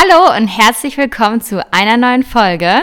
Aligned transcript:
Hallo 0.00 0.34
und 0.36 0.46
herzlich 0.48 0.96
willkommen 0.96 1.40
zu 1.40 1.62
einer 1.72 1.96
neuen 1.96 2.22
Folge. 2.22 2.82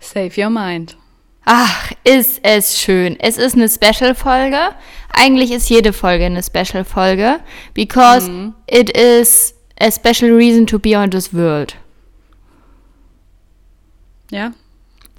Save 0.00 0.30
Your 0.40 0.50
Mind. 0.50 0.96
Ach, 1.44 1.90
ist 2.04 2.40
es 2.42 2.78
schön. 2.80 3.18
Es 3.20 3.36
ist 3.36 3.54
eine 3.54 3.68
Special-Folge. 3.68 4.58
Eigentlich 5.12 5.50
ist 5.52 5.68
jede 5.68 5.92
Folge 5.92 6.24
eine 6.24 6.42
Special-Folge, 6.42 7.40
because 7.74 8.30
Mhm. 8.30 8.54
it 8.66 8.88
is 8.96 9.54
a 9.78 9.90
special 9.90 10.32
reason 10.34 10.66
to 10.66 10.78
be 10.78 10.96
on 10.96 11.10
this 11.10 11.34
world. 11.34 11.76
Ja? 14.30 14.52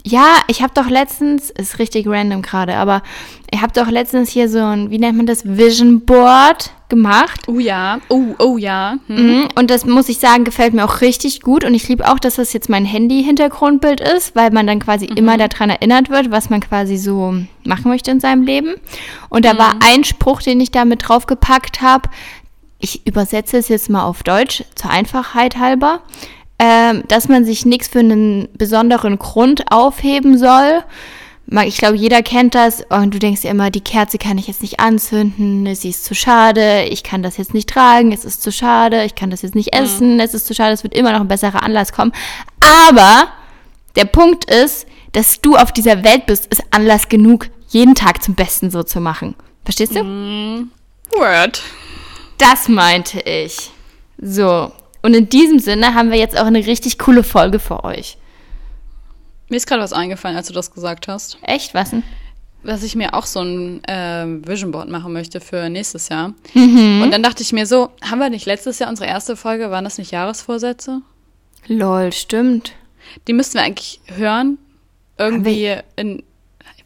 Ja, 0.08 0.36
ich 0.48 0.62
habe 0.62 0.72
doch 0.76 0.88
letztens, 0.88 1.50
ist 1.50 1.80
richtig 1.80 2.06
random 2.08 2.44
gerade, 2.44 2.76
aber 2.76 3.02
ich 3.50 3.60
habe 3.64 3.74
doch 3.74 3.90
letztens 3.90 4.30
hier 4.30 4.48
so 4.50 4.60
ein, 4.60 4.92
wie 4.92 5.00
nennt 5.00 5.18
man 5.18 5.26
das, 5.26 5.46
Vision 5.46 6.06
Board 6.06 6.70
gemacht. 6.90 7.42
Oh 7.48 7.58
ja. 7.58 7.98
Oh, 8.10 8.36
oh 8.38 8.58
ja. 8.60 8.98
Hm. 9.08 9.16
Mhm, 9.16 9.48
Und 9.56 9.72
das 9.72 9.84
muss 9.84 10.08
ich 10.08 10.20
sagen, 10.20 10.44
gefällt 10.44 10.76
mir 10.76 10.86
auch 10.86 11.02
richtig 11.02 11.42
gut. 11.42 11.64
Und 11.66 11.74
ich 11.74 11.88
liebe 11.88 12.08
auch, 12.08 12.20
dass 12.20 12.36
das 12.36 12.54
jetzt 12.54 12.70
mein 12.70 12.86
Handy-Hintergrundbild 12.86 14.00
ist, 14.00 14.36
weil 14.36 14.52
man 14.52 14.68
dann 14.68 14.78
quasi 14.80 15.06
immer 15.06 15.40
daran 15.40 15.72
erinnert 15.72 16.12
wird, 16.12 16.30
was 16.30 16.52
man 16.52 16.62
quasi 16.62 16.98
so 16.98 17.34
machen 17.64 17.90
möchte 17.90 18.12
in 18.12 18.20
seinem 18.20 18.44
Leben. 18.44 18.76
Und 19.30 19.44
da 19.44 19.58
war 19.58 19.78
ein 19.84 20.04
Spruch, 20.04 20.44
den 20.44 20.60
ich 20.60 20.70
da 20.70 20.86
mit 20.86 21.08
draufgepackt 21.08 21.82
habe. 21.82 22.10
Ich 22.78 23.08
übersetze 23.08 23.58
es 23.58 23.70
jetzt 23.70 23.90
mal 23.90 24.04
auf 24.04 24.22
Deutsch, 24.22 24.64
zur 24.76 24.92
Einfachheit 24.92 25.58
halber. 25.58 26.02
Ähm, 26.58 27.04
dass 27.10 27.28
man 27.28 27.44
sich 27.44 27.66
nichts 27.66 27.90
für 27.90 28.00
einen 28.00 28.48
besonderen 28.58 29.20
Grund 29.20 29.72
aufheben 29.72 30.38
soll. 30.38 30.84
Ich 31.66 31.78
glaube, 31.78 31.96
jeder 31.96 32.24
kennt 32.24 32.56
das. 32.56 32.82
Und 32.90 33.14
du 33.14 33.20
denkst 33.20 33.42
dir 33.42 33.52
immer, 33.52 33.70
die 33.70 33.82
Kerze 33.82 34.18
kann 34.18 34.38
ich 34.38 34.48
jetzt 34.48 34.62
nicht 34.62 34.80
anzünden, 34.80 35.76
sie 35.76 35.90
ist 35.90 36.06
zu 36.06 36.16
schade, 36.16 36.86
ich 36.86 37.04
kann 37.04 37.22
das 37.22 37.38
jetzt 37.38 37.54
nicht 37.54 37.70
tragen, 37.70 38.12
es 38.12 38.26
ist 38.26 38.42
zu 38.42 38.52
schade, 38.52 39.04
ich 39.04 39.16
kann 39.16 39.30
das 39.30 39.42
jetzt 39.42 39.54
nicht 39.54 39.76
essen, 39.76 40.20
es 40.20 40.34
ist 40.34 40.48
zu 40.48 40.56
schade, 40.56 40.74
es 40.74 40.84
wird 40.84 40.96
immer 40.96 41.12
noch 41.12 41.20
ein 41.20 41.28
besserer 41.28 41.62
Anlass 41.62 41.92
kommen. 41.92 42.14
Aber 42.88 43.28
der 43.96 44.06
Punkt 44.06 44.46
ist, 44.46 44.88
dass 45.12 45.40
du 45.42 45.56
auf 45.56 45.72
dieser 45.72 46.04
Welt 46.04 46.26
bist, 46.26 46.48
ist 46.48 46.64
Anlass 46.72 47.10
genug, 47.10 47.50
jeden 47.68 47.96
Tag 47.96 48.24
zum 48.24 48.34
Besten 48.34 48.72
so 48.72 48.82
zu 48.82 49.00
machen. 49.00 49.36
Verstehst 49.66 49.96
du? 49.96 50.00
Word. 51.12 51.62
Das 52.38 52.68
meinte 52.70 53.20
ich. 53.20 53.72
So. 54.18 54.72
Und 55.06 55.14
in 55.14 55.30
diesem 55.30 55.60
Sinne 55.60 55.94
haben 55.94 56.10
wir 56.10 56.18
jetzt 56.18 56.36
auch 56.36 56.48
eine 56.48 56.66
richtig 56.66 56.98
coole 56.98 57.22
Folge 57.22 57.60
für 57.60 57.84
euch. 57.84 58.18
Mir 59.50 59.58
ist 59.58 59.68
gerade 59.68 59.84
was 59.84 59.94
eingefallen, 59.94 60.36
als 60.36 60.48
du 60.48 60.54
das 60.54 60.74
gesagt 60.74 61.08
hast. 61.08 61.38
Echt, 61.44 61.76
was 61.76 61.92
denn? 61.92 62.02
Dass 62.64 62.82
ich 62.82 62.96
mir 62.96 63.14
auch 63.14 63.28
so 63.28 63.42
ein 63.42 63.84
ähm, 63.88 64.48
Vision 64.48 64.72
Board 64.72 64.90
machen 64.90 65.14
möchte 65.14 65.42
für 65.42 65.70
nächstes 65.70 66.10
Jahr. 66.10 66.34
Mhm. 66.56 67.04
Und 67.04 67.12
dann 67.12 67.22
dachte 67.22 67.44
ich 67.44 67.54
mir 67.54 67.68
so, 67.68 67.92
haben 68.02 68.18
wir 68.18 68.32
nicht 68.32 68.48
letztes 68.48 68.80
Jahr 68.80 68.90
unsere 68.90 69.08
erste 69.08 69.36
Folge, 69.36 69.70
waren 69.70 69.84
das 69.84 70.00
nicht 70.00 70.10
Jahresvorsätze? 70.10 71.02
Lol, 71.68 72.12
stimmt. 72.12 72.72
Die 73.28 73.34
müssten 73.34 73.60
wir 73.60 73.62
eigentlich 73.62 74.00
hören. 74.08 74.58
Irgendwie 75.20 75.78
in, 75.98 76.24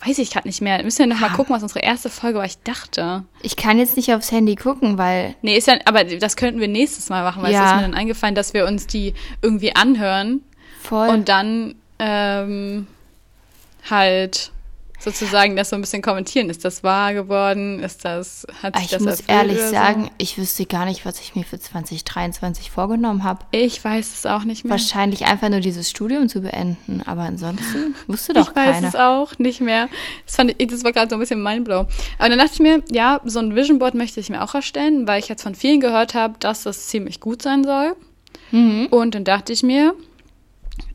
weiß 0.05 0.17
ich 0.19 0.31
gerade 0.31 0.47
nicht 0.47 0.61
mehr. 0.61 0.81
Müssen 0.83 0.99
wir 0.99 1.07
noch 1.07 1.19
mal 1.19 1.29
gucken, 1.29 1.53
was 1.55 1.61
unsere 1.63 1.81
erste 1.81 2.09
Folge 2.09 2.39
war. 2.39 2.45
Ich 2.45 2.57
dachte. 2.63 3.23
Ich 3.41 3.55
kann 3.55 3.77
jetzt 3.79 3.97
nicht 3.97 4.13
aufs 4.13 4.31
Handy 4.31 4.55
gucken, 4.55 4.97
weil. 4.97 5.35
Nee, 5.41 5.57
ist 5.57 5.67
ja, 5.67 5.75
aber 5.85 6.03
das 6.05 6.35
könnten 6.37 6.59
wir 6.59 6.67
nächstes 6.69 7.09
Mal 7.09 7.23
machen, 7.23 7.43
weil 7.43 7.51
Ja. 7.53 7.65
es 7.65 7.69
ist 7.71 7.75
mir 7.77 7.81
dann 7.83 7.93
eingefallen, 7.93 8.35
dass 8.35 8.53
wir 8.53 8.65
uns 8.65 8.87
die 8.87 9.13
irgendwie 9.41 9.75
anhören 9.75 10.41
Voll. 10.81 11.09
und 11.09 11.27
dann 11.29 11.75
ähm, 11.99 12.87
halt 13.89 14.51
sozusagen 14.99 15.55
das 15.55 15.69
so 15.69 15.75
ein 15.75 15.81
bisschen 15.81 16.01
kommentieren. 16.01 16.49
Ist 16.49 16.65
das 16.65 16.83
wahr 16.83 17.13
geworden? 17.13 17.79
Ist 17.79 18.05
das, 18.05 18.45
hat 18.61 18.75
sich 18.75 18.85
ich 18.85 18.91
das 18.91 19.01
muss 19.01 19.21
ehrlich 19.21 19.59
so? 19.59 19.71
sagen, 19.71 20.11
ich 20.17 20.37
wüsste 20.37 20.65
gar 20.65 20.85
nicht, 20.85 21.05
was 21.05 21.19
ich 21.19 21.35
mir 21.35 21.43
für 21.43 21.59
2023 21.59 22.69
vorgenommen 22.69 23.23
habe. 23.23 23.45
Ich 23.51 23.83
weiß 23.83 24.13
es 24.13 24.25
auch 24.25 24.43
nicht 24.43 24.65
mehr. 24.65 24.71
Wahrscheinlich 24.71 25.25
einfach 25.25 25.49
nur 25.49 25.61
dieses 25.61 25.89
Studium 25.89 26.27
zu 26.29 26.41
beenden. 26.41 27.01
Aber 27.05 27.21
ansonsten 27.21 27.95
wusste 28.07 28.33
doch 28.33 28.49
ich 28.49 28.55
weiß 28.55 28.75
keiner. 28.75 28.87
es 28.89 28.95
auch 28.95 29.37
nicht 29.39 29.61
mehr. 29.61 29.87
Das, 30.25 30.35
fand 30.35 30.55
ich, 30.57 30.67
das 30.67 30.83
war 30.83 30.91
gerade 30.91 31.09
so 31.09 31.15
ein 31.15 31.19
bisschen 31.19 31.41
mindblow. 31.41 31.85
Aber 32.17 32.29
dann 32.29 32.37
dachte 32.37 32.53
ich 32.53 32.59
mir, 32.59 32.83
ja, 32.91 33.21
so 33.23 33.39
ein 33.39 33.55
Vision 33.55 33.79
Board 33.79 33.95
möchte 33.95 34.19
ich 34.19 34.29
mir 34.29 34.43
auch 34.43 34.53
erstellen, 34.53 35.07
weil 35.07 35.19
ich 35.19 35.29
jetzt 35.29 35.43
von 35.43 35.55
vielen 35.55 35.79
gehört 35.79 36.13
habe, 36.13 36.35
dass 36.39 36.63
das 36.63 36.87
ziemlich 36.87 37.19
gut 37.19 37.41
sein 37.41 37.63
soll. 37.63 37.95
Mhm. 38.51 38.87
Und 38.87 39.15
dann 39.15 39.23
dachte 39.23 39.53
ich 39.53 39.63
mir, 39.63 39.93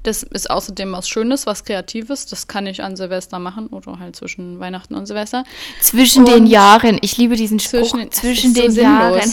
das 0.04 0.22
ist 0.22 0.50
außerdem 0.50 0.92
was 0.92 1.08
Schönes, 1.08 1.46
was 1.46 1.64
Kreatives. 1.64 2.26
Das 2.26 2.46
kann 2.46 2.66
ich 2.66 2.82
an 2.82 2.94
Silvester 2.96 3.38
machen 3.38 3.66
oder 3.68 3.98
halt 3.98 4.14
zwischen 4.14 4.60
Weihnachten 4.60 4.94
und 4.94 5.06
Silvester. 5.06 5.44
Zwischen 5.80 6.24
den 6.24 6.42
Und 6.42 6.46
Jahren. 6.46 6.98
Ich 7.00 7.16
liebe 7.16 7.36
diesen 7.36 7.58
Spruch. 7.58 7.80
Zwischen 7.80 7.98
den, 7.98 8.12
Zwischen, 8.12 8.54
den 8.54 8.70
so 8.70 8.80
Jahren. 8.82 9.32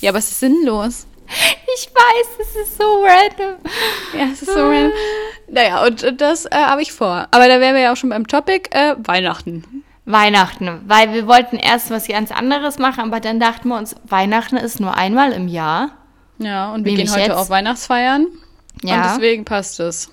Ja, 0.00 0.10
aber 0.10 0.18
es 0.18 0.30
ist 0.30 0.40
sinnlos. 0.40 1.06
Ich 1.74 1.88
weiß, 1.88 2.26
es 2.40 2.68
ist 2.68 2.78
so 2.78 3.02
random. 3.02 3.56
Ja, 4.12 4.26
es 4.32 4.42
ist 4.42 4.52
so 4.52 4.60
random. 4.60 4.92
Naja, 5.48 5.84
und 5.86 6.20
das 6.20 6.44
äh, 6.44 6.50
habe 6.52 6.82
ich 6.82 6.92
vor. 6.92 7.26
Aber 7.30 7.48
da 7.48 7.58
wären 7.60 7.74
wir 7.74 7.80
ja 7.82 7.92
auch 7.92 7.96
schon 7.96 8.10
beim 8.10 8.26
Topic 8.26 8.68
äh, 8.72 8.94
Weihnachten. 9.04 9.84
Weihnachten, 10.04 10.80
weil 10.86 11.12
wir 11.14 11.28
wollten 11.28 11.56
erst 11.56 11.90
was 11.90 12.08
ganz 12.08 12.32
anderes 12.32 12.78
machen, 12.78 13.04
aber 13.04 13.20
dann 13.20 13.38
dachten 13.38 13.68
wir 13.68 13.78
uns, 13.78 13.94
Weihnachten 14.04 14.56
ist 14.56 14.80
nur 14.80 14.96
einmal 14.96 15.32
im 15.32 15.46
Jahr. 15.46 15.92
Ja, 16.38 16.72
und 16.72 16.84
wir 16.84 16.92
Nämlich 16.92 17.06
gehen 17.06 17.14
heute 17.14 17.30
jetzt? 17.30 17.38
auf 17.38 17.50
Weihnachtsfeiern. 17.50 18.26
Ja. 18.82 18.96
Und 18.96 19.10
deswegen 19.20 19.44
passt 19.44 19.80
es. 19.80 20.10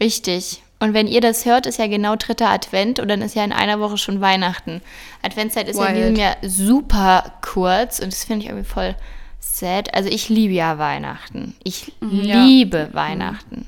Richtig. 0.00 0.62
Und 0.80 0.94
wenn 0.94 1.08
ihr 1.08 1.20
das 1.20 1.44
hört, 1.44 1.66
ist 1.66 1.78
ja 1.78 1.88
genau 1.88 2.14
dritter 2.16 2.48
Advent 2.50 3.00
und 3.00 3.08
dann 3.08 3.20
ist 3.20 3.34
ja 3.34 3.42
in 3.42 3.52
einer 3.52 3.80
Woche 3.80 3.98
schon 3.98 4.20
Weihnachten. 4.20 4.80
Adventszeit 5.22 5.68
ist 5.68 5.76
ja 5.78 5.86
in 5.86 5.94
Wild. 5.96 6.02
diesem 6.04 6.16
Jahr 6.16 6.36
super 6.42 7.32
kurz 7.42 7.98
und 7.98 8.12
das 8.12 8.24
finde 8.24 8.44
ich 8.44 8.50
irgendwie 8.50 8.68
voll 8.68 8.94
sad. 9.40 9.92
Also 9.94 10.08
ich 10.08 10.28
liebe 10.28 10.54
ja 10.54 10.78
Weihnachten. 10.78 11.56
Ich 11.64 11.92
Mhm, 12.00 12.22
ja. 12.22 12.44
liebe 12.44 12.90
Weihnachten. 12.92 13.66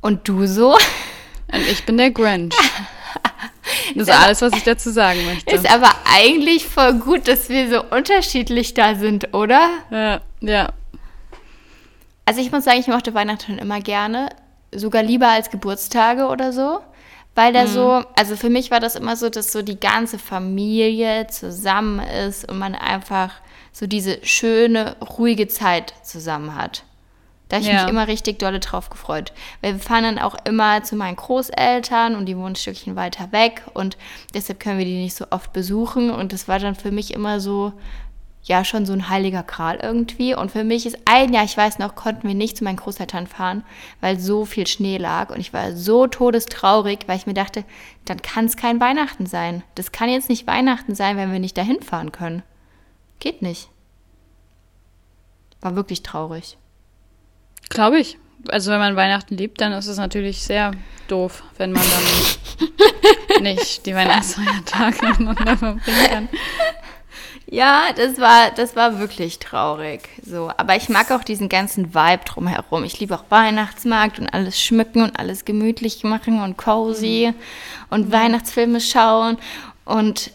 Und 0.00 0.28
du 0.28 0.46
so? 0.46 0.72
Und 1.52 1.66
ich 1.72 1.84
bin 1.84 1.96
der 1.96 2.10
Grinch. 2.10 2.54
Das 3.94 4.08
ist 4.08 4.14
alles, 4.14 4.40
was 4.42 4.52
ich 4.54 4.64
dazu 4.64 4.90
sagen 4.90 5.24
möchte. 5.26 5.54
Ist 5.54 5.70
aber 5.70 5.90
eigentlich 6.14 6.66
voll 6.66 6.94
gut, 6.94 7.28
dass 7.28 7.48
wir 7.50 7.68
so 7.68 7.82
unterschiedlich 7.94 8.72
da 8.74 8.94
sind, 8.94 9.34
oder? 9.34 9.68
Ja, 9.90 10.20
ja. 10.40 10.72
Also 12.28 12.42
ich 12.42 12.52
muss 12.52 12.64
sagen, 12.64 12.78
ich 12.78 12.88
mochte 12.88 13.14
Weihnachten 13.14 13.56
immer 13.58 13.80
gerne, 13.80 14.28
sogar 14.70 15.02
lieber 15.02 15.28
als 15.28 15.48
Geburtstage 15.48 16.26
oder 16.26 16.52
so, 16.52 16.80
weil 17.34 17.54
da 17.54 17.66
so, 17.66 18.04
also 18.16 18.36
für 18.36 18.50
mich 18.50 18.70
war 18.70 18.80
das 18.80 18.96
immer 18.96 19.16
so, 19.16 19.30
dass 19.30 19.50
so 19.50 19.62
die 19.62 19.80
ganze 19.80 20.18
Familie 20.18 21.26
zusammen 21.28 22.00
ist 22.00 22.46
und 22.46 22.58
man 22.58 22.74
einfach 22.74 23.32
so 23.72 23.86
diese 23.86 24.18
schöne, 24.26 24.96
ruhige 25.00 25.48
Zeit 25.48 25.94
zusammen 26.02 26.54
hat. 26.54 26.82
Da 27.48 27.56
habe 27.56 27.64
ich 27.64 27.72
Ja. 27.72 27.80
mich 27.84 27.90
immer 27.90 28.08
richtig 28.08 28.38
dolle 28.40 28.60
drauf 28.60 28.90
gefreut. 28.90 29.32
Weil 29.62 29.72
wir 29.76 29.80
fahren 29.80 30.02
dann 30.02 30.18
auch 30.18 30.36
immer 30.44 30.82
zu 30.82 30.96
meinen 30.96 31.16
Großeltern 31.16 32.14
und 32.14 32.26
die 32.26 32.36
wohnen 32.36 32.48
ein 32.52 32.56
Stückchen 32.56 32.94
weiter 32.94 33.32
weg 33.32 33.62
und 33.72 33.96
deshalb 34.34 34.60
können 34.60 34.76
wir 34.76 34.84
die 34.84 35.00
nicht 35.02 35.16
so 35.16 35.24
oft 35.30 35.54
besuchen 35.54 36.10
und 36.10 36.34
das 36.34 36.46
war 36.46 36.58
dann 36.58 36.74
für 36.74 36.90
mich 36.90 37.14
immer 37.14 37.40
so, 37.40 37.72
ja 38.48 38.64
schon 38.64 38.86
so 38.86 38.92
ein 38.92 39.08
heiliger 39.08 39.42
Gral 39.42 39.78
irgendwie. 39.82 40.34
Und 40.34 40.50
für 40.50 40.64
mich 40.64 40.86
ist 40.86 40.98
ein 41.04 41.32
Jahr, 41.32 41.44
ich 41.44 41.56
weiß 41.56 41.78
noch, 41.78 41.94
konnten 41.94 42.26
wir 42.26 42.34
nicht 42.34 42.56
zu 42.56 42.64
meinen 42.64 42.76
Großeltern 42.76 43.26
fahren, 43.26 43.64
weil 44.00 44.18
so 44.18 44.44
viel 44.44 44.66
Schnee 44.66 44.96
lag. 44.96 45.30
Und 45.30 45.38
ich 45.38 45.52
war 45.52 45.76
so 45.76 46.06
todestraurig, 46.06 47.00
weil 47.06 47.18
ich 47.18 47.26
mir 47.26 47.34
dachte, 47.34 47.64
dann 48.04 48.20
kann 48.22 48.46
es 48.46 48.56
kein 48.56 48.80
Weihnachten 48.80 49.26
sein. 49.26 49.62
Das 49.74 49.92
kann 49.92 50.08
jetzt 50.08 50.28
nicht 50.28 50.46
Weihnachten 50.46 50.94
sein, 50.94 51.16
wenn 51.16 51.32
wir 51.32 51.38
nicht 51.38 51.56
dahin 51.56 51.82
fahren 51.82 52.10
können. 52.10 52.42
Geht 53.20 53.42
nicht. 53.42 53.68
War 55.60 55.76
wirklich 55.76 56.02
traurig. 56.02 56.56
Glaube 57.68 57.98
ich. 57.98 58.18
Also 58.48 58.70
wenn 58.70 58.78
man 58.78 58.96
Weihnachten 58.96 59.36
liebt, 59.36 59.60
dann 59.60 59.72
ist 59.72 59.88
es 59.88 59.96
natürlich 59.96 60.42
sehr 60.42 60.70
doof, 61.08 61.42
wenn 61.56 61.72
man 61.72 61.82
dann 61.82 63.42
nicht 63.42 63.84
die 63.84 63.94
Weihnachtsfeiertage 63.94 65.06
miteinander 65.18 65.56
verbringen 65.56 66.08
kann. 66.08 66.28
Ja, 67.50 67.92
das 67.96 68.18
war, 68.18 68.50
das 68.50 68.76
war 68.76 68.98
wirklich 68.98 69.38
traurig. 69.38 70.08
So, 70.22 70.50
aber 70.58 70.76
ich 70.76 70.90
mag 70.90 71.10
auch 71.10 71.24
diesen 71.24 71.48
ganzen 71.48 71.94
Vibe 71.94 72.24
drumherum. 72.26 72.84
Ich 72.84 73.00
liebe 73.00 73.14
auch 73.14 73.24
Weihnachtsmarkt 73.30 74.18
und 74.18 74.28
alles 74.34 74.60
schmücken 74.60 75.02
und 75.02 75.18
alles 75.18 75.46
gemütlich 75.46 76.04
machen 76.04 76.42
und 76.42 76.58
cozy 76.58 77.32
und 77.88 78.12
Weihnachtsfilme 78.12 78.80
schauen 78.82 79.38
und 79.86 80.30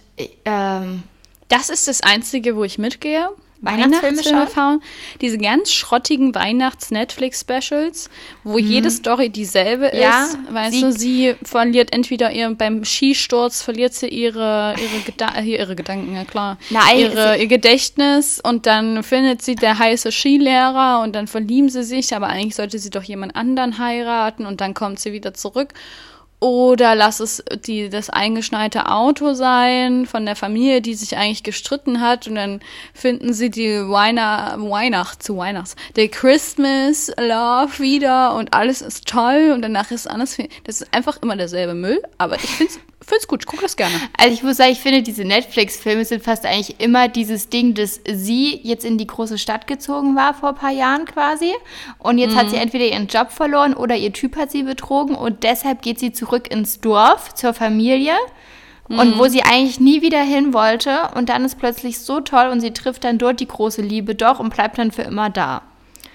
ähm, 0.45 1.03
Das 1.49 1.69
ist 1.69 1.87
das 1.87 2.01
Einzige, 2.01 2.55
wo 2.55 2.63
ich 2.63 2.79
mitgehe. 2.79 3.29
Weihnachtsfilme 3.63 4.23
schauen? 4.23 4.47
schauen. 4.53 4.81
Diese 5.21 5.37
ganz 5.37 5.71
schrottigen 5.71 6.35
Weihnachts-Netflix-Specials, 6.35 8.09
wo 8.43 8.57
jede 8.57 8.89
Story 8.91 9.29
dieselbe 9.29 9.91
Mhm. 9.93 9.99
Ja, 9.99 10.25
ist. 10.25 10.37
Weißt 10.53 10.71
sie- 10.73 10.81
du, 10.81 10.91
sie 10.91 11.35
verliert 11.43 11.93
entweder 11.93 12.31
ihr, 12.31 12.53
beim 12.55 12.83
Skisturz 12.85 13.61
verliert 13.61 13.93
sie 13.93 14.07
ihre, 14.07 14.75
ihre, 14.77 14.99
Geda 15.05 15.33
äh, 15.37 15.43
ihre 15.43 15.75
Gedanken, 15.75 16.15
ja 16.15 16.23
klar. 16.25 16.57
Nein, 16.69 16.97
ihre, 16.99 17.37
ihr 17.37 17.47
Gedächtnis 17.47 18.39
und 18.43 18.65
dann 18.65 19.03
findet 19.03 19.41
sie 19.41 19.55
der 19.55 19.79
heiße 19.79 20.11
Skilehrer 20.11 21.01
und 21.03 21.13
dann 21.15 21.27
verlieben 21.27 21.69
sie 21.69 21.83
sich, 21.83 22.15
aber 22.15 22.27
eigentlich 22.27 22.55
sollte 22.55 22.79
sie 22.79 22.89
doch 22.89 23.03
jemand 23.03 23.35
anderen 23.35 23.77
heiraten 23.77 24.45
und 24.45 24.61
dann 24.61 24.73
kommt 24.73 24.99
sie 24.99 25.13
wieder 25.13 25.33
zurück. 25.33 25.73
Oder 26.43 26.93
lass 26.93 27.21
es 27.21 27.41
die, 27.65 27.87
das 27.87 28.09
eingeschneite 28.09 28.87
Auto 28.91 29.33
sein 29.33 30.05
von 30.05 30.25
der 30.25 30.35
Familie, 30.35 30.81
die 30.81 30.93
sich 30.93 31.15
eigentlich 31.15 31.43
gestritten 31.43 32.01
hat. 32.01 32.27
Und 32.27 32.35
dann 32.35 32.59
finden 32.93 33.31
sie 33.31 33.49
die 33.49 33.87
Weihnacht, 33.87 34.59
Weihnacht 34.59 35.23
zu 35.23 35.37
Weihnachts, 35.37 35.77
der 35.95 36.09
Christmas 36.09 37.09
Love 37.17 37.79
wieder 37.79 38.35
und 38.35 38.53
alles 38.53 38.81
ist 38.81 39.07
toll 39.07 39.51
und 39.53 39.61
danach 39.61 39.89
ist 39.91 40.05
alles, 40.05 40.35
das 40.65 40.81
ist 40.81 40.93
einfach 40.93 41.21
immer 41.21 41.37
derselbe 41.37 41.75
Müll. 41.75 42.01
Aber 42.17 42.35
ich 42.35 42.41
finde 42.41 42.73
es 43.11 43.27
gut, 43.27 43.43
ich 43.43 43.47
gucke 43.47 43.61
das 43.61 43.75
gerne. 43.75 43.93
Also 44.17 44.33
ich 44.33 44.43
muss 44.43 44.57
sagen, 44.57 44.71
ich 44.71 44.79
finde, 44.79 45.01
diese 45.01 45.23
Netflix-Filme 45.23 46.05
sind 46.05 46.23
fast 46.23 46.45
eigentlich 46.45 46.79
immer 46.79 47.07
dieses 47.07 47.49
Ding, 47.49 47.73
dass 47.73 48.01
sie 48.11 48.59
jetzt 48.63 48.85
in 48.85 48.97
die 48.97 49.07
große 49.07 49.37
Stadt 49.37 49.67
gezogen 49.67 50.15
war 50.15 50.33
vor 50.33 50.49
ein 50.49 50.55
paar 50.55 50.71
Jahren 50.71 51.05
quasi. 51.05 51.53
Und 51.99 52.17
jetzt 52.17 52.33
mhm. 52.33 52.39
hat 52.39 52.49
sie 52.49 52.57
entweder 52.57 52.85
ihren 52.85 53.07
Job 53.07 53.31
verloren 53.31 53.73
oder 53.73 53.95
ihr 53.95 54.13
Typ 54.13 54.35
hat 54.35 54.51
sie 54.51 54.63
betrogen 54.63 55.15
und 55.15 55.43
deshalb 55.43 55.81
geht 55.81 55.99
sie 55.99 56.11
zurück 56.11 56.33
zurück 56.33 56.51
ins 56.51 56.79
Dorf 56.79 57.33
zur 57.33 57.53
Familie. 57.53 58.13
Mhm. 58.89 58.99
Und 58.99 59.19
wo 59.19 59.27
sie 59.27 59.43
eigentlich 59.43 59.79
nie 59.79 60.01
wieder 60.01 60.21
hin 60.21 60.53
wollte. 60.53 61.09
Und 61.15 61.29
dann 61.29 61.45
ist 61.45 61.57
plötzlich 61.57 61.99
so 61.99 62.19
toll 62.19 62.49
und 62.49 62.59
sie 62.59 62.71
trifft 62.71 63.03
dann 63.03 63.17
dort 63.17 63.39
die 63.39 63.47
große 63.47 63.81
Liebe 63.81 64.15
doch 64.15 64.39
und 64.39 64.53
bleibt 64.53 64.77
dann 64.77 64.91
für 64.91 65.03
immer 65.03 65.29
da. 65.29 65.61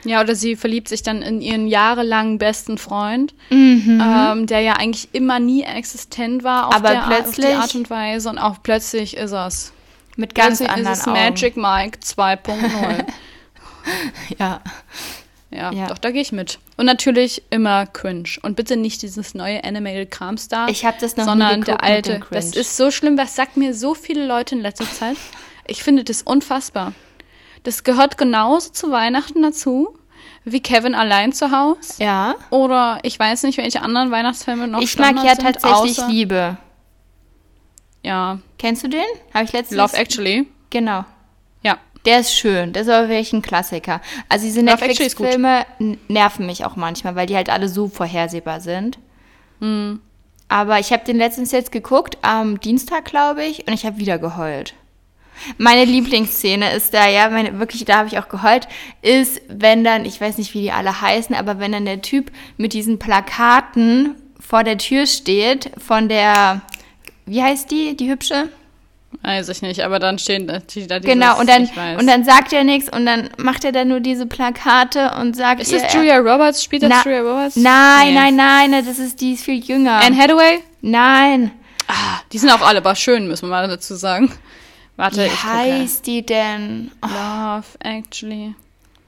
Ja, 0.05 0.21
oder 0.21 0.35
sie 0.35 0.57
verliebt 0.57 0.89
sich 0.89 1.03
dann 1.03 1.23
in 1.23 1.41
ihren 1.41 1.67
jahrelangen 1.67 2.39
besten 2.39 2.79
Freund, 2.79 3.35
mhm. 3.51 4.01
ähm, 4.03 4.47
der 4.47 4.61
ja 4.61 4.75
eigentlich 4.75 5.09
immer 5.13 5.41
nie 5.41 5.63
existent 5.63 6.45
war 6.45 6.69
auf, 6.69 6.75
Aber 6.77 6.91
der 6.91 7.05
plötzlich, 7.07 7.47
auf 7.47 7.53
die 7.53 7.61
Art 7.61 7.75
und 7.75 7.91
Weise. 7.91 8.31
Und 8.31 8.39
auch 8.39 8.63
plötzlich 8.63 9.17
ist 9.17 9.33
es. 9.33 9.73
Mit 10.17 10.35
ganz 10.35 10.59
plötzlich 10.59 10.71
anderen 10.71 10.93
ist 10.93 11.01
es 11.01 11.09
Augen. 11.09 11.19
Magic 11.19 11.57
Mike 11.57 11.99
2.0. 12.01 13.05
ja. 14.39 14.61
Ja, 15.51 15.73
Ja. 15.73 15.87
doch, 15.87 15.99
da 15.99 16.11
gehe 16.11 16.21
ich 16.21 16.33
mit. 16.33 16.59
Und 16.77 16.87
natürlich 16.87 17.43
immer 17.51 17.87
cringe. 17.87 18.29
Und 18.43 18.55
bitte 18.55 18.77
nicht 18.77 19.03
dieses 19.03 19.35
neue 19.35 19.65
Animated 19.65 20.11
Kramstar. 20.11 20.69
Ich 20.69 20.85
habe 20.85 20.99
das 21.01 21.17
noch 21.17 21.25
nie 21.25 21.31
sondern 21.31 21.61
geguckt 21.63 21.83
der 21.83 21.83
alte. 21.83 22.21
Das 22.31 22.55
ist 22.55 22.77
so 22.77 22.91
schlimm, 22.91 23.17
was 23.17 23.35
sagt 23.35 23.57
mir 23.57 23.75
so 23.75 23.95
viele 23.95 24.27
Leute 24.27 24.55
in 24.55 24.61
letzter 24.61 24.91
Zeit. 24.91 25.17
Ich 25.67 25.83
finde 25.83 26.05
das 26.05 26.23
unfassbar. 26.23 26.93
Das 27.63 27.85
gehört 27.85 28.19
genauso 28.19 28.71
zu 28.71 28.91
Weihnachten 28.91 29.43
dazu, 29.43 29.97
wie 30.45 30.61
Kevin 30.61 30.95
allein 30.95 31.33
zu 31.33 31.51
Hause. 31.51 32.03
Ja. 32.03 32.35
Oder 32.51 33.01
ich 33.03 33.19
weiß 33.19 33.43
nicht, 33.43 33.59
welche 33.59 33.83
anderen 33.83 34.11
Weihnachtsfilme 34.11 34.69
noch 34.69 34.81
Ich 34.81 34.99
mag 34.99 35.17
ja 35.17 35.35
sind, 35.35 35.43
tatsächlich 35.43 35.99
Liebe. 36.09 36.57
Ja, 38.03 38.39
Kennst 38.59 38.83
du 38.83 38.89
den? 38.89 39.01
Habe 39.33 39.45
ich 39.45 39.53
letztens. 39.53 39.79
Love 39.79 39.97
Actually. 39.97 40.47
Genau. 40.71 41.05
Ja. 41.63 41.79
Der 42.05 42.21
ist 42.21 42.35
schön, 42.35 42.73
das 42.73 42.87
ist 42.87 42.93
aber 42.93 43.09
wirklich 43.09 43.33
ein 43.33 43.43
Klassiker. 43.43 44.01
Also 44.29 44.45
diese. 44.45 44.63
Netflix-Filme 44.63 45.65
nerven 46.09 46.47
mich 46.47 46.65
auch 46.65 46.77
manchmal, 46.77 47.15
weil 47.15 47.27
die 47.27 47.37
halt 47.37 47.49
alle 47.49 47.69
so 47.69 47.89
vorhersehbar 47.89 48.61
sind. 48.61 48.99
Hm. 49.61 50.01
Aber 50.49 50.79
ich 50.79 50.93
habe 50.93 51.05
den 51.05 51.19
letztens 51.19 51.53
jetzt 51.53 51.73
geguckt, 51.73 52.19
am 52.23 52.59
Dienstag, 52.61 53.05
glaube 53.05 53.45
ich, 53.45 53.67
und 53.67 53.75
ich 53.75 53.85
habe 53.85 53.99
wieder 53.99 54.19
geheult. 54.19 54.75
Meine 55.57 55.85
Lieblingsszene 55.85 56.73
ist 56.73 56.95
da, 56.95 57.09
ja, 57.09 57.29
meine, 57.31 57.59
wirklich, 57.59 57.85
da 57.85 57.99
habe 57.99 58.09
ich 58.09 58.19
auch 58.19 58.29
geheult, 58.29 58.69
ist, 59.03 59.41
wenn 59.49 59.85
dann, 59.85 60.05
ich 60.05 60.21
weiß 60.21 60.39
nicht, 60.39 60.55
wie 60.55 60.63
die 60.63 60.73
alle 60.73 61.01
heißen, 61.01 61.35
aber 61.35 61.59
wenn 61.59 61.73
dann 61.73 61.85
der 61.85 62.03
Typ 62.03 62.31
mit 62.57 62.73
diesen 62.73 62.99
Plakaten 62.99 64.15
vor 64.41 64.65
der 64.65 64.79
Tür 64.79 65.07
steht, 65.07 65.71
von 65.85 66.09
der, 66.09 66.63
wie 67.27 67.43
heißt 67.43 67.71
die, 67.71 67.97
die 67.97 68.11
hübsche? 68.11 68.49
Weiß 69.23 69.49
ich 69.49 69.63
nicht, 69.63 69.81
aber 69.81 69.99
dann 69.99 70.19
stehen 70.19 70.47
da 70.47 70.59
die 70.59 70.87
da 70.87 70.99
dieses, 71.01 71.15
Genau, 71.15 71.39
und 71.41 71.49
dann, 71.49 71.67
und 71.99 72.07
dann 72.07 72.25
sagt 72.25 72.53
er 72.53 72.63
nichts 72.63 72.91
und 72.95 73.07
dann 73.07 73.31
macht 73.39 73.65
er 73.65 73.73
dann 73.73 73.89
nur 73.89 74.01
diese 74.01 74.27
Plakate 74.27 75.13
und 75.19 75.35
sagt 75.35 75.63
Ist 75.63 75.73
ihr, 75.73 75.81
das 75.81 75.95
Julia 75.95 76.19
Roberts? 76.19 76.63
Spielt 76.63 76.83
das 76.83 76.91
Na- 76.91 77.03
Julia 77.05 77.21
Roberts? 77.23 77.57
Nein, 77.57 78.09
Nee. 78.09 78.15
nein, 78.15 78.37
nein, 78.37 78.85
das 78.87 78.99
ist, 78.99 79.21
die 79.23 79.33
ist 79.33 79.45
viel 79.45 79.65
jünger. 79.65 79.97
Anne 80.05 80.17
Hathaway? 80.17 80.61
nein. 80.83 81.53
Ah, 81.91 82.21
die 82.33 82.39
sind 82.39 82.51
auch 82.51 82.61
alle 82.61 82.79
aber 82.79 82.95
schön, 82.95 83.27
müssen 83.29 83.47
wir 83.47 83.51
mal 83.51 83.67
dazu 83.67 83.95
sagen. 83.95 84.31
Warte, 84.99 85.23
Wie 85.23 85.27
ich 85.27 85.33
gucke. 85.41 85.53
heißt 85.55 86.07
die 86.07 86.27
denn? 86.27 86.91
Oh, 87.03 87.07
Love, 87.07 87.65
actually. 87.81 88.55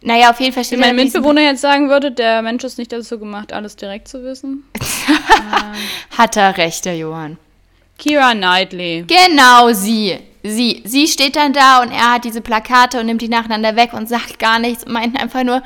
naja, 0.03 0.31
auf 0.31 0.39
jeden 0.41 0.53
Fall 0.55 0.63
Wie 0.63 0.67
steht 0.69 0.79
mein 0.81 0.97
da 0.97 1.03
diesen- 1.03 1.19
Mitbewohner 1.19 1.43
jetzt 1.43 1.61
sagen 1.61 1.89
würde, 1.91 2.11
der 2.13 2.41
Mensch 2.43 2.65
ist 2.65 2.79
nicht 2.79 2.93
dazu 2.93 3.19
gemacht, 3.19 3.53
alles 3.53 3.77
direkt 3.77 4.09
zu 4.09 4.23
wissen. 4.25 4.65
Hat 6.17 6.37
er 6.37 6.57
recht, 6.57 6.85
der 6.85 6.97
Johann. 6.97 7.39
Kira 7.99 8.33
Knightley. 8.33 9.05
Genau 9.07 9.73
sie. 9.73 10.19
Sie. 10.43 10.81
Sie 10.87 11.07
steht 11.07 11.37
dann 11.37 11.53
da 11.53 11.83
und 11.83 11.91
er 11.91 12.13
hat 12.15 12.25
diese 12.25 12.41
Plakate 12.41 12.99
und 13.01 13.07
nimmt 13.07 13.21
die 13.21 13.29
nacheinander 13.29 13.77
weg 13.77 13.93
und 13.93 14.09
sagt 14.09 14.39
gar 14.39 14.59
nichts 14.59 14.85
und 14.85 14.93
meint 14.93 15.21
einfach 15.21 15.45
nur, 15.45 15.63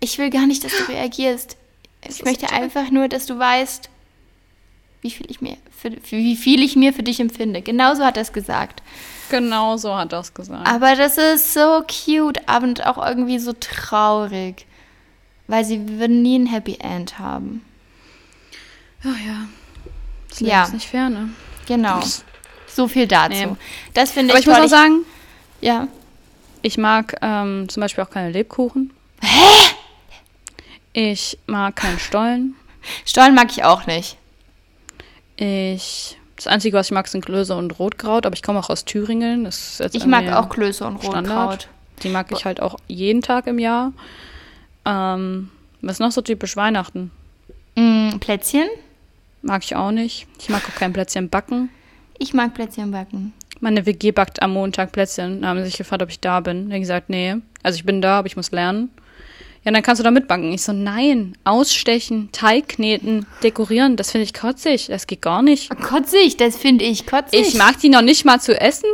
ich 0.00 0.16
will 0.18 0.30
gar 0.30 0.46
nicht, 0.46 0.64
dass 0.64 0.72
du 0.74 0.84
reagierst. 0.90 1.56
Ich 2.08 2.24
möchte 2.24 2.50
einfach 2.52 2.90
nur, 2.90 3.08
dass 3.08 3.26
du 3.26 3.38
weißt, 3.38 3.90
wie 5.02 5.10
viel 5.10 5.30
ich 5.30 5.40
mir 5.42 5.56
für, 5.76 5.90
für, 6.02 6.16
wie 6.16 6.36
viel 6.36 6.62
ich 6.62 6.74
mir 6.74 6.92
für 6.94 7.02
dich 7.02 7.20
empfinde. 7.20 7.60
Genauso 7.60 8.04
hat 8.04 8.16
er 8.16 8.22
es 8.22 8.32
gesagt. 8.32 8.82
Genau 9.32 9.76
so 9.78 9.96
hat 9.96 10.12
es 10.12 10.32
gesagt. 10.34 10.68
Aber 10.68 10.94
das 10.94 11.16
ist 11.18 11.54
so 11.54 11.82
cute 11.88 12.38
und 12.62 12.86
auch 12.86 12.98
irgendwie 13.04 13.38
so 13.38 13.52
traurig. 13.54 14.66
Weil 15.48 15.64
sie 15.64 15.98
würden 15.98 16.22
nie 16.22 16.38
ein 16.38 16.46
Happy 16.46 16.76
End 16.80 17.18
haben. 17.18 17.64
Oh 19.04 19.08
ja. 19.08 19.48
Das 20.28 20.40
Leben 20.40 20.50
Ja. 20.52 20.62
ist 20.64 20.74
nicht 20.74 20.88
fair, 20.88 21.08
ne? 21.08 21.30
Genau. 21.66 22.00
So 22.66 22.88
viel 22.88 23.06
dazu. 23.06 23.30
Nee. 23.34 23.48
Das 23.94 24.12
finde 24.12 24.32
Aber 24.32 24.38
ich 24.38 24.44
ich 24.44 24.48
muss 24.48 24.56
toll. 24.56 24.64
auch 24.66 24.70
sagen, 24.70 25.04
ja. 25.60 25.88
ich 26.62 26.78
mag 26.78 27.16
ähm, 27.22 27.68
zum 27.68 27.80
Beispiel 27.80 28.04
auch 28.04 28.10
keine 28.10 28.30
Lebkuchen. 28.30 28.92
Hä? 29.20 29.74
Ich 30.94 31.38
mag 31.46 31.74
keinen 31.76 31.98
Stollen. 31.98 32.54
Stollen 33.04 33.34
mag 33.34 33.50
ich 33.50 33.64
auch 33.64 33.86
nicht. 33.86 34.16
Ich. 35.36 36.18
Das 36.42 36.52
Einzige, 36.52 36.76
was 36.76 36.86
ich 36.86 36.92
mag, 36.92 37.06
sind 37.06 37.24
Klöße 37.24 37.54
und 37.54 37.78
Rotkraut, 37.78 38.26
aber 38.26 38.34
ich 38.34 38.42
komme 38.42 38.58
auch 38.58 38.68
aus 38.68 38.84
Thüringen. 38.84 39.48
Ich 39.92 40.06
mag 40.06 40.32
auch 40.32 40.48
Klöße 40.48 40.84
und 40.84 40.96
Rotkraut. 40.96 41.12
Standard. 41.12 41.68
Die 42.02 42.08
mag 42.08 42.32
ich 42.32 42.44
halt 42.44 42.60
auch 42.60 42.78
jeden 42.88 43.22
Tag 43.22 43.46
im 43.46 43.60
Jahr. 43.60 43.92
Ähm, 44.84 45.50
was 45.82 45.92
ist 45.92 46.00
noch 46.00 46.10
so 46.10 46.20
typisch 46.20 46.56
Weihnachten? 46.56 47.12
Mm, 47.76 48.18
Plätzchen? 48.18 48.68
Mag 49.42 49.62
ich 49.62 49.76
auch 49.76 49.92
nicht. 49.92 50.26
Ich 50.40 50.48
mag 50.48 50.62
auch 50.68 50.74
kein 50.74 50.92
Plätzchen 50.92 51.28
backen. 51.28 51.70
Ich 52.18 52.34
mag 52.34 52.54
Plätzchen 52.54 52.90
backen. 52.90 53.32
Meine 53.60 53.86
WG 53.86 54.10
backt 54.10 54.42
am 54.42 54.54
Montag 54.54 54.90
Plätzchen. 54.90 55.42
Da 55.42 55.48
haben 55.48 55.60
sie 55.60 55.66
sich 55.66 55.78
gefragt, 55.78 56.02
ob 56.02 56.08
ich 56.08 56.18
da 56.18 56.40
bin. 56.40 56.70
Da 56.70 56.72
hab 56.72 56.76
ich 56.78 56.82
gesagt, 56.82 57.08
nee. 57.08 57.36
Also 57.62 57.76
ich 57.76 57.84
bin 57.84 58.02
da, 58.02 58.18
aber 58.18 58.26
ich 58.26 58.34
muss 58.34 58.50
lernen. 58.50 58.90
Ja, 59.64 59.70
dann 59.70 59.82
kannst 59.82 60.00
du 60.00 60.04
da 60.04 60.10
mitbacken. 60.10 60.52
Ich 60.52 60.62
so, 60.62 60.72
nein. 60.72 61.36
Ausstechen, 61.44 62.30
Teig 62.32 62.68
kneten, 62.70 63.26
dekorieren, 63.44 63.96
das 63.96 64.10
finde 64.10 64.24
ich 64.24 64.34
kotzig. 64.34 64.86
Das 64.88 65.06
geht 65.06 65.22
gar 65.22 65.40
nicht. 65.42 65.70
Kotzig, 65.80 66.36
das 66.36 66.56
finde 66.56 66.84
ich 66.84 67.06
kotzig. 67.06 67.40
Ich 67.40 67.54
mag 67.54 67.78
die 67.78 67.88
noch 67.88 68.02
nicht 68.02 68.24
mal 68.24 68.40
zu 68.40 68.60
essen. 68.60 68.88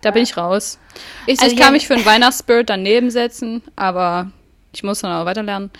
Da 0.00 0.10
bin 0.10 0.24
ich 0.24 0.36
raus. 0.36 0.78
Ich, 1.26 1.38
so, 1.38 1.44
Also 1.44 1.54
ich 1.54 1.60
kann 1.60 1.68
ja- 1.68 1.72
mich 1.72 1.86
für 1.86 1.94
einen 1.94 2.04
Weihnachtsspirit 2.04 2.68
daneben 2.70 3.10
setzen, 3.10 3.62
aber 3.76 4.30
ich 4.72 4.82
muss 4.82 5.00
dann 5.00 5.12
auch 5.12 5.24
weiterlernen. 5.26 5.70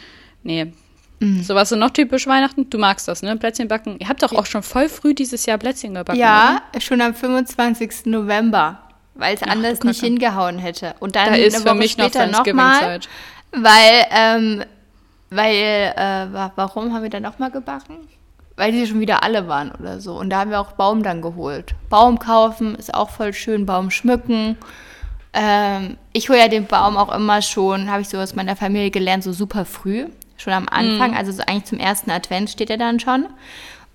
Nee. 0.44 0.72
Mhm. 1.18 1.42
So 1.42 1.54
was 1.54 1.72
ist 1.72 1.78
noch 1.78 1.90
typisch 1.90 2.26
Weihnachten? 2.26 2.68
Du 2.70 2.78
magst 2.78 3.08
das, 3.08 3.22
ne? 3.22 3.36
Plätzchen 3.36 3.68
backen. 3.68 3.96
Ihr 3.98 4.08
habt 4.08 4.22
doch 4.22 4.32
auch 4.32 4.46
schon 4.46 4.62
voll 4.62 4.88
früh 4.88 5.14
dieses 5.14 5.44
Jahr 5.46 5.58
Plätzchen 5.58 5.94
gebacken. 5.94 6.18
Ja, 6.18 6.62
schon 6.78 7.00
am 7.00 7.14
25. 7.14 8.06
November. 8.06 8.80
Weil 9.14 9.34
es 9.34 9.42
anders 9.42 9.80
du 9.80 9.88
nicht 9.88 10.00
Kacke. 10.00 10.06
hingehauen 10.06 10.58
hätte. 10.58 10.94
Und 11.00 11.16
dann? 11.16 11.26
Da 11.30 11.34
ist 11.34 11.54
eine 11.54 11.62
für 11.64 11.68
Woche 11.70 11.78
mich 11.78 11.98
noch 11.98 12.06
später 12.06 12.26
nochmal. 12.26 12.80
Thanksgiving-Zeit. 12.80 13.08
Weil, 13.52 14.06
ähm, 14.10 14.64
weil, 15.30 15.54
äh, 15.54 16.32
wa- 16.32 16.52
warum 16.56 16.92
haben 16.94 17.02
wir 17.02 17.10
dann 17.10 17.22
nochmal 17.22 17.50
gebacken? 17.50 17.96
Weil 18.56 18.72
die 18.72 18.86
schon 18.86 19.00
wieder 19.00 19.22
alle 19.22 19.48
waren 19.48 19.72
oder 19.72 20.00
so. 20.00 20.14
Und 20.18 20.30
da 20.30 20.40
haben 20.40 20.50
wir 20.50 20.60
auch 20.60 20.72
Baum 20.72 21.02
dann 21.02 21.20
geholt. 21.22 21.74
Baum 21.90 22.18
kaufen 22.18 22.74
ist 22.74 22.92
auch 22.94 23.10
voll 23.10 23.32
schön, 23.34 23.66
Baum 23.66 23.90
schmücken. 23.90 24.56
Ähm, 25.34 25.96
ich 26.12 26.28
hole 26.28 26.38
ja 26.38 26.48
den 26.48 26.66
Baum 26.66 26.96
auch 26.96 27.14
immer 27.14 27.40
schon, 27.42 27.90
habe 27.90 28.02
ich 28.02 28.08
so 28.08 28.18
aus 28.18 28.34
meiner 28.34 28.56
Familie 28.56 28.90
gelernt, 28.90 29.24
so 29.24 29.32
super 29.32 29.64
früh. 29.64 30.06
Schon 30.36 30.52
am 30.52 30.68
Anfang, 30.68 31.16
also 31.16 31.32
so 31.32 31.42
eigentlich 31.46 31.64
zum 31.64 31.78
ersten 31.78 32.10
Advent 32.10 32.50
steht 32.50 32.68
er 32.70 32.76
dann 32.76 32.98
schon. 33.00 33.26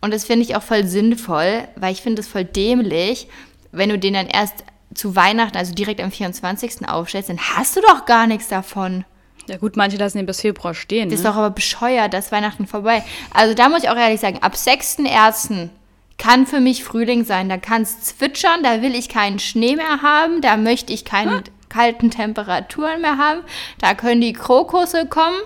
Und 0.02 0.14
das 0.14 0.26
finde 0.26 0.44
ich 0.44 0.56
auch 0.56 0.64
voll 0.64 0.86
sinnvoll, 0.86 1.68
weil 1.76 1.92
ich 1.92 2.02
finde 2.02 2.22
es 2.22 2.28
voll 2.28 2.46
dämlich, 2.46 3.28
wenn 3.72 3.90
du 3.90 4.00
den 4.00 4.14
dann 4.14 4.28
erst 4.28 4.64
zu 4.94 5.16
Weihnachten, 5.16 5.58
also 5.58 5.74
direkt 5.74 6.02
am 6.02 6.12
24. 6.12 6.88
aufstellst, 6.90 7.30
dann 7.30 7.40
hast 7.40 7.76
du 7.76 7.82
doch 7.82 8.06
gar 8.06 8.28
nichts 8.28 8.48
davon. 8.48 9.06
Ja 9.48 9.58
gut, 9.58 9.78
manche 9.78 9.98
lassen 9.98 10.18
den 10.18 10.26
bis 10.26 10.42
Februar 10.42 10.74
stehen. 10.74 11.10
Das 11.10 11.20
ist 11.20 11.24
Ne? 11.26 11.32
doch 11.32 11.38
aber 11.38 11.52
bescheuert, 11.52 12.14
dass 12.14 12.32
Weihnachten 12.32 12.68
vorbei. 12.68 13.04
Also 13.34 13.54
da 13.54 13.70
muss 13.70 13.84
ich 13.84 13.90
auch 13.90 13.96
ehrlich 13.96 14.20
sagen, 14.20 14.40
ab 14.42 14.56
6.1. 14.56 15.70
kann 16.18 16.46
für 16.48 16.60
mich 16.60 16.84
Frühling 16.84 17.24
sein. 17.24 17.48
Da 17.48 17.58
kann 17.58 17.84
es 17.84 18.02
zwitschern, 18.02 18.64
da 18.64 18.82
will 18.82 18.96
ich 18.96 19.08
keinen 19.10 19.40
Schnee 19.40 19.76
mehr 19.76 20.02
haben, 20.02 20.42
da 20.42 20.58
möchte 20.58 20.92
ich 20.92 21.06
keine 21.06 21.44
kalten 21.70 22.12
Temperaturen 22.12 23.02
mehr 23.02 23.18
haben. 23.18 23.42
Da 23.80 23.94
können 23.94 24.22
die 24.22 24.34
Krokusse 24.34 25.06
kommen 25.06 25.38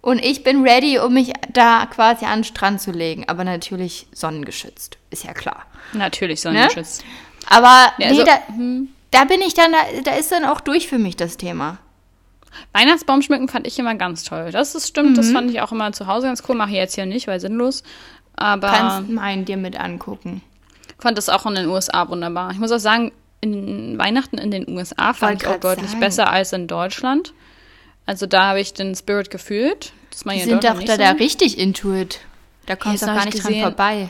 und 0.00 0.24
ich 0.24 0.44
bin 0.44 0.62
ready, 0.66 0.98
um 0.98 1.12
mich 1.14 1.32
da 1.52 1.86
quasi 1.86 2.24
an 2.24 2.38
den 2.40 2.44
Strand 2.44 2.80
zu 2.80 2.90
legen. 2.90 3.24
Aber 3.28 3.44
natürlich 3.44 4.06
sonnengeschützt, 4.12 4.96
ist 5.10 5.24
ja 5.24 5.32
klar. 5.34 5.66
Natürlich 5.92 6.42
Ne? 6.44 6.52
Aber 7.54 7.92
nee, 7.98 8.06
also- 8.06 8.24
da, 8.24 8.38
da 9.10 9.24
bin 9.24 9.40
ich 9.42 9.54
dann, 9.54 9.72
da, 9.72 9.78
da 10.04 10.12
ist 10.16 10.32
dann 10.32 10.44
auch 10.44 10.60
durch 10.60 10.88
für 10.88 10.98
mich 10.98 11.16
das 11.16 11.36
Thema. 11.36 11.78
Weihnachtsbaum 12.72 13.22
schmücken 13.22 13.48
fand 13.48 13.66
ich 13.66 13.78
immer 13.78 13.94
ganz 13.94 14.24
toll. 14.24 14.50
Das 14.52 14.74
ist 14.74 14.88
stimmt, 14.88 15.16
das 15.16 15.30
fand 15.32 15.50
ich 15.50 15.60
auch 15.62 15.72
immer 15.72 15.92
zu 15.92 16.06
Hause 16.06 16.26
ganz 16.26 16.42
cool. 16.48 16.54
Mache 16.54 16.70
ich 16.70 16.76
jetzt 16.76 16.94
hier 16.94 17.06
nicht, 17.06 17.26
weil 17.26 17.40
sinnlos. 17.40 17.82
Aber 18.36 18.68
Kannst 18.68 19.10
meinen 19.10 19.44
dir 19.44 19.56
mit 19.56 19.78
angucken. 19.78 20.42
fand 20.98 21.16
das 21.18 21.28
auch 21.28 21.46
in 21.46 21.54
den 21.54 21.66
USA 21.68 22.08
wunderbar. 22.08 22.50
Ich 22.52 22.58
muss 22.58 22.70
auch 22.72 22.78
sagen, 22.78 23.12
in 23.40 23.98
Weihnachten 23.98 24.38
in 24.38 24.50
den 24.50 24.68
USA 24.68 25.12
fand 25.14 25.42
Wollte 25.42 25.44
ich 25.46 25.50
auch 25.50 25.60
deutlich 25.60 25.88
sagen. 25.90 26.00
besser 26.00 26.30
als 26.30 26.52
in 26.52 26.66
Deutschland. 26.66 27.32
Also 28.06 28.26
da 28.26 28.48
habe 28.48 28.60
ich 28.60 28.74
den 28.74 28.94
Spirit 28.94 29.30
gefühlt. 29.30 29.92
Das 30.10 30.20
Die 30.24 30.40
sind 30.40 30.52
doch 30.64 30.70
da, 30.72 30.74
nicht 30.74 30.88
da 30.88 30.96
so. 31.10 31.16
richtig 31.16 31.58
into 31.58 31.94
it. 31.94 32.20
Da 32.66 32.76
kommst 32.76 33.02
du 33.02 33.06
gar 33.06 33.18
ich 33.18 33.24
nicht 33.26 33.38
dran 33.44 33.48
gesehen. 33.52 33.62
vorbei. 33.62 34.08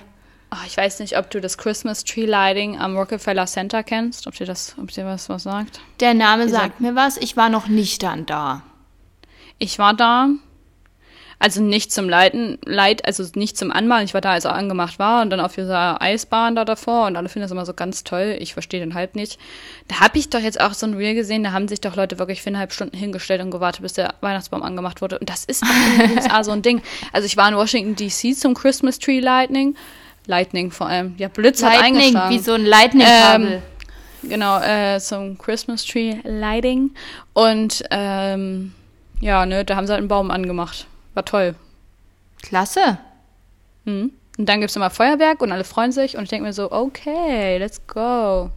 Oh, 0.55 0.67
ich 0.67 0.77
weiß 0.77 1.01
nicht, 1.01 1.17
ob 1.17 1.31
du 1.31 1.41
das 1.41 1.57
Christmas 1.57 2.05
Tree 2.05 2.27
Lighting 2.27 2.79
am 2.79 2.95
Rockefeller 2.95 3.47
Center 3.47 3.83
kennst, 3.83 4.27
ob 4.27 4.35
dir 4.35 4.45
das, 4.45 4.77
ob 4.79 4.91
dir 4.91 5.07
was, 5.07 5.31
was 5.31 5.45
sagt. 5.45 5.81
Der 6.01 6.13
Name 6.13 6.45
Dieser- 6.45 6.59
sagt 6.59 6.81
mir 6.81 6.95
was. 6.95 7.17
Ich 7.17 7.39
war 7.39 7.49
noch 7.49 7.69
nicht 7.69 8.03
dann 8.03 8.27
da. 8.27 8.63
Ich 9.59 9.79
war 9.79 9.95
da, 9.95 10.29
also 11.39 11.63
nicht 11.63 11.91
zum 11.91 12.07
Leiten, 12.07 12.59
Leit, 12.67 13.07
also 13.07 13.25
nicht 13.35 13.57
zum 13.57 13.73
Anmalen. 13.73 14.05
Ich 14.05 14.13
war 14.13 14.21
da, 14.21 14.33
als 14.33 14.45
er 14.45 14.55
angemacht 14.55 14.99
war 14.99 15.23
und 15.23 15.31
dann 15.31 15.41
auf 15.41 15.55
dieser 15.55 16.03
Eisbahn 16.03 16.55
da 16.55 16.67
davor 16.67 17.07
und 17.07 17.17
alle 17.17 17.31
finden 17.31 17.45
das 17.45 17.51
immer 17.51 17.65
so 17.65 17.73
ganz 17.73 18.05
toll. 18.05 18.37
Ich 18.39 18.53
verstehe 18.53 18.81
den 18.81 18.93
Hype 18.93 19.17
nicht. 19.17 19.39
Da 19.89 20.01
habe 20.01 20.19
ich 20.19 20.29
doch 20.29 20.41
jetzt 20.41 20.61
auch 20.61 20.75
so 20.75 20.85
ein 20.87 20.95
Reel 20.95 21.15
gesehen, 21.15 21.45
da 21.45 21.53
haben 21.53 21.67
sich 21.67 21.81
doch 21.81 21.97
Leute 21.97 22.19
wirklich 22.19 22.43
viereinhalb 22.43 22.75
Stunden 22.75 22.97
hingestellt 22.97 23.41
und 23.41 23.51
gewartet, 23.51 23.81
bis 23.83 23.95
der 23.95 24.15
Weihnachtsbaum 24.21 24.63
angemacht 24.63 25.01
wurde. 25.01 25.19
Und 25.19 25.31
das 25.31 25.45
ist 25.47 25.63
in 25.63 25.99
den 26.09 26.11
USA 26.19 26.45
so 26.45 26.51
ein 26.51 26.61
Ding. 26.61 26.83
Also 27.13 27.25
ich 27.25 27.39
war 27.39 27.49
in 27.49 27.57
Washington 27.57 27.97
DC 27.97 28.37
zum 28.37 28.53
Christmas 28.53 28.99
Tree 28.99 29.21
Lightning. 29.21 29.77
Lightning 30.27 30.71
vor 30.71 30.87
allem. 30.87 31.15
Ja, 31.19 31.29
Blitz 31.29 31.63
hat 31.63 31.75
Lightning, 31.75 31.97
eingeschlagen. 31.97 32.35
wie 32.35 32.39
so 32.39 32.53
ein 32.53 32.65
Lightning-Kabel. 32.65 33.63
Genau, 34.25 34.61
äh, 34.61 35.01
zum 35.01 35.37
Christmas 35.37 35.85
Tree 35.85 36.17
Lighting. 36.23 36.93
Und 37.33 37.83
ähm, 37.91 38.73
ja, 39.21 39.45
ne, 39.47 39.65
da 39.65 39.77
haben 39.77 39.87
sie 39.87 39.93
halt 39.93 40.01
einen 40.01 40.09
Baum 40.09 40.31
angemacht. 40.31 40.87
War 41.15 41.25
toll. 41.25 41.55
Klasse. 42.41 42.99
Mhm. 43.85 44.13
Und 44.39 44.49
dann 44.49 44.61
gibt's 44.61 44.77
immer 44.77 44.91
Feuerwerk 44.91 45.43
und 45.43 45.53
alle 45.53 45.65
freuen 45.65 45.93
sich 45.93 46.17
und 46.17 46.25
ich 46.25 46.31
denke 46.31 46.47
mir 46.47 46.53
so, 46.53 46.73
okay, 46.73 47.59
let's 47.59 47.87
go. 47.87 48.51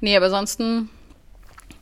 Nee, 0.00 0.16
aber 0.16 0.26
ansonsten 0.26 0.88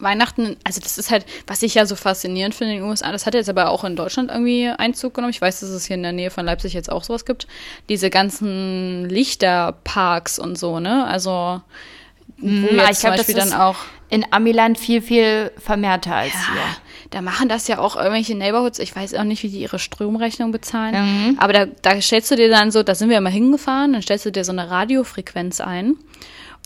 Weihnachten, 0.03 0.57
also 0.65 0.81
das 0.81 0.99
ist 0.99 1.11
halt, 1.11 1.25
was 1.47 1.63
ich 1.63 1.75
ja 1.75 1.87
so 1.87 1.97
faszinierend 1.97 2.55
finde 2.55 2.75
in 2.75 2.81
den 2.81 2.89
USA, 2.91 3.13
das 3.13 3.25
hat 3.27 3.35
jetzt 3.35 3.49
aber 3.49 3.71
auch 3.71 3.85
in 3.85 3.97
Deutschland 3.97 4.31
irgendwie 4.31 4.69
Einzug 4.69 5.15
genommen. 5.15 5.31
Ich 5.33 5.41
weiß, 5.41 5.61
dass 5.61 5.71
es 5.71 5.87
hier 5.87 5.95
in 5.97 6.03
der 6.03 6.13
Nähe 6.13 6.31
von 6.31 6.45
Leipzig 6.45 6.73
jetzt 6.75 6.91
auch 6.91 7.05
sowas 7.05 7.25
gibt. 7.25 7.47
Diese 7.89 8.11
ganzen 8.11 9.09
Lichterparks 9.09 10.39
und 10.39 10.59
so, 10.59 10.81
ne? 10.81 11.07
Also 11.07 11.61
wo 12.39 12.47
Mhm, 12.47 12.65
jetzt 12.79 12.91
ich 12.91 12.99
zum 12.99 13.11
glaub, 13.11 13.17
das 13.17 13.27
Beispiel 13.27 13.35
dann 13.37 13.49
ist- 13.49 13.55
auch 13.59 13.77
In 14.09 14.27
Amiland 14.31 14.79
viel, 14.79 15.01
viel 15.01 15.51
vermehrter 15.57 16.15
als 16.15 16.33
hier. 16.33 16.63
Da 17.11 17.23
machen 17.23 17.49
das 17.49 17.67
ja 17.69 17.79
auch 17.79 17.97
irgendwelche 17.97 18.35
Neighborhoods. 18.35 18.79
Ich 18.79 18.95
weiß 18.95 19.15
auch 19.15 19.25
nicht, 19.25 19.43
wie 19.43 19.49
die 19.49 19.61
ihre 19.61 19.79
Stromrechnung 19.79 20.51
bezahlen. 20.53 20.95
Mhm. 21.31 21.39
Aber 21.39 21.53
da, 21.55 21.65
da 21.67 21.99
stellst 22.01 22.31
du 22.31 22.37
dir 22.37 22.51
dann 22.51 22.71
so, 22.71 22.83
da 22.83 22.95
sind 22.95 23.09
wir 23.09 23.17
immer 23.17 23.31
hingefahren, 23.31 23.95
dann 23.95 24.03
stellst 24.03 24.27
du 24.27 24.31
dir 24.33 24.45
so 24.45 24.53
eine 24.53 24.69
Radiofrequenz 24.71 25.61
ein. 25.63 25.97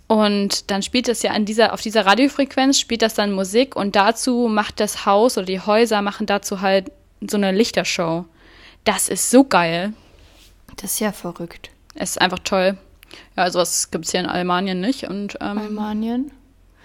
Und 0.09 0.71
dann 0.71 0.83
spielt 0.83 1.09
das 1.09 1.23
ja 1.23 1.33
an 1.33 1.45
dieser, 1.45 1.73
auf 1.73 1.81
dieser 1.81 2.07
Radiofrequenz 2.07 2.79
spielt 2.79 3.03
das 3.03 3.15
dann 3.15 3.33
Musik 3.33 3.75
und 3.75 3.97
dazu 3.97 4.49
macht 4.49 4.79
das 4.79 5.05
Haus 5.05 5.37
oder 5.37 5.47
die 5.47 5.61
Häuser 5.61 6.01
machen 6.01 6.27
dazu 6.27 6.61
halt 6.61 6.93
so 7.21 7.37
eine 7.37 7.51
Lichtershow. 7.51 8.25
Das 8.85 9.09
ist 9.09 9.31
so 9.31 9.43
geil. 9.43 9.93
Das 10.77 10.93
ist 10.93 11.01
ja 11.01 11.11
verrückt. 11.11 11.71
Es 11.95 12.11
ist 12.11 12.21
einfach 12.21 12.39
toll. 12.41 12.77
Ja, 13.37 13.51
sowas 13.51 13.91
gibt's 13.91 14.13
hier 14.13 14.21
in 14.21 14.27
Almanien 14.27 14.81
nicht. 14.81 15.05
Und 15.05 15.39
ähm, 15.41 15.59
Almanien? 15.59 16.31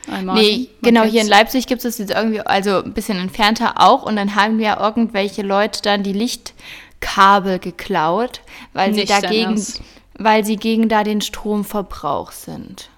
Almanien. 0.09 0.43
Nee, 0.43 0.69
genau, 0.81 1.01
hier 1.01 1.21
in 1.21 1.27
kennt's. 1.27 1.29
Leipzig 1.29 1.67
gibt 1.67 1.85
es 1.85 1.99
jetzt 1.99 2.11
irgendwie, 2.11 2.41
also 2.41 2.81
ein 2.81 2.93
bisschen 2.93 3.19
entfernter 3.19 3.75
auch. 3.79 4.03
Und 4.03 4.15
dann 4.15 4.35
haben 4.35 4.59
ja 4.59 4.79
irgendwelche 4.79 5.43
Leute 5.43 5.81
dann 5.83 6.01
die 6.01 6.13
Lichtkabel 6.13 7.59
geklaut, 7.59 8.41
weil 8.73 8.93
sie 8.93 9.01
Nicht 9.01 9.11
dein 9.11 9.21
dagegen, 9.21 9.49
Ernst. 9.51 9.81
weil 10.15 10.43
sie 10.43 10.55
gegen 10.55 10.89
da 10.89 11.03
den 11.03 11.21
Stromverbrauch 11.21 12.31
sind. 12.31 12.89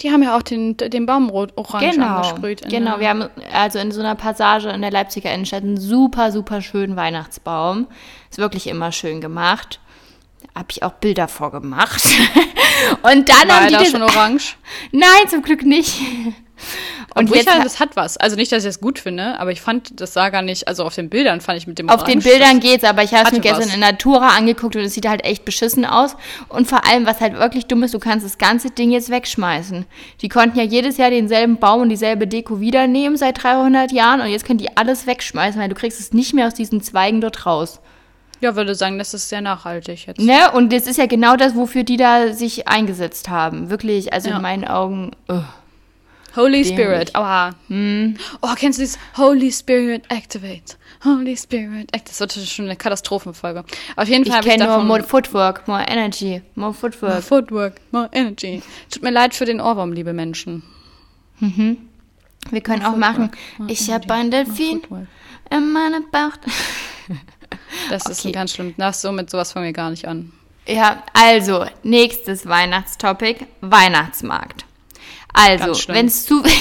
Die 0.00 0.10
haben 0.10 0.22
ja 0.22 0.36
auch 0.36 0.42
den, 0.42 0.76
den 0.76 1.06
Baum 1.06 1.28
rot 1.30 1.52
orange 1.56 1.92
Genau, 1.92 2.16
angesprüht. 2.18 2.68
genau. 2.68 2.98
Wir 3.00 3.08
haben 3.08 3.28
also 3.52 3.78
in 3.78 3.92
so 3.92 4.00
einer 4.00 4.14
Passage 4.14 4.68
in 4.68 4.82
der 4.82 4.90
Leipziger 4.90 5.32
Innenstadt 5.32 5.62
einen 5.62 5.78
super, 5.78 6.32
super 6.32 6.60
schönen 6.62 6.96
Weihnachtsbaum. 6.96 7.86
Ist 8.30 8.38
wirklich 8.38 8.66
immer 8.66 8.92
schön 8.92 9.20
gemacht. 9.20 9.80
Habe 10.54 10.66
ich 10.70 10.82
auch 10.82 10.92
Bilder 10.92 11.28
vorgemacht. 11.28 12.04
Und 13.02 13.28
dann 13.28 13.48
War 13.48 13.60
haben 13.60 13.66
die 13.68 13.72
da 13.74 13.80
das, 13.80 13.90
schon 13.90 14.02
orange? 14.02 14.56
Nein, 14.92 15.28
zum 15.28 15.42
Glück 15.42 15.64
nicht. 15.64 16.00
Und 17.16 17.26
Obwohl 17.28 17.36
ich 17.38 17.46
halt, 17.46 17.60
ha- 17.60 17.62
das 17.62 17.78
hat 17.78 17.94
was. 17.94 18.16
Also 18.16 18.34
nicht, 18.34 18.50
dass 18.50 18.64
ich 18.64 18.70
es 18.70 18.80
gut 18.80 18.98
finde, 18.98 19.38
aber 19.38 19.52
ich 19.52 19.60
fand, 19.60 20.00
das 20.00 20.12
sah 20.14 20.30
gar 20.30 20.42
nicht, 20.42 20.66
also 20.66 20.84
auf 20.84 20.94
den 20.96 21.08
Bildern 21.10 21.40
fand 21.40 21.58
ich 21.58 21.66
mit 21.68 21.78
dem 21.78 21.88
Auf 21.88 22.02
den 22.02 22.18
Orange, 22.18 22.28
Bildern 22.28 22.60
das- 22.60 22.70
geht's, 22.70 22.84
aber 22.84 23.02
ich 23.04 23.14
habe 23.14 23.26
es 23.26 23.32
mir 23.32 23.40
gestern 23.40 23.66
was. 23.66 23.74
in 23.74 23.80
Natura 23.80 24.28
angeguckt 24.36 24.74
und 24.74 24.82
es 24.82 24.94
sieht 24.94 25.06
halt 25.08 25.24
echt 25.24 25.44
beschissen 25.44 25.84
aus. 25.84 26.16
Und 26.48 26.66
vor 26.66 26.86
allem, 26.88 27.06
was 27.06 27.20
halt 27.20 27.38
wirklich 27.38 27.66
dumm 27.66 27.84
ist, 27.84 27.94
du 27.94 28.00
kannst 28.00 28.26
das 28.26 28.36
ganze 28.38 28.70
Ding 28.70 28.90
jetzt 28.90 29.10
wegschmeißen. 29.10 29.86
Die 30.22 30.28
konnten 30.28 30.58
ja 30.58 30.64
jedes 30.64 30.96
Jahr 30.96 31.10
denselben 31.10 31.58
Baum 31.58 31.82
und 31.82 31.88
dieselbe 31.88 32.26
Deko 32.26 32.58
wieder 32.58 32.86
nehmen 32.88 33.16
seit 33.16 33.42
300 33.42 33.92
Jahren 33.92 34.20
und 34.20 34.26
jetzt 34.28 34.44
können 34.44 34.58
die 34.58 34.76
alles 34.76 35.06
wegschmeißen, 35.06 35.60
weil 35.60 35.68
du 35.68 35.74
kriegst 35.76 36.00
es 36.00 36.12
nicht 36.12 36.34
mehr 36.34 36.48
aus 36.48 36.54
diesen 36.54 36.80
Zweigen 36.82 37.20
dort 37.20 37.46
raus. 37.46 37.80
Ja, 38.40 38.56
würde 38.56 38.74
sagen, 38.74 38.98
das 38.98 39.14
ist 39.14 39.28
sehr 39.28 39.40
nachhaltig 39.40 40.06
jetzt. 40.08 40.20
Ne? 40.20 40.50
Und 40.52 40.72
das 40.72 40.88
ist 40.88 40.98
ja 40.98 41.06
genau 41.06 41.36
das, 41.36 41.54
wofür 41.54 41.84
die 41.84 41.96
da 41.96 42.32
sich 42.32 42.66
eingesetzt 42.66 43.28
haben. 43.28 43.70
Wirklich, 43.70 44.12
also 44.12 44.30
Ja. 44.30 44.36
in 44.36 44.42
meinen 44.42 44.64
Augen. 44.66 45.12
ugh. 45.28 45.44
Holy 46.36 46.62
Dämlich. 46.62 46.68
Spirit, 46.68 47.14
aua. 47.14 47.54
Oh, 48.42 48.54
kennst 48.56 48.78
du 48.78 48.82
dieses 48.82 48.98
Holy 49.16 49.52
Spirit 49.52 50.04
Activate? 50.10 50.76
Holy 51.04 51.36
Spirit 51.36 51.94
Activate. 51.94 52.04
Das 52.06 52.20
wird 52.20 52.32
schon 52.48 52.64
eine 52.66 52.76
Katastrophenfolge. 52.76 53.64
Auf 53.96 54.08
jeden 54.08 54.24
Fall 54.24 54.36
habe 54.38 54.46
ich 54.46 54.52
kenne 54.52 54.64
nur 54.64 54.72
davon... 54.74 54.86
more 54.88 55.02
Footwork, 55.02 55.68
more 55.68 55.84
energy, 55.88 56.42
more 56.54 56.70
More 56.70 56.74
Footwork. 56.74 57.22
Footwork, 57.22 57.74
more 57.92 58.08
energy. 58.12 58.62
Tut 58.90 59.02
mir 59.02 59.10
leid 59.10 59.34
für 59.34 59.44
den 59.44 59.60
Ohrwurm, 59.60 59.92
liebe 59.92 60.12
Menschen. 60.12 60.62
Wir 61.40 62.60
können 62.62 62.84
auch 62.84 62.96
machen. 62.96 63.30
Ich 63.68 63.90
habe 63.90 64.12
ein 64.12 64.30
Delfin 64.30 64.80
Footwork. 64.80 65.06
in 65.50 65.72
meinem 65.72 66.04
Bauch. 66.10 66.32
Das 67.90 68.06
ist 68.06 68.20
Okay. 68.20 68.28
ein 68.28 68.32
ganz 68.32 68.54
schlimm. 68.54 68.74
Das 68.76 69.02
so 69.02 69.12
mit 69.12 69.30
sowas 69.30 69.52
fangen 69.52 69.66
wir 69.66 69.72
gar 69.72 69.90
nicht 69.90 70.06
an. 70.08 70.32
Ja, 70.66 71.02
also, 71.12 71.66
nächstes 71.82 72.46
Weihnachtstopic, 72.48 73.46
Weihnachtsmarkt. 73.60 74.64
Also, 75.34 75.88
wenn 75.92 76.06
es 76.06 76.24
zu 76.24 76.42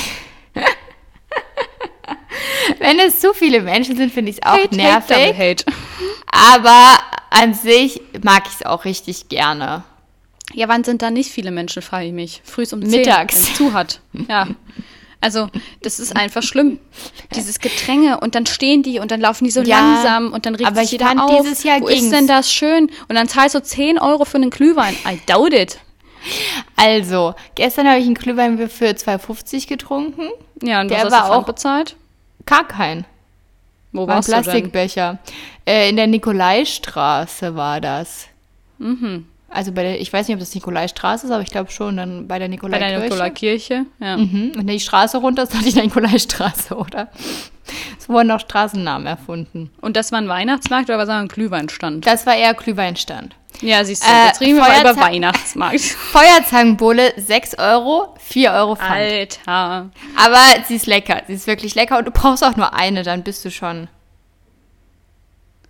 Wenn 2.80 3.00
es 3.00 3.20
zu 3.20 3.34
viele 3.34 3.62
Menschen 3.62 3.96
sind, 3.96 4.12
finde 4.12 4.32
ich 4.32 4.38
es 4.38 4.44
auch 4.44 4.58
Hate, 4.58 4.76
nervig. 4.76 5.16
hate, 5.18 5.38
hate. 5.38 5.66
aber 6.32 6.98
an 7.30 7.54
sich 7.54 8.02
mag 8.24 8.44
ich 8.48 8.56
es 8.60 8.66
auch 8.66 8.86
richtig 8.86 9.30
gerne. 9.30 9.84
Ja, 10.54 10.68
wann 10.68 10.84
sind 10.84 11.02
da 11.02 11.10
nicht 11.10 11.32
viele 11.32 11.52
Menschen, 11.52 11.82
frage 11.82 12.08
ich 12.08 12.14
mich. 12.14 12.42
Frühs 12.44 12.74
um 12.74 12.82
10, 12.82 12.90
Mittags. 12.92 13.36
wenn 13.36 13.42
es 13.44 13.54
zu 13.56 13.74
hat. 13.74 14.02
Ja. 14.28 14.48
Also, 15.22 15.50
das 15.82 16.00
ist 16.00 16.16
einfach 16.18 16.44
schlimm. 16.44 16.80
Dieses 17.34 17.60
Gedränge 17.60 18.20
und 18.20 18.36
dann 18.36 18.46
stehen 18.46 18.84
die 18.84 19.00
und 19.00 19.10
dann 19.10 19.22
laufen 19.22 19.46
die 19.46 19.52
so 19.52 19.62
Ja, 19.62 19.80
langsam 19.80 20.34
und 20.34 20.46
dann 20.46 20.56
regt 20.56 20.68
aber 20.68 20.76
sich 20.82 20.86
ich 20.86 20.92
jeder 20.94 21.06
fand, 21.08 21.22
auf. 21.22 21.42
dieses 21.42 21.64
Jahr 21.64 21.80
Wo 21.80 21.86
ging's. 21.86 22.04
ist 22.04 22.12
denn 22.12 22.28
das 22.28 22.52
schön? 22.52 22.90
Und 23.08 23.16
dann 23.16 23.30
zahlst 23.30 23.56
du 23.56 23.64
10 23.64 24.00
Euro 24.00 24.26
für 24.26 24.36
einen 24.36 24.50
Glühwein. 24.50 24.96
I 25.08 25.20
doubt 25.26 25.54
it. 25.54 25.80
Also, 26.76 27.34
gestern 27.56 27.88
habe 27.88 28.00
ich 28.00 28.06
einen 28.06 28.16
Glühwein 28.16 28.58
für 28.70 28.86
2,50 28.96 29.68
getrunken. 29.68 30.30
Ja, 30.62 30.82
und 30.82 30.90
Der 30.90 31.06
was 31.06 31.12
war 31.12 31.32
auch- 31.36 31.46
bezahlt? 31.46 31.96
Gar 32.46 32.68
kein. 32.68 33.06
Wo 33.92 34.02
War 34.02 34.08
ein 34.10 34.16
warst 34.18 34.30
denn? 34.32 34.42
Plastikbecher. 34.44 35.20
Äh, 35.66 35.90
in 35.90 35.96
der 35.96 36.08
Nikolaistraße 36.08 37.56
war 37.56 37.80
das. 37.80 38.28
Mhm. 38.80 39.28
Also 39.50 39.72
bei 39.72 39.84
der, 39.84 40.02
ich 40.02 40.12
weiß 40.12 40.28
nicht, 40.28 40.34
ob 40.36 40.40
das 40.40 40.56
Nikolaistraße 40.56 41.28
ist, 41.28 41.32
aber 41.32 41.44
ich 41.44 41.52
glaube 41.52 41.70
schon, 41.72 41.96
dann 41.98 42.28
bei 42.28 42.40
der 42.40 42.48
Bei 42.48 42.50
Nikolaikirche. 42.50 42.92
der 42.92 43.04
Nikolaikirche? 43.04 43.86
Ja. 44.00 44.18
Mhm. 44.18 44.54
Und 44.58 44.68
die 44.68 44.80
Straße 44.80 45.18
runter 45.18 45.44
ist 45.44 45.54
doch 45.54 45.62
die 45.62 45.80
Nikolaistraße, 45.80 46.76
oder? 46.76 47.10
Es 48.04 48.10
wurden 48.10 48.32
auch 48.32 48.42
Straßennamen 48.42 49.08
erfunden. 49.08 49.72
Und 49.80 49.96
das 49.96 50.12
war 50.12 50.20
ein 50.20 50.28
Weihnachtsmarkt 50.28 50.90
oder 50.90 50.98
was 50.98 51.08
war 51.08 51.22
ein 51.22 51.30
Glühweinstand? 51.30 52.06
Das 52.06 52.26
war 52.26 52.36
eher 52.36 52.54
Glühweinstand. 52.54 53.34
Ja, 53.62 53.82
siehst 53.86 54.04
du, 54.04 54.10
Äh, 54.10 54.26
jetzt 54.28 54.42
reden 54.42 54.58
wir 54.58 54.64
mal 54.64 54.82
über 54.82 54.98
Weihnachtsmarkt. 54.98 55.80
Feuerzangenbowle 56.12 57.14
6 57.16 57.58
Euro, 57.60 58.14
4 58.20 58.52
Euro 58.52 58.76
Pfand. 58.76 58.92
Alter. 58.92 59.90
Aber 60.18 60.44
sie 60.68 60.76
ist 60.76 60.86
lecker. 60.86 61.22
Sie 61.28 61.34
ist 61.34 61.48
wirklich 61.48 61.76
lecker 61.76 61.98
und 61.98 62.04
du 62.04 62.12
brauchst 62.12 62.44
auch 62.44 62.58
nur 62.58 62.74
eine, 62.74 63.04
dann 63.04 63.24
bist 63.24 63.46
du 63.46 63.52
schon 63.52 63.88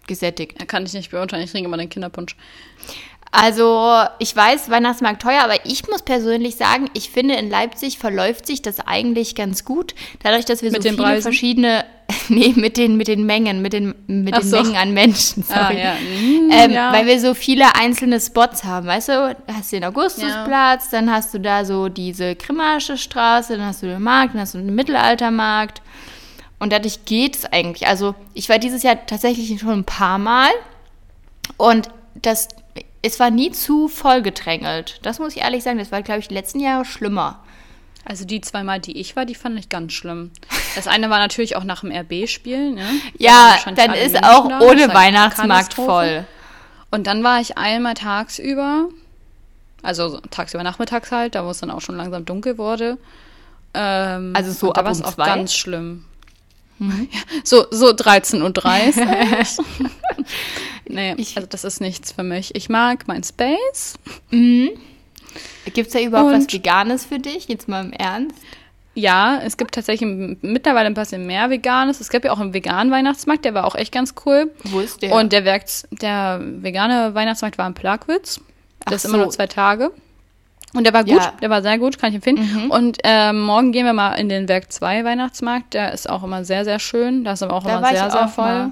gesättigt. 0.07 0.59
Da 0.59 0.65
kann 0.65 0.87
ich 0.87 0.93
nicht 0.93 1.11
beurteilen, 1.11 1.43
ich 1.43 1.51
trinke 1.51 1.67
immer 1.67 1.77
den 1.77 1.89
Kinderpunsch. 1.89 2.35
Also, 3.35 4.03
ich 4.19 4.35
weiß, 4.35 4.69
Weihnachtsmarkt 4.69 5.23
teuer, 5.23 5.41
aber 5.43 5.65
ich 5.65 5.87
muss 5.89 6.03
persönlich 6.03 6.55
sagen, 6.55 6.87
ich 6.93 7.09
finde, 7.09 7.33
in 7.33 7.49
Leipzig 7.49 7.97
verläuft 7.97 8.45
sich 8.45 8.61
das 8.61 8.79
eigentlich 8.79 9.33
ganz 9.33 9.65
gut. 9.65 9.95
Dadurch, 10.21 10.45
dass 10.45 10.61
wir 10.61 10.71
Mit 10.71 10.83
so 10.83 10.89
viele 10.89 11.01
Preisen? 11.01 11.21
verschiedene, 11.23 11.83
nee, 12.29 12.53
mit 12.55 12.77
den, 12.77 12.95
mit 12.95 13.07
den 13.07 13.25
Mengen, 13.25 13.63
mit 13.63 13.73
den, 13.73 13.95
mit 14.05 14.35
Ach 14.35 14.41
den 14.41 14.49
so. 14.49 14.57
Mengen 14.61 14.75
an 14.75 14.93
Menschen, 14.93 15.43
Ah, 15.49 15.63
sorry. 15.67 15.79
ja. 15.81 15.93
Mm, 15.95 16.51
Ähm, 16.51 16.71
ja. 16.71 16.93
Weil 16.93 17.07
wir 17.07 17.19
so 17.19 17.33
viele 17.33 17.75
einzelne 17.75 18.19
Spots 18.21 18.63
haben, 18.65 18.85
weißt 18.85 19.09
du? 19.09 19.35
Hast 19.51 19.71
du 19.71 19.77
den 19.77 19.85
Augustusplatz, 19.85 20.91
dann 20.91 21.11
hast 21.11 21.33
du 21.33 21.39
da 21.39 21.65
so 21.65 21.89
diese 21.89 22.35
Grimmaische 22.35 22.97
Straße, 22.97 23.57
dann 23.57 23.65
hast 23.65 23.81
du 23.81 23.87
den 23.87 24.03
Markt, 24.03 24.35
dann 24.35 24.41
hast 24.41 24.53
du 24.53 24.59
den 24.59 24.75
Mittelaltermarkt. 24.75 25.81
Und 26.59 26.71
dadurch 26.71 27.05
geht 27.05 27.35
es 27.35 27.45
eigentlich. 27.45 27.87
Also 27.87 28.13
ich 28.35 28.47
war 28.47 28.59
dieses 28.59 28.83
Jahr 28.83 29.05
tatsächlich 29.07 29.59
schon 29.59 29.69
ein 29.71 29.83
paar 29.85 30.19
Mal 30.19 30.49
und 31.57 31.89
das, 32.15 32.47
es 33.03 33.19
war 33.19 33.29
nie 33.29 33.51
zu 33.51 33.87
voll 33.89 34.21
gedrängelt. 34.21 34.99
Das 35.03 35.19
muss 35.19 35.35
ich 35.35 35.41
ehrlich 35.41 35.63
sagen. 35.63 35.77
Das 35.77 35.91
war, 35.91 36.01
glaube 36.01 36.21
ich, 36.21 36.29
die 36.29 36.33
letzten 36.33 36.59
Jahre 36.59 36.85
schlimmer. 36.85 37.43
Also 38.05 38.25
die 38.25 38.41
zweimal, 38.41 38.79
die 38.79 38.99
ich 38.99 39.15
war, 39.15 39.25
die 39.25 39.35
fand 39.35 39.59
ich 39.59 39.69
ganz 39.69 39.93
schlimm. 39.93 40.31
Das 40.75 40.87
eine 40.87 41.09
war 41.09 41.19
natürlich 41.19 41.55
auch 41.55 41.63
nach 41.63 41.81
dem 41.81 41.91
RB-Spiel, 41.91 42.71
ne? 42.71 42.85
Ja, 43.17 43.57
dann 43.75 43.93
ist 43.93 44.17
auch 44.23 44.47
da. 44.47 44.59
ohne 44.59 44.93
Weihnachtsmarkt 44.93 45.73
voll. 45.73 46.25
Und 46.91 47.07
dann 47.07 47.23
war 47.23 47.39
ich 47.39 47.57
einmal 47.57 47.93
tagsüber, 47.93 48.89
also 49.81 50.19
tagsüber 50.31 50.63
nachmittags 50.63 51.11
halt, 51.11 51.35
da 51.35 51.45
wo 51.45 51.49
es 51.49 51.59
dann 51.59 51.71
auch 51.71 51.81
schon 51.81 51.95
langsam 51.95 52.25
dunkel 52.25 52.57
wurde. 52.57 52.97
Ähm, 53.73 54.33
also 54.35 54.51
so 54.51 54.73
ab 54.73 54.89
um 54.89 55.03
auch 55.03 55.15
ganz 55.15 55.53
schlimm. 55.53 56.05
Mhm. 56.79 57.07
Ja, 57.11 57.19
so, 57.43 57.65
so 57.71 57.87
13.30 57.87 58.39
Uhr. 58.99 59.85
nee, 60.87 61.13
ich, 61.17 61.35
also 61.35 61.47
das 61.47 61.63
ist 61.63 61.81
nichts 61.81 62.11
für 62.11 62.23
mich. 62.23 62.55
Ich 62.55 62.69
mag 62.69 63.07
mein 63.07 63.23
Space. 63.23 63.95
Mhm. 64.31 64.71
Gibt 65.73 65.87
es 65.87 65.93
da 65.93 65.99
überhaupt 65.99 66.33
Und, 66.33 66.45
was 66.45 66.53
Veganes 66.53 67.05
für 67.05 67.19
dich? 67.19 67.47
Jetzt 67.47 67.67
mal 67.67 67.83
im 67.83 67.93
Ernst. 67.93 68.35
Ja, 68.95 69.39
es 69.43 69.57
gibt 69.57 69.73
tatsächlich 69.73 70.07
mittlerweile 70.41 70.85
ein 70.85 70.93
bisschen 70.93 71.25
mehr 71.25 71.49
Veganes. 71.49 71.99
Es 71.99 72.09
gab 72.09 72.23
ja 72.23 72.31
auch 72.31 72.39
einen 72.39 72.53
veganen 72.53 72.91
Weihnachtsmarkt, 72.91 73.43
der 73.43 73.55
war 73.55 73.65
auch 73.65 73.75
echt 73.75 73.91
ganz 73.91 74.13
cool. 74.25 74.51
Wo 74.65 74.79
ist 74.79 75.01
der? 75.01 75.13
Und 75.13 75.33
der, 75.33 75.45
Werks 75.45 75.87
der 75.89 76.39
vegane 76.43 77.15
Weihnachtsmarkt 77.15 77.57
war 77.57 77.65
in 77.65 77.73
Plagwitz. 77.73 78.39
Das 78.85 78.97
ist 78.97 79.01
so. 79.03 79.07
immer 79.09 79.17
nur 79.23 79.29
zwei 79.31 79.47
Tage. 79.47 79.91
Und 80.75 80.85
der 80.85 80.93
war 80.93 81.03
gut, 81.03 81.21
ja. 81.21 81.33
der 81.41 81.49
war 81.49 81.61
sehr 81.61 81.77
gut, 81.77 81.99
kann 81.99 82.09
ich 82.09 82.15
empfehlen. 82.15 82.65
Mhm. 82.65 82.71
Und 82.71 82.97
ähm, 83.03 83.41
morgen 83.41 83.71
gehen 83.71 83.85
wir 83.85 83.93
mal 83.93 84.15
in 84.15 84.27
den 84.27 84.47
Werk 84.47 84.71
2 84.71 85.05
Weihnachtsmarkt. 85.05 85.73
Der 85.73 85.93
ist 85.93 86.09
auch 86.09 86.23
immer 86.23 86.43
sehr, 86.45 86.65
sehr 86.65 86.79
schön. 86.79 87.23
Da 87.23 87.33
ist 87.33 87.43
aber 87.43 87.53
auch 87.53 87.63
da 87.63 87.77
immer 87.77 87.89
sehr, 87.89 88.09
sehr 88.09 88.27
voll. 88.27 88.45
Mal. 88.45 88.71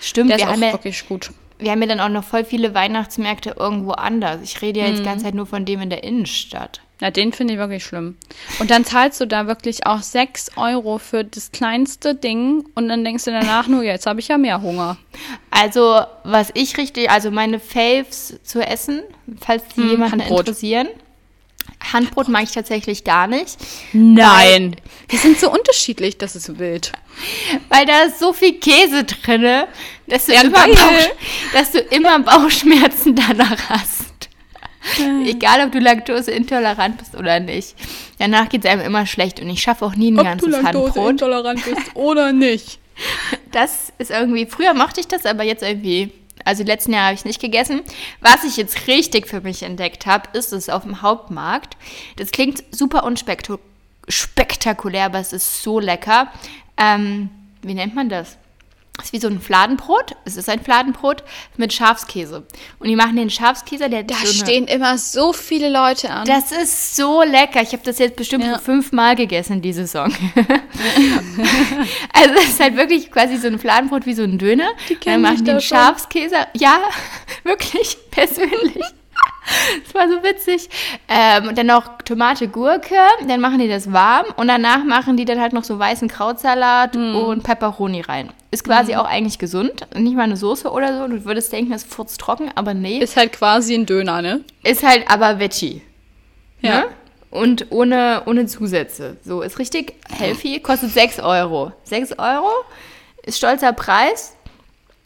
Stimmt, 0.00 0.30
der 0.30 0.38
ist 0.38 0.46
auch 0.46 0.60
wirklich 0.60 1.06
gut. 1.08 1.32
Wir 1.58 1.72
haben 1.72 1.82
ja 1.82 1.88
dann 1.88 2.00
auch 2.00 2.08
noch 2.08 2.24
voll 2.24 2.44
viele 2.44 2.74
Weihnachtsmärkte 2.74 3.56
irgendwo 3.58 3.92
anders. 3.92 4.40
Ich 4.42 4.62
rede 4.62 4.80
ja 4.80 4.86
jetzt 4.86 4.98
mhm. 4.98 5.02
die 5.02 5.08
ganze 5.08 5.24
Zeit 5.24 5.34
nur 5.34 5.46
von 5.46 5.64
dem 5.64 5.80
in 5.80 5.90
der 5.90 6.04
Innenstadt. 6.04 6.80
Ja, 7.00 7.12
den 7.12 7.32
finde 7.32 7.54
ich 7.54 7.60
wirklich 7.60 7.84
schlimm. 7.84 8.16
Und 8.58 8.70
dann 8.70 8.84
zahlst 8.84 9.20
du 9.20 9.26
da 9.26 9.46
wirklich 9.46 9.86
auch 9.86 10.02
6 10.02 10.52
Euro 10.56 10.98
für 10.98 11.24
das 11.24 11.52
kleinste 11.52 12.16
Ding 12.16 12.64
und 12.74 12.88
dann 12.88 13.04
denkst 13.04 13.24
du 13.24 13.30
danach 13.30 13.68
nur, 13.68 13.84
jetzt 13.84 14.06
habe 14.06 14.18
ich 14.18 14.28
ja 14.28 14.36
mehr 14.36 14.62
Hunger. 14.62 14.96
Also, 15.50 16.00
was 16.24 16.50
ich 16.54 16.76
richtig, 16.76 17.08
also 17.08 17.30
meine 17.30 17.60
Faves 17.60 18.40
zu 18.42 18.60
essen, 18.60 19.02
falls 19.40 19.62
die 19.76 19.82
hm, 19.82 19.90
jemanden 19.90 20.20
Handbrot. 20.20 20.40
interessieren. 20.40 20.88
Handbrot 21.92 22.28
mag 22.28 22.44
ich 22.44 22.52
tatsächlich 22.52 23.04
gar 23.04 23.26
nicht. 23.26 23.56
Nein. 23.92 24.76
Die 25.10 25.16
sind 25.16 25.38
so 25.38 25.50
unterschiedlich, 25.50 26.18
das 26.18 26.36
ist 26.36 26.58
wild. 26.58 26.92
Weil 27.68 27.86
da 27.86 28.02
ist 28.02 28.18
so 28.18 28.32
viel 28.32 28.54
Käse 28.54 29.04
drin, 29.04 29.64
dass 30.06 30.26
du, 30.26 30.32
ja, 30.32 30.42
immer, 30.42 30.66
Bauch, 30.66 31.08
dass 31.52 31.72
du 31.72 31.78
immer 31.78 32.18
Bauchschmerzen 32.20 33.14
danach 33.14 33.68
hast. 33.68 34.28
Egal, 35.24 35.66
ob 35.66 35.72
du 35.72 35.80
laktoseintolerant 35.80 36.98
bist 36.98 37.14
oder 37.14 37.40
nicht. 37.40 37.74
Danach 38.18 38.48
geht 38.48 38.64
es 38.64 38.70
einem 38.70 38.82
immer 38.82 39.06
schlecht 39.06 39.40
und 39.40 39.48
ich 39.50 39.60
schaffe 39.60 39.84
auch 39.84 39.94
nie 39.94 40.10
ein 40.10 40.18
ob 40.18 40.24
ganzes 40.24 40.54
Handbrot. 40.54 40.66
Ob 40.66 40.72
du 40.74 40.80
laktoseintolerant 40.84 41.64
bist 41.64 41.94
oder 41.94 42.32
nicht. 42.32 42.78
Das 43.52 43.92
ist 43.98 44.10
irgendwie, 44.10 44.46
früher 44.46 44.74
mochte 44.74 45.00
ich 45.00 45.08
das, 45.08 45.26
aber 45.26 45.44
jetzt 45.44 45.62
irgendwie 45.62 46.12
also 46.44 46.64
die 46.64 46.70
letzten 46.70 46.92
Jahre 46.92 47.06
habe 47.06 47.14
ich 47.14 47.24
nicht 47.24 47.40
gegessen. 47.40 47.80
Was 48.20 48.44
ich 48.44 48.56
jetzt 48.56 48.86
richtig 48.86 49.26
für 49.26 49.40
mich 49.40 49.62
entdeckt 49.62 50.06
habe, 50.06 50.36
ist 50.36 50.52
es 50.52 50.68
auf 50.68 50.82
dem 50.82 51.02
Hauptmarkt. 51.02 51.76
Das 52.16 52.30
klingt 52.30 52.62
super 52.70 53.04
unspektakulär, 53.04 55.06
aber 55.06 55.18
es 55.18 55.32
ist 55.32 55.62
so 55.62 55.80
lecker. 55.80 56.30
Ähm, 56.76 57.30
wie 57.62 57.74
nennt 57.74 57.94
man 57.94 58.08
das? 58.08 58.38
Ist 59.02 59.12
wie 59.12 59.20
so 59.20 59.28
ein 59.28 59.40
Fladenbrot. 59.40 60.16
Es 60.24 60.36
ist 60.36 60.48
ein 60.48 60.60
Fladenbrot 60.60 61.22
mit 61.56 61.72
Schafskäse. 61.72 62.44
Und 62.80 62.88
die 62.88 62.96
machen 62.96 63.16
den 63.16 63.30
Schafskäse, 63.30 63.88
der 63.88 64.02
Da 64.02 64.16
so 64.16 64.26
stehen 64.26 64.66
immer 64.66 64.98
so 64.98 65.32
viele 65.32 65.70
Leute 65.70 66.10
an. 66.10 66.26
Das 66.26 66.50
ist 66.50 66.96
so 66.96 67.22
lecker. 67.22 67.62
Ich 67.62 67.72
habe 67.72 67.82
das 67.84 67.98
jetzt 67.98 68.16
bestimmt 68.16 68.44
ja. 68.44 68.58
fünfmal 68.58 69.14
gegessen, 69.14 69.62
die 69.62 69.72
Saison. 69.72 70.06
also 72.12 72.34
es 72.38 72.48
ist 72.48 72.60
halt 72.60 72.76
wirklich 72.76 73.10
quasi 73.10 73.36
so 73.36 73.46
ein 73.46 73.58
Fladenbrot 73.58 74.04
wie 74.04 74.14
so 74.14 74.24
ein 74.24 74.36
Döner. 74.36 74.68
Die 74.88 74.98
Dann 74.98 75.22
machen 75.22 75.44
den 75.44 75.60
Schafskäse. 75.60 76.36
Ja, 76.54 76.80
wirklich, 77.44 77.96
persönlich. 78.10 78.84
Das 79.84 79.94
war 79.94 80.08
so 80.08 80.22
witzig. 80.22 80.68
Ähm, 81.08 81.48
und 81.48 81.58
dann 81.58 81.66
noch 81.66 82.02
Tomate, 82.02 82.48
Gurke. 82.48 82.94
Dann 83.26 83.40
machen 83.40 83.58
die 83.58 83.68
das 83.68 83.92
warm. 83.92 84.26
Und 84.36 84.48
danach 84.48 84.84
machen 84.84 85.16
die 85.16 85.24
dann 85.24 85.40
halt 85.40 85.52
noch 85.52 85.64
so 85.64 85.78
weißen 85.78 86.08
Krautsalat 86.08 86.94
mm. 86.94 87.16
und 87.16 87.42
Peperoni 87.42 88.00
rein. 88.02 88.30
Ist 88.50 88.64
quasi 88.64 88.94
mm. 88.94 88.96
auch 88.96 89.06
eigentlich 89.06 89.38
gesund. 89.38 89.86
Nicht 89.94 90.16
mal 90.16 90.24
eine 90.24 90.36
Soße 90.36 90.70
oder 90.70 90.98
so. 90.98 91.08
Du 91.08 91.24
würdest 91.24 91.52
denken, 91.52 91.72
das 91.72 91.84
ist 91.84 91.94
furztrocken, 91.94 92.50
aber 92.54 92.74
nee. 92.74 92.98
Ist 92.98 93.16
halt 93.16 93.32
quasi 93.32 93.74
ein 93.74 93.86
Döner, 93.86 94.22
ne? 94.22 94.44
Ist 94.64 94.82
halt 94.82 95.10
aber 95.10 95.38
Veggie. 95.38 95.82
Ja. 96.60 96.80
Ne? 96.80 96.86
Und 97.30 97.66
ohne, 97.70 98.22
ohne 98.26 98.46
Zusätze. 98.46 99.16
So, 99.24 99.42
ist 99.42 99.58
richtig 99.58 99.94
healthy. 100.08 100.60
Kostet 100.60 100.92
6 100.92 101.20
Euro. 101.20 101.72
6 101.84 102.18
Euro 102.18 102.48
ist 103.28 103.38
stolzer 103.38 103.72
Preis. 103.72 104.34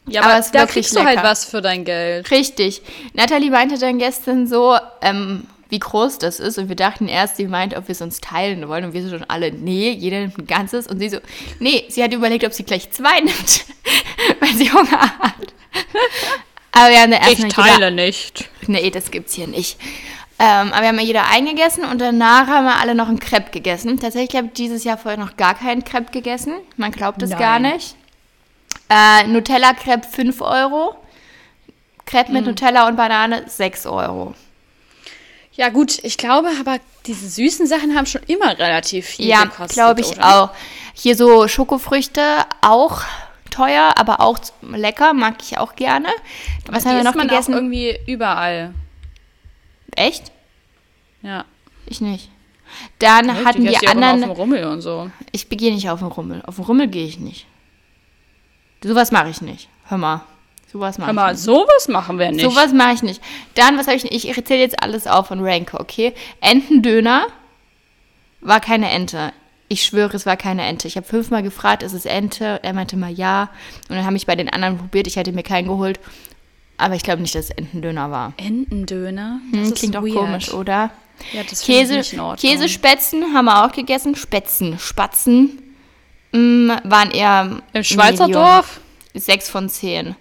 Ja, 0.07 0.21
aber, 0.21 0.33
aber 0.33 0.45
da 0.51 0.65
kriegst 0.65 0.93
lecker. 0.93 1.05
du 1.05 1.15
halt 1.15 1.23
was 1.23 1.45
für 1.45 1.61
dein 1.61 1.85
Geld. 1.85 2.29
Richtig. 2.31 2.81
Natalie 3.13 3.49
meinte 3.49 3.77
dann 3.77 3.99
gestern 3.99 4.47
so, 4.47 4.77
ähm, 5.01 5.47
wie 5.69 5.79
groß 5.79 6.19
das 6.19 6.39
ist. 6.39 6.57
Und 6.57 6.69
wir 6.69 6.75
dachten 6.75 7.07
erst, 7.07 7.37
sie 7.37 7.47
meint, 7.47 7.75
ob 7.75 7.87
wir 7.87 7.93
es 7.93 8.01
uns 8.01 8.21
teilen 8.21 8.67
wollen. 8.67 8.85
Und 8.85 8.93
wir 8.93 9.01
so 9.03 9.09
schon 9.09 9.23
alle, 9.27 9.51
nee, 9.51 9.89
jeder 9.91 10.19
nimmt 10.19 10.37
ein 10.37 10.45
ganzes. 10.45 10.87
Und 10.87 10.99
sie 10.99 11.09
so, 11.09 11.17
nee, 11.59 11.85
sie 11.89 12.03
hat 12.03 12.13
überlegt, 12.13 12.45
ob 12.45 12.53
sie 12.53 12.63
gleich 12.63 12.91
zwei 12.91 13.19
nimmt, 13.21 13.65
weil 14.39 14.53
sie 14.55 14.71
Hunger 14.71 15.01
hat. 15.19 15.53
Aber 16.73 16.89
wir 16.89 17.01
haben 17.01 17.11
da 17.11 17.17
erst 17.17 17.39
Ich 17.39 17.53
teile 17.53 17.73
jeder, 17.73 17.91
nicht. 17.91 18.49
Nee, 18.67 18.89
das 18.89 19.09
gibt's 19.09 19.33
hier 19.33 19.47
nicht. 19.47 19.79
Ähm, 20.39 20.73
aber 20.73 20.81
wir 20.81 20.87
haben 20.89 20.99
ja 20.99 21.05
jeder 21.05 21.29
eingegessen 21.29 21.85
und 21.85 22.01
danach 22.01 22.47
haben 22.47 22.65
wir 22.65 22.79
alle 22.79 22.95
noch 22.95 23.07
einen 23.07 23.19
Crepe 23.19 23.51
gegessen. 23.51 23.99
Tatsächlich 23.99 24.35
habe 24.35 24.47
ich 24.47 24.53
dieses 24.53 24.83
Jahr 24.83 24.97
vorher 24.97 25.19
noch 25.19 25.37
gar 25.37 25.55
keinen 25.55 25.83
Crepe 25.83 26.11
gegessen. 26.11 26.53
Man 26.75 26.91
glaubt 26.91 27.21
es 27.21 27.29
gar 27.31 27.59
nicht. 27.59 27.95
Äh, 28.93 29.27
Nutella-Crepe 29.27 30.07
5 30.07 30.41
Euro. 30.41 30.95
Crepe 32.05 32.31
mit 32.31 32.43
mm. 32.43 32.49
Nutella 32.49 32.87
und 32.87 32.95
Banane 32.95 33.43
6 33.47 33.87
Euro. 33.87 34.35
Ja, 35.53 35.69
gut, 35.69 36.03
ich 36.03 36.17
glaube, 36.17 36.49
aber 36.59 36.79
diese 37.07 37.27
süßen 37.27 37.65
Sachen 37.65 37.95
haben 37.95 38.05
schon 38.05 38.21
immer 38.27 38.57
relativ 38.59 39.07
viel 39.07 39.27
ja, 39.27 39.43
gekostet. 39.43 39.77
Ja, 39.77 39.85
glaube 39.85 40.01
ich 40.01 40.17
oder? 40.17 40.43
auch. 40.43 40.49
Hier 40.93 41.15
so 41.15 41.47
Schokofrüchte 41.47 42.21
auch 42.61 43.01
teuer, 43.49 43.93
aber 43.97 44.19
auch 44.19 44.39
lecker, 44.61 45.13
mag 45.13 45.35
ich 45.41 45.57
auch 45.57 45.75
gerne. 45.75 46.09
Was 46.67 46.85
haben 46.85 46.97
wir 46.97 47.03
noch 47.03 47.15
man 47.15 47.27
gegessen? 47.27 47.53
Auch 47.53 47.57
irgendwie 47.57 47.97
überall. 48.05 48.73
Echt? 49.95 50.31
Ja. 51.21 51.45
Ich 51.85 51.99
nicht. 51.99 52.29
Dann 52.99 53.29
Echt? 53.29 53.45
hatten 53.45 53.65
die 53.65 53.87
anderen. 53.87 54.23
Auf 54.23 54.29
dem 54.29 54.31
Rummel 54.31 54.65
und 54.65 54.81
so. 54.81 55.09
Ich 55.31 55.49
gehe 55.49 55.73
nicht 55.73 55.89
auf 55.89 55.99
den 55.99 56.09
Rummel. 56.09 56.43
Auf 56.45 56.55
den 56.55 56.65
Rummel 56.65 56.87
gehe 56.87 57.05
ich 57.05 57.19
nicht. 57.19 57.47
Sowas 58.83 59.11
mache 59.11 59.29
ich 59.29 59.41
nicht. 59.41 59.69
Hör 59.85 59.97
mal. 59.97 60.21
Sowas 60.71 60.97
mache 60.97 61.11
ich 61.11 61.15
nicht. 61.15 61.37
sowas 61.39 61.87
machen 61.87 62.17
wir 62.17 62.31
nicht. 62.31 62.43
Sowas 62.43 62.73
mache 62.73 62.93
ich 62.95 63.03
nicht. 63.03 63.21
Dann, 63.53 63.77
was 63.77 63.85
habe 63.85 63.95
ich 63.95 64.03
nicht? 64.03 64.25
Ich 64.25 64.35
erzähle 64.35 64.61
jetzt 64.61 64.81
alles 64.81 65.05
auf 65.05 65.27
von 65.27 65.39
Ranke, 65.41 65.79
okay? 65.79 66.13
Entendöner 66.41 67.27
war 68.41 68.59
keine 68.59 68.89
Ente. 68.89 69.31
Ich 69.67 69.83
schwöre, 69.85 70.15
es 70.15 70.25
war 70.25 70.35
keine 70.35 70.63
Ente. 70.63 70.87
Ich 70.87 70.97
habe 70.97 71.05
fünfmal 71.05 71.43
gefragt, 71.43 71.83
ist 71.83 71.93
es 71.93 72.05
Ente? 72.05 72.59
Er 72.63 72.73
meinte 72.73 72.97
mal 72.97 73.11
ja. 73.11 73.49
Und 73.87 73.95
dann 73.95 74.05
habe 74.05 74.17
ich 74.17 74.25
bei 74.25 74.35
den 74.35 74.49
anderen 74.49 74.77
probiert. 74.77 75.07
Ich 75.07 75.15
hätte 75.15 75.31
mir 75.31 75.43
keinen 75.43 75.67
geholt. 75.67 75.99
Aber 76.77 76.95
ich 76.95 77.03
glaube 77.03 77.21
nicht, 77.21 77.35
dass 77.35 77.45
es 77.45 77.51
Entendöner 77.51 78.09
war. 78.09 78.33
Entendöner? 78.37 79.39
Das 79.51 79.67
hm, 79.67 79.75
klingt 79.75 79.97
auch 79.97 80.03
weird. 80.03 80.15
komisch, 80.15 80.53
oder? 80.53 80.89
Ja, 81.31 81.43
das 81.47 81.61
Käse, 81.61 81.99
ich 81.99 82.13
nicht 82.13 82.41
Käsespätzen 82.41 83.33
haben 83.33 83.45
wir 83.45 83.63
auch 83.63 83.71
gegessen. 83.71 84.15
Spätzen, 84.15 84.79
Spatzen 84.79 85.61
waren 86.33 87.11
eher. 87.11 87.61
Im 87.73 87.83
Schweizer 87.83 88.27
Medium. 88.27 88.43
Dorf? 88.43 88.79
Sechs 89.13 89.49
von 89.49 89.69
zehn. 89.69 90.15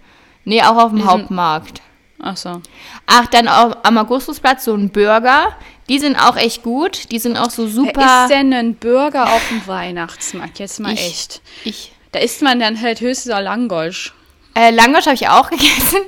Nee, 0.44 0.62
auch 0.62 0.76
auf 0.76 0.90
dem 0.90 1.04
Hauptmarkt. 1.06 1.80
Ach 2.20 2.36
so. 2.36 2.60
Ach, 3.06 3.26
dann 3.26 3.48
auch 3.48 3.76
am 3.82 3.98
Augustusplatz 3.98 4.64
so 4.64 4.74
ein 4.74 4.90
Burger. 4.90 5.56
Die 5.88 5.98
sind 5.98 6.16
auch 6.16 6.36
echt 6.36 6.62
gut. 6.62 7.10
Die 7.10 7.18
sind 7.18 7.36
auch 7.36 7.50
so 7.50 7.66
super. 7.66 7.92
Wer 8.00 8.22
ist 8.24 8.30
denn 8.30 8.52
ein 8.52 8.74
Burger 8.76 9.32
auf 9.32 9.48
dem 9.48 9.66
Weihnachtsmarkt? 9.66 10.58
Jetzt 10.58 10.78
mal 10.78 10.92
ich, 10.92 11.00
echt. 11.00 11.42
Ich. 11.64 11.92
Da 12.12 12.20
isst 12.20 12.42
man 12.42 12.60
dann 12.60 12.80
halt 12.80 13.00
höchstens 13.00 13.32
Langosch. 13.32 14.14
Äh, 14.54 14.70
Langosch 14.70 15.06
habe 15.06 15.14
ich 15.14 15.28
auch 15.28 15.50
gegessen. 15.50 16.00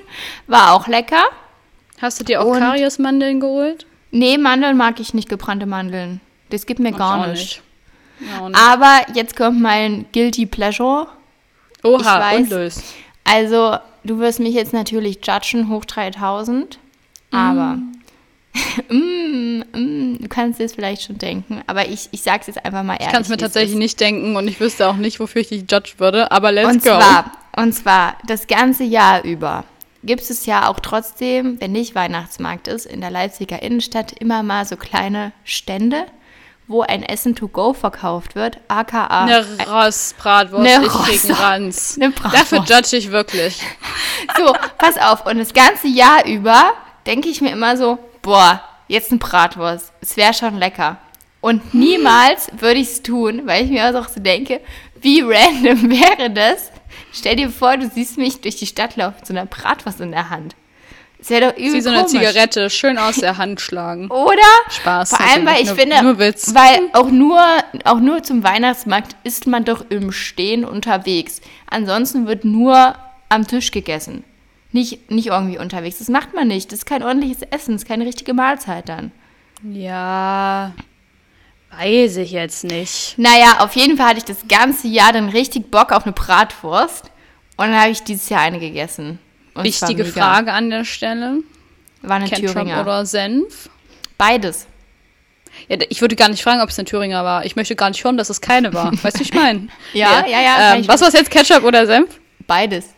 War 0.46 0.72
auch 0.74 0.86
lecker. 0.86 1.24
Hast 2.00 2.20
du 2.20 2.24
dir 2.24 2.42
auch 2.42 2.52
Kariusmandeln 2.58 3.40
geholt? 3.40 3.86
Nee, 4.10 4.38
Mandeln 4.38 4.76
mag 4.76 5.00
ich 5.00 5.14
nicht, 5.14 5.28
gebrannte 5.28 5.66
Mandeln. 5.66 6.20
Das 6.50 6.66
gibt 6.66 6.78
mir 6.78 6.92
Ach, 6.94 6.98
gar 6.98 7.26
nicht. 7.26 7.40
nicht. 7.40 7.62
Ja, 8.20 8.50
Aber 8.52 9.00
jetzt 9.14 9.36
kommt 9.36 9.60
mein 9.60 10.06
Guilty 10.12 10.46
Pleasure. 10.46 11.08
Oha, 11.82 11.98
ich 11.98 12.06
weiß, 12.06 12.52
unlöst. 12.52 12.84
Also, 13.24 13.76
du 14.04 14.18
wirst 14.18 14.40
mich 14.40 14.54
jetzt 14.54 14.72
natürlich 14.72 15.18
judgen, 15.26 15.68
hoch 15.68 15.84
3000. 15.84 16.78
Aber 17.30 17.76
mm. 17.76 17.92
mm, 18.94 19.64
mm, 19.72 20.18
du 20.20 20.28
kannst 20.28 20.60
dir 20.60 20.64
es 20.64 20.74
vielleicht 20.74 21.02
schon 21.02 21.18
denken, 21.18 21.62
aber 21.66 21.88
ich, 21.88 22.08
ich 22.12 22.22
sag's 22.22 22.46
jetzt 22.46 22.64
einfach 22.64 22.84
mal 22.84 22.94
ehrlich. 22.94 23.08
Ich 23.08 23.12
kann 23.12 23.22
es 23.22 23.28
mir 23.28 23.36
tatsächlich 23.36 23.76
nicht 23.76 23.98
denken 23.98 24.36
und 24.36 24.46
ich 24.46 24.60
wüsste 24.60 24.88
auch 24.88 24.96
nicht, 24.96 25.18
wofür 25.18 25.40
ich 25.40 25.48
dich 25.48 25.64
judge 25.68 25.94
würde, 25.98 26.30
aber 26.30 26.52
let's 26.52 26.68
Und 26.68 26.84
go. 26.84 26.90
zwar, 26.90 27.32
und 27.56 27.72
zwar 27.72 28.16
das 28.26 28.46
ganze 28.46 28.84
Jahr 28.84 29.24
über 29.24 29.64
gibt 30.04 30.22
es 30.22 30.46
ja 30.46 30.68
auch 30.68 30.80
trotzdem, 30.80 31.60
wenn 31.60 31.72
nicht 31.72 31.94
Weihnachtsmarkt 31.94 32.68
ist, 32.68 32.86
in 32.86 33.00
der 33.00 33.10
Leipziger 33.10 33.62
Innenstadt 33.62 34.12
immer 34.12 34.42
mal 34.42 34.64
so 34.64 34.76
kleine 34.76 35.32
Stände, 35.44 36.04
wo 36.66 36.82
ein 36.82 37.02
Essen 37.02 37.34
to 37.34 37.48
go 37.48 37.72
verkauft 37.72 38.34
wird, 38.34 38.58
aka 38.68 39.06
Eine 39.06 39.44
Rossbratwurst, 39.68 40.66
Eine 40.66 40.86
ich 40.86 40.92
krieg 40.92 41.24
einen 41.24 41.34
Ranz. 41.34 41.98
eine 42.00 42.10
Bratwurst. 42.10 42.52
Dafür 42.52 42.76
judge 42.76 42.96
ich 42.96 43.10
wirklich. 43.10 43.60
So, 44.38 44.54
pass 44.78 44.96
auf. 44.96 45.26
Und 45.26 45.38
das 45.38 45.52
ganze 45.52 45.86
Jahr 45.86 46.24
über 46.24 46.72
denke 47.04 47.28
ich 47.28 47.42
mir 47.42 47.50
immer 47.52 47.76
so, 47.76 47.98
boah, 48.22 48.62
jetzt 48.88 49.12
ein 49.12 49.18
Bratwurst. 49.18 49.92
Es 50.00 50.16
wäre 50.16 50.32
schon 50.32 50.56
lecker. 50.56 50.96
Und 51.40 51.74
niemals 51.74 52.48
würde 52.58 52.80
ich 52.80 52.88
es 52.88 53.02
tun, 53.02 53.42
weil 53.44 53.64
ich 53.64 53.70
mir 53.70 53.86
auch 53.86 54.08
so 54.08 54.20
denke, 54.20 54.62
wie 55.00 55.20
random 55.20 55.90
wäre 55.90 56.30
das? 56.30 56.70
Stell 57.12 57.36
dir 57.36 57.50
vor, 57.50 57.76
du 57.76 57.90
siehst 57.90 58.16
mich 58.16 58.40
durch 58.40 58.56
die 58.56 58.66
Stadt 58.66 58.96
laufen 58.96 59.16
mit 59.18 59.26
so 59.26 59.34
einer 59.34 59.46
Bratwurst 59.46 60.00
in 60.00 60.10
der 60.10 60.30
Hand. 60.30 60.56
Es 61.24 61.30
wäre 61.30 61.52
doch 61.52 61.56
übel 61.58 61.72
Wie 61.72 61.80
so 61.80 61.88
eine 61.88 62.00
komisch. 62.04 62.12
Zigarette, 62.20 62.68
schön 62.68 62.98
aus 62.98 63.16
der 63.16 63.38
Hand 63.38 63.58
schlagen. 63.58 64.10
Oder? 64.10 64.42
Spaß, 64.68 65.08
Vor 65.08 65.20
allem, 65.26 65.46
weil 65.46 65.62
ich 65.62 65.68
nur- 65.68 65.74
finde, 65.76 66.02
nur 66.02 66.18
Witz. 66.18 66.54
weil 66.54 66.80
auch 66.92 67.08
nur, 67.10 67.40
auch 67.84 67.98
nur 67.98 68.22
zum 68.22 68.44
Weihnachtsmarkt 68.44 69.16
isst 69.24 69.46
man 69.46 69.64
doch 69.64 69.86
im 69.88 70.12
Stehen 70.12 70.66
unterwegs. 70.66 71.40
Ansonsten 71.70 72.26
wird 72.26 72.44
nur 72.44 72.94
am 73.30 73.46
Tisch 73.46 73.70
gegessen. 73.70 74.22
Nicht, 74.72 75.10
nicht 75.10 75.28
irgendwie 75.28 75.56
unterwegs. 75.56 75.96
Das 75.96 76.08
macht 76.08 76.34
man 76.34 76.48
nicht. 76.48 76.70
Das 76.72 76.80
ist 76.80 76.84
kein 76.86 77.02
ordentliches 77.02 77.40
Essen. 77.50 77.72
Das 77.72 77.84
ist 77.84 77.88
keine 77.88 78.04
richtige 78.04 78.34
Mahlzeit 78.34 78.86
dann. 78.90 79.10
Ja, 79.62 80.72
weiß 81.78 82.18
ich 82.18 82.32
jetzt 82.32 82.64
nicht. 82.64 83.14
Naja, 83.16 83.60
auf 83.60 83.74
jeden 83.76 83.96
Fall 83.96 84.08
hatte 84.08 84.18
ich 84.18 84.24
das 84.24 84.46
ganze 84.46 84.88
Jahr 84.88 85.12
dann 85.14 85.30
richtig 85.30 85.70
Bock 85.70 85.90
auf 85.90 86.04
eine 86.04 86.12
Bratwurst. 86.12 87.04
Und 87.56 87.68
dann 87.68 87.80
habe 87.80 87.92
ich 87.92 88.02
dieses 88.02 88.28
Jahr 88.28 88.42
eine 88.42 88.58
gegessen. 88.60 89.18
Und 89.54 89.66
es 89.66 89.80
Wichtige. 89.80 90.04
Frage 90.04 90.52
an 90.52 90.70
der 90.70 90.84
Stelle. 90.84 91.38
War 92.02 92.16
eine 92.16 92.28
Ketchup 92.28 92.52
Thüringer. 92.52 92.80
oder 92.80 93.06
Senf? 93.06 93.70
Beides. 94.18 94.66
Ja, 95.68 95.78
ich 95.88 96.00
würde 96.00 96.16
gar 96.16 96.28
nicht 96.28 96.42
fragen, 96.42 96.60
ob 96.60 96.68
es 96.68 96.78
eine 96.78 96.86
Thüringer 96.86 97.24
war. 97.24 97.44
Ich 97.44 97.56
möchte 97.56 97.76
gar 97.76 97.88
nicht 97.88 98.02
hören, 98.04 98.16
dass 98.16 98.30
es 98.30 98.40
keine 98.40 98.74
war. 98.74 98.92
Weißt 99.02 99.16
du, 99.16 99.20
wie 99.20 99.24
ich 99.24 99.34
meine? 99.34 99.68
Ja, 99.92 100.24
ja, 100.26 100.40
ja, 100.40 100.54
kann 100.56 100.78
Ähm, 100.80 100.88
was 100.88 101.00
war 101.00 101.12
jetzt, 101.12 101.30
Ketchup 101.30 101.62
oder 101.64 101.86
Senf? 101.86 102.20
Beides. 102.46 102.94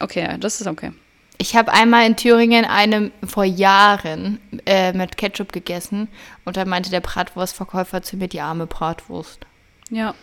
Okay, 0.00 0.22
ja, 0.22 0.36
das 0.36 0.60
ist 0.60 0.66
okay. 0.66 0.92
Ich 1.38 1.56
habe 1.56 1.72
einmal 1.72 2.06
in 2.06 2.16
Thüringen 2.16 2.64
eine 2.64 3.10
vor 3.26 3.44
Jahren 3.44 4.40
äh, 4.66 4.92
mit 4.92 5.16
Ketchup 5.16 5.52
gegessen 5.52 6.08
und 6.44 6.56
da 6.56 6.64
meinte 6.64 6.90
der 6.90 7.00
Bratwurstverkäufer 7.00 8.02
zu 8.02 8.16
mir 8.16 8.28
die 8.28 8.40
arme 8.40 8.66
Bratwurst. 8.66 9.44
Ja. 9.90 10.14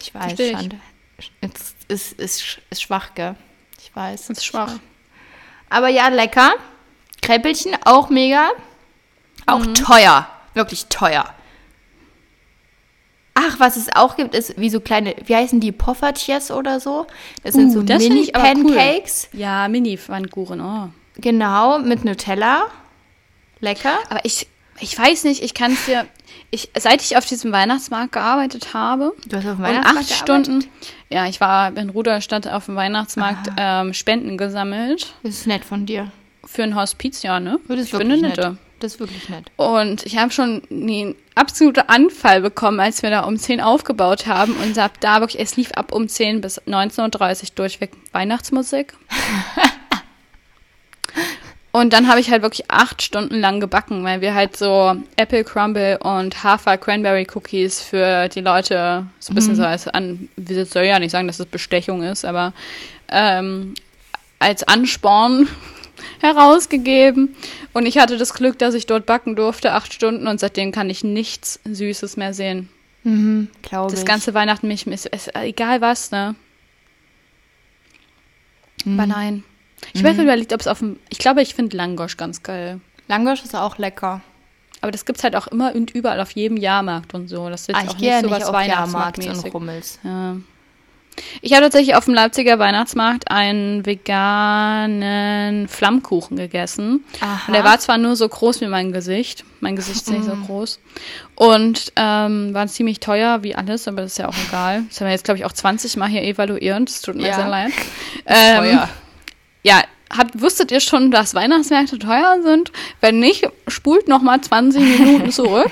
Ich 0.00 0.14
weiß. 0.14 0.36
Schande. 0.38 0.76
Es 1.40 1.74
ist, 1.88 2.12
ist, 2.20 2.58
ist 2.70 2.82
schwach, 2.82 3.14
gell? 3.14 3.36
Ich 3.92 3.96
weiß. 3.96 4.30
Ist 4.30 4.44
schwach. 4.46 4.72
Aber 5.68 5.88
ja, 5.88 6.08
lecker. 6.08 6.52
Kräppelchen 7.20 7.76
auch 7.84 8.08
mega. 8.08 8.48
Auch 9.46 9.60
Mhm. 9.60 9.74
teuer. 9.74 10.26
Wirklich 10.54 10.86
teuer. 10.86 11.26
Ach, 13.34 13.58
was 13.60 13.76
es 13.76 13.94
auch 13.94 14.16
gibt, 14.16 14.34
ist 14.34 14.58
wie 14.58 14.68
so 14.70 14.80
kleine, 14.80 15.14
wie 15.24 15.34
heißen 15.36 15.60
die, 15.60 15.72
Poffertjes 15.72 16.50
oder 16.50 16.80
so? 16.80 17.06
Das 17.42 17.54
sind 17.54 17.68
Uh, 17.68 17.72
so 17.72 17.82
das 17.82 18.02
aber 18.04 18.12
cool. 18.14 18.62
Mini-Pancakes. 18.64 19.28
Ja, 19.32 19.68
Mini-Pfannkuchen, 19.68 20.60
oh. 20.60 20.90
Genau, 21.16 21.78
mit 21.78 22.04
Nutella. 22.04 22.64
Lecker. 23.60 23.98
Aber 24.10 24.24
ich, 24.24 24.46
ich 24.80 24.98
weiß 24.98 25.24
nicht, 25.24 25.42
ich 25.42 25.54
kann 25.54 25.72
es 25.72 25.84
dir. 25.86 26.06
Ich, 26.50 26.70
seit 26.78 27.02
ich 27.02 27.16
auf 27.16 27.24
diesem 27.26 27.50
Weihnachtsmarkt 27.52 28.12
gearbeitet 28.12 28.74
habe, 28.74 29.12
Du 29.26 29.36
hast 29.36 29.46
auf 29.46 29.56
dem 29.56 29.62
Weihnachtsmarkt 29.62 30.10
acht 30.10 30.26
gearbeitet? 30.26 30.46
Stunden, 30.46 30.64
ja, 31.10 31.26
ich 31.26 31.40
war 31.40 31.74
in 31.76 31.90
Ruderstadt 31.90 32.46
auf 32.46 32.66
dem 32.66 32.76
Weihnachtsmarkt 32.76 33.50
ähm, 33.56 33.94
Spenden 33.94 34.36
gesammelt 34.36 35.14
Das 35.22 35.34
ist 35.34 35.46
nett 35.46 35.64
von 35.64 35.86
dir. 35.86 36.10
für 36.44 36.62
ein 36.62 36.74
Hospiz, 36.74 37.22
ja, 37.22 37.40
ne? 37.40 37.58
Das 37.68 37.78
ist 37.78 37.86
ich 37.86 37.92
wirklich 37.92 38.20
nette. 38.20 38.48
nett. 38.50 38.58
Das 38.80 38.94
ist 38.94 39.00
wirklich 39.00 39.28
nett. 39.28 39.44
Und 39.56 40.04
ich 40.04 40.18
habe 40.18 40.32
schon 40.32 40.60
einen 40.70 41.14
absoluten 41.36 41.84
Anfall 41.88 42.40
bekommen, 42.40 42.80
als 42.80 43.02
wir 43.02 43.10
da 43.10 43.20
um 43.20 43.36
10 43.38 43.60
aufgebaut 43.60 44.26
haben. 44.26 44.54
Und 44.56 44.76
ab 44.76 44.94
da 45.00 45.20
wirklich, 45.20 45.40
es 45.40 45.56
lief 45.56 45.70
ab 45.72 45.92
um 45.92 46.08
10 46.08 46.40
bis 46.40 46.60
19.30 46.62 47.42
Uhr 47.42 47.48
durchweg 47.54 47.92
Weihnachtsmusik. 48.12 48.94
Und 51.74 51.94
dann 51.94 52.06
habe 52.06 52.20
ich 52.20 52.30
halt 52.30 52.42
wirklich 52.42 52.70
acht 52.70 53.00
Stunden 53.00 53.40
lang 53.40 53.58
gebacken, 53.58 54.04
weil 54.04 54.20
wir 54.20 54.34
halt 54.34 54.58
so 54.58 54.94
Apple 55.16 55.42
Crumble 55.42 55.98
und 55.98 56.44
Hafer 56.44 56.76
Cranberry 56.76 57.26
Cookies 57.34 57.80
für 57.80 58.28
die 58.28 58.42
Leute 58.42 59.06
so 59.18 59.32
ein 59.32 59.34
bisschen 59.34 59.56
so 59.56 59.64
als 59.64 59.88
an, 59.88 60.28
wir 60.36 60.66
soll 60.66 60.84
ja 60.84 60.98
nicht 60.98 61.12
sagen, 61.12 61.26
dass 61.26 61.40
es 61.40 61.46
Bestechung 61.46 62.02
ist, 62.02 62.26
aber 62.26 62.52
ähm, 63.08 63.72
als 64.38 64.64
Ansporn 64.64 65.48
herausgegeben. 66.20 67.34
Und 67.72 67.86
ich 67.86 67.96
hatte 67.96 68.18
das 68.18 68.34
Glück, 68.34 68.58
dass 68.58 68.74
ich 68.74 68.84
dort 68.84 69.06
backen 69.06 69.34
durfte, 69.34 69.72
acht 69.72 69.94
Stunden, 69.94 70.26
und 70.26 70.40
seitdem 70.40 70.72
kann 70.72 70.90
ich 70.90 71.02
nichts 71.04 71.58
Süßes 71.64 72.18
mehr 72.18 72.34
sehen. 72.34 72.68
Mhm, 73.02 73.48
glaube 73.62 73.92
ich. 73.92 73.98
Das 73.98 74.04
ganze 74.04 74.34
Weihnachten 74.34 74.68
mich 74.68 74.86
ist, 74.86 75.06
ist 75.06 75.34
egal 75.34 75.80
was, 75.80 76.10
ne? 76.10 76.34
Mhm. 78.84 79.00
Aber 79.00 79.06
nein. 79.06 79.44
Ich 79.92 80.04
habe 80.04 80.22
überlegt, 80.22 80.52
ob 80.52 80.60
es 80.60 80.66
auf 80.66 80.78
dem. 80.78 80.98
Ich 81.08 81.18
glaube, 81.18 81.42
ich 81.42 81.54
finde 81.54 81.76
Langosch 81.76 82.16
ganz 82.16 82.42
geil. 82.42 82.80
Langosch 83.08 83.42
ist 83.44 83.54
auch 83.54 83.78
lecker. 83.78 84.20
Aber 84.80 84.90
das 84.90 85.04
gibt's 85.04 85.22
halt 85.22 85.36
auch 85.36 85.46
immer 85.48 85.74
und 85.74 85.92
überall 85.92 86.20
auf 86.20 86.32
jedem 86.32 86.56
Jahrmarkt 86.56 87.14
und 87.14 87.28
so. 87.28 87.48
Das 87.48 87.62
ist 87.62 87.68
jetzt 87.68 87.76
Ah, 87.78 87.82
ich 87.84 87.90
auch 87.90 87.96
gehe 87.98 88.10
nicht 88.22 88.22
so 88.22 88.28
nicht 88.34 88.52
was 88.52 88.66
Jahrmarkt 88.66 89.18
und 89.18 89.24
Weihnachtsmarktmäßig. 89.26 89.54
Rummels. 89.54 89.98
Ja. 90.02 90.36
Ich 91.42 91.52
habe 91.52 91.62
tatsächlich 91.64 91.94
auf 91.94 92.06
dem 92.06 92.14
Leipziger 92.14 92.58
Weihnachtsmarkt 92.58 93.30
einen 93.30 93.84
veganen 93.84 95.68
Flammkuchen 95.68 96.36
gegessen. 96.36 97.04
Aha. 97.20 97.40
Und 97.46 97.52
der 97.54 97.64
war 97.64 97.78
zwar 97.78 97.98
nur 97.98 98.16
so 98.16 98.28
groß 98.28 98.60
wie 98.60 98.66
mein 98.66 98.92
Gesicht, 98.92 99.44
mein 99.60 99.76
Gesicht 99.76 99.96
ist 99.98 100.10
nicht 100.10 100.24
so 100.24 100.32
groß, 100.46 100.80
und 101.34 101.92
ähm, 101.96 102.54
war 102.54 102.66
ziemlich 102.66 103.00
teuer 103.00 103.42
wie 103.42 103.54
alles, 103.54 103.88
aber 103.88 104.02
das 104.02 104.12
ist 104.12 104.18
ja 104.18 104.28
auch 104.28 104.34
egal. 104.48 104.84
Das 104.88 105.00
haben 105.00 105.06
wir 105.08 105.12
jetzt, 105.12 105.24
glaube 105.24 105.38
ich, 105.38 105.44
auch 105.44 105.52
20 105.52 105.96
Mal 105.96 106.08
hier 106.08 106.22
evaluiert. 106.22 106.88
Das 106.88 107.02
tut 107.02 107.16
mir 107.16 107.28
Ja. 107.28 107.34
sehr 107.36 107.48
leid. 107.48 107.72
Ähm, 108.26 108.58
Teuer. 108.58 108.88
Ja, 110.12 110.18
habt, 110.18 110.40
wusstet 110.40 110.70
ihr 110.70 110.80
schon, 110.80 111.10
dass 111.10 111.34
Weihnachtsmärkte 111.34 111.98
teuer 111.98 112.40
sind? 112.42 112.72
Wenn 113.00 113.18
nicht, 113.18 113.48
spult 113.68 114.08
noch 114.08 114.22
mal 114.22 114.40
20 114.40 114.98
Minuten 114.98 115.30
zurück. 115.32 115.70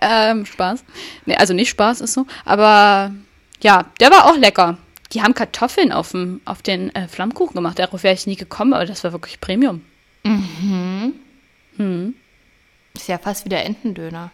ähm, 0.00 0.46
Spaß. 0.46 0.84
Nee, 1.26 1.36
also 1.36 1.54
nicht 1.54 1.70
Spaß 1.70 2.00
ist 2.00 2.14
so. 2.14 2.26
Aber 2.44 3.12
ja, 3.62 3.86
der 4.00 4.10
war 4.10 4.26
auch 4.26 4.36
lecker. 4.36 4.78
Die 5.12 5.22
haben 5.22 5.34
Kartoffeln 5.34 5.92
auf, 5.92 6.12
dem, 6.12 6.40
auf 6.44 6.62
den 6.62 6.94
äh, 6.94 7.06
Flammkuchen 7.06 7.54
gemacht. 7.54 7.78
Darauf 7.78 8.02
wäre 8.02 8.14
ich 8.14 8.26
nie 8.26 8.36
gekommen, 8.36 8.72
aber 8.72 8.86
das 8.86 9.04
war 9.04 9.12
wirklich 9.12 9.40
Premium. 9.40 9.82
Ist 12.94 13.08
ja 13.08 13.18
fast 13.18 13.44
wie 13.44 13.50
der 13.50 13.64
Entendöner. 13.66 14.30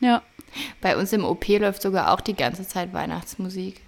Ja. 0.00 0.22
Bei 0.80 0.96
uns 0.96 1.12
im 1.12 1.24
OP 1.24 1.46
läuft 1.48 1.82
sogar 1.82 2.12
auch 2.12 2.20
die 2.20 2.34
ganze 2.34 2.66
Zeit 2.66 2.92
Weihnachtsmusik. 2.92 3.80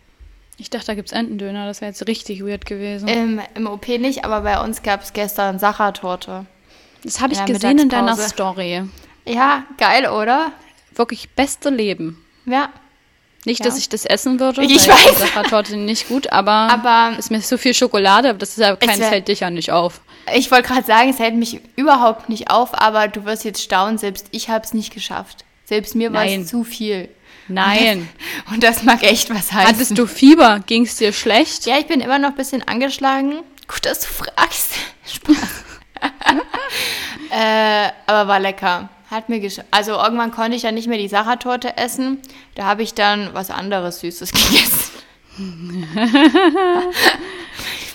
Ich 0.62 0.70
dachte, 0.70 0.87
da 0.87 0.94
gibt's 0.94 1.11
Entendöner. 1.11 1.66
Das 1.66 1.81
wäre 1.81 1.90
jetzt 1.90 2.07
richtig 2.07 2.44
weird 2.44 2.66
gewesen. 2.66 3.09
Im, 3.09 3.40
Im 3.57 3.66
OP 3.66 3.88
nicht, 3.88 4.25
aber 4.25 4.42
bei 4.42 4.61
uns 4.62 4.83
gab 4.85 5.03
es 5.03 5.12
gestern 5.12 5.59
Sachertorte. 5.59 6.46
das 7.03 7.20
habe 7.20 7.33
ich 7.33 7.40
der 7.40 7.46
gesehen 7.53 7.79
in 7.81 7.88
deiner. 7.88 8.16
Story. 8.16 8.85
Ja, 9.27 9.64
geil, 9.79 10.07
oder? 10.09 10.53
Wirklich 10.94 11.31
beste 11.31 11.68
Leben. 11.70 12.25
Ja. 12.46 12.68
Nicht, 13.44 13.59
Ja. 13.59 13.66
dass 13.66 13.77
ich 13.77 13.88
das 13.88 14.05
essen 14.05 14.38
würde. 14.38 14.62
Ich 14.62 14.87
weil 14.88 14.94
weiß. 15.12 15.18
Sachertorte 15.18 15.77
nicht 15.77 16.07
gut, 16.07 16.31
aber, 16.33 16.53
Aber- 16.70 17.18
ist 17.18 17.33
mir 17.33 17.40
so 17.40 17.59
viel 17.59 17.75
Schokolade, 17.75 18.29
aber 18.31 18.38
das 18.38 18.51
ist 18.51 18.59
ja 18.59 18.77
kein, 18.77 19.01
wär- 19.01 19.11
hält 19.11 19.27
dich 19.27 19.40
ja 19.40 19.51
nicht 19.51 19.72
auf. 19.72 20.01
Ich 20.33 20.53
wollte 20.53 20.68
gerade 20.68 20.87
sagen, 20.87 21.11
es 21.11 21.18
hält 21.18 21.35
mich 21.35 21.61
überhaupt 21.75 22.29
nicht 22.29 22.51
auf, 22.53 22.81
aber 22.81 23.09
du 23.09 23.25
wirst 23.25 23.44
jetzt 23.44 23.61
staunen, 23.61 23.98
selbst 23.98 24.29
ich 24.31 24.48
habe 24.48 24.64
es 24.64 24.75
nicht 24.75 24.94
geschafft. 24.94 25.44
Selbst 25.64 25.96
mir 25.96 26.12
war 26.12 26.25
es 26.25 26.46
zu 26.46 26.62
viel. 26.62 27.09
Nein. 27.48 28.09
Und 28.50 28.62
das 28.62 28.83
mag 28.83 29.02
echt 29.02 29.31
was 29.31 29.52
heißen. 29.52 29.68
Hattest 29.68 29.98
du 29.98 30.07
Fieber? 30.07 30.61
Ging 30.66 30.85
es 30.85 30.96
dir 30.96 31.12
schlecht? 31.12 31.66
Ja, 31.66 31.78
ich 31.78 31.87
bin 31.87 32.00
immer 32.00 32.18
noch 32.18 32.31
ein 32.31 32.37
bisschen 32.37 32.66
angeschlagen. 32.66 33.42
Gut, 33.66 33.85
dass 33.85 34.00
du 34.00 34.07
fragst. 34.07 34.72
Spaß. 35.07 35.64
äh, 37.31 37.90
aber 38.07 38.28
war 38.28 38.40
lecker. 38.40 38.88
Hat 39.11 39.28
mir 39.28 39.40
gesch 39.40 39.61
Also 39.70 39.92
irgendwann 39.92 40.31
konnte 40.31 40.57
ich 40.57 40.62
ja 40.62 40.72
nicht 40.72 40.88
mehr 40.88 40.98
die 40.98 41.09
Sachertorte 41.09 41.76
essen. 41.76 42.18
Da 42.55 42.64
habe 42.64 42.83
ich 42.83 42.94
dann 42.94 43.35
was 43.35 43.50
anderes 43.50 44.00
Süßes 44.00 44.33
gegessen. 44.33 44.90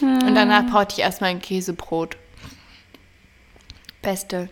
Und 0.01 0.35
danach 0.35 0.65
brauchte 0.67 0.93
ich 0.93 0.99
erstmal 0.99 1.31
ein 1.31 1.41
Käsebrot. 1.41 2.17
Beste. 4.01 4.49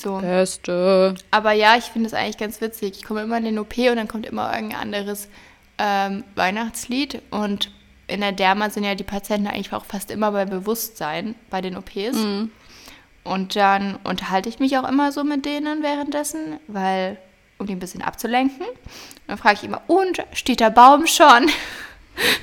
So. 0.00 0.18
Beste. 0.18 1.14
Aber 1.30 1.52
ja, 1.52 1.76
ich 1.76 1.84
finde 1.84 2.06
es 2.06 2.14
eigentlich 2.14 2.38
ganz 2.38 2.60
witzig. 2.60 2.96
Ich 2.96 3.04
komme 3.04 3.22
immer 3.22 3.38
in 3.38 3.44
den 3.44 3.58
OP 3.58 3.76
und 3.78 3.96
dann 3.96 4.08
kommt 4.08 4.26
immer 4.26 4.52
irgendein 4.54 4.80
anderes 4.80 5.28
ähm, 5.78 6.24
Weihnachtslied. 6.34 7.22
Und 7.30 7.70
in 8.06 8.20
der 8.20 8.32
Derma 8.32 8.70
sind 8.70 8.84
ja 8.84 8.94
die 8.94 9.04
Patienten 9.04 9.46
eigentlich 9.46 9.72
auch 9.72 9.84
fast 9.84 10.10
immer 10.10 10.32
bei 10.32 10.44
Bewusstsein 10.44 11.34
bei 11.50 11.60
den 11.60 11.76
OPs. 11.76 12.16
Und 13.24 13.56
dann 13.56 13.98
unterhalte 14.04 14.48
ich 14.48 14.58
mich 14.58 14.78
auch 14.78 14.88
immer 14.88 15.12
so 15.12 15.22
mit 15.24 15.44
denen 15.44 15.82
währenddessen, 15.82 16.58
weil, 16.66 17.18
um 17.58 17.66
die 17.66 17.74
ein 17.74 17.78
bisschen 17.78 18.02
abzulenken. 18.02 18.66
Und 18.66 18.78
dann 19.26 19.38
frage 19.38 19.56
ich 19.56 19.64
immer, 19.64 19.82
und 19.86 20.24
steht 20.32 20.60
der 20.60 20.70
Baum 20.70 21.06
schon? 21.06 21.50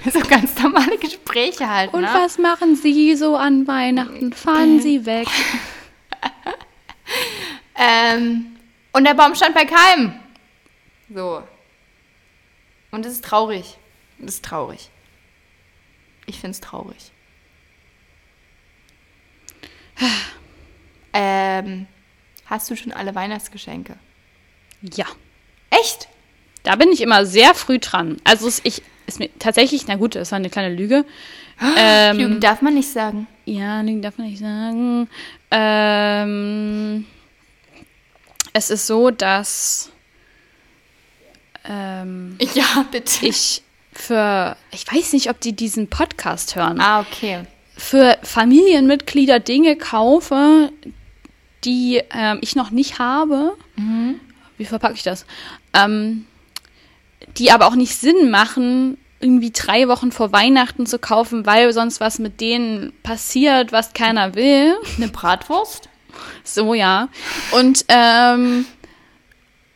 so 0.11 0.19
ganz 0.21 0.57
normale 0.61 0.97
Gespräche 0.97 1.69
halt. 1.69 1.93
Und 1.93 2.01
ne? 2.01 2.09
was 2.13 2.37
machen 2.37 2.75
Sie 2.75 3.15
so 3.15 3.35
an 3.35 3.67
Weihnachten? 3.67 4.33
Fahren 4.33 4.79
Sie 4.81 5.05
weg. 5.05 5.27
Ähm, 7.75 8.57
und 8.93 9.03
der 9.03 9.13
Baum 9.13 9.35
stand 9.35 9.53
bei 9.55 9.65
keinem. 9.65 10.13
So. 11.13 11.43
Und 12.91 13.05
es 13.05 13.13
ist 13.13 13.25
traurig. 13.25 13.77
Es 14.19 14.35
ist 14.35 14.45
traurig. 14.45 14.89
Ich 16.25 16.39
finde 16.39 16.51
es 16.51 16.61
traurig. 16.61 17.11
ähm, 21.13 21.87
hast 22.45 22.69
du 22.69 22.75
schon 22.75 22.91
alle 22.91 23.13
Weihnachtsgeschenke? 23.15 23.97
Ja. 24.81 25.05
Echt? 25.69 26.07
Da 26.63 26.75
bin 26.75 26.91
ich 26.91 27.01
immer 27.01 27.25
sehr 27.25 27.53
früh 27.53 27.79
dran. 27.79 28.17
Also 28.23 28.47
es, 28.47 28.61
ich 28.63 28.81
ist 29.07 29.19
mir 29.19 29.29
tatsächlich, 29.39 29.87
na 29.87 29.95
gut, 29.95 30.15
das 30.15 30.31
war 30.31 30.37
eine 30.37 30.49
kleine 30.49 30.73
Lüge. 30.73 31.05
Ähm, 31.77 32.17
Lügen 32.17 32.39
darf 32.41 32.61
man 32.61 32.73
nicht 32.73 32.91
sagen. 32.91 33.27
Ja, 33.45 33.79
Lügen 33.79 34.01
darf 34.01 34.17
man 34.17 34.27
nicht 34.27 34.39
sagen. 34.39 35.07
Ähm, 35.51 37.05
es 38.55 38.69
ist 38.69 38.87
so, 38.87 39.11
dass 39.11 39.91
ähm, 41.65 42.37
Ja, 42.55 42.85
bitte. 42.89 43.25
ich 43.25 43.61
für, 43.91 44.55
ich 44.71 44.85
weiß 44.91 45.13
nicht, 45.13 45.29
ob 45.29 45.39
die 45.41 45.53
diesen 45.53 45.89
Podcast 45.89 46.55
hören, 46.55 46.79
ah, 46.79 47.01
okay. 47.01 47.45
für 47.77 48.17
Familienmitglieder 48.23 49.39
Dinge 49.39 49.75
kaufe, 49.75 50.71
die 51.63 52.01
ähm, 52.13 52.39
ich 52.41 52.55
noch 52.55 52.71
nicht 52.71 52.99
habe. 52.99 53.57
Wie 54.57 54.65
verpacke 54.65 54.95
ich 54.95 55.03
das? 55.03 55.25
Ähm, 55.73 56.25
die 57.37 57.51
aber 57.51 57.67
auch 57.67 57.75
nicht 57.75 57.95
Sinn 57.95 58.29
machen, 58.31 58.97
irgendwie 59.19 59.51
drei 59.51 59.87
Wochen 59.87 60.11
vor 60.11 60.31
Weihnachten 60.31 60.85
zu 60.85 60.99
kaufen, 60.99 61.45
weil 61.45 61.73
sonst 61.73 61.99
was 61.99 62.19
mit 62.19 62.39
denen 62.39 62.93
passiert, 63.01 63.71
was 63.71 63.93
keiner 63.93 64.35
will. 64.35 64.75
Eine 64.97 65.07
Bratwurst? 65.07 65.89
So, 66.43 66.73
ja. 66.73 67.09
Und, 67.51 67.85
ähm, 67.89 68.65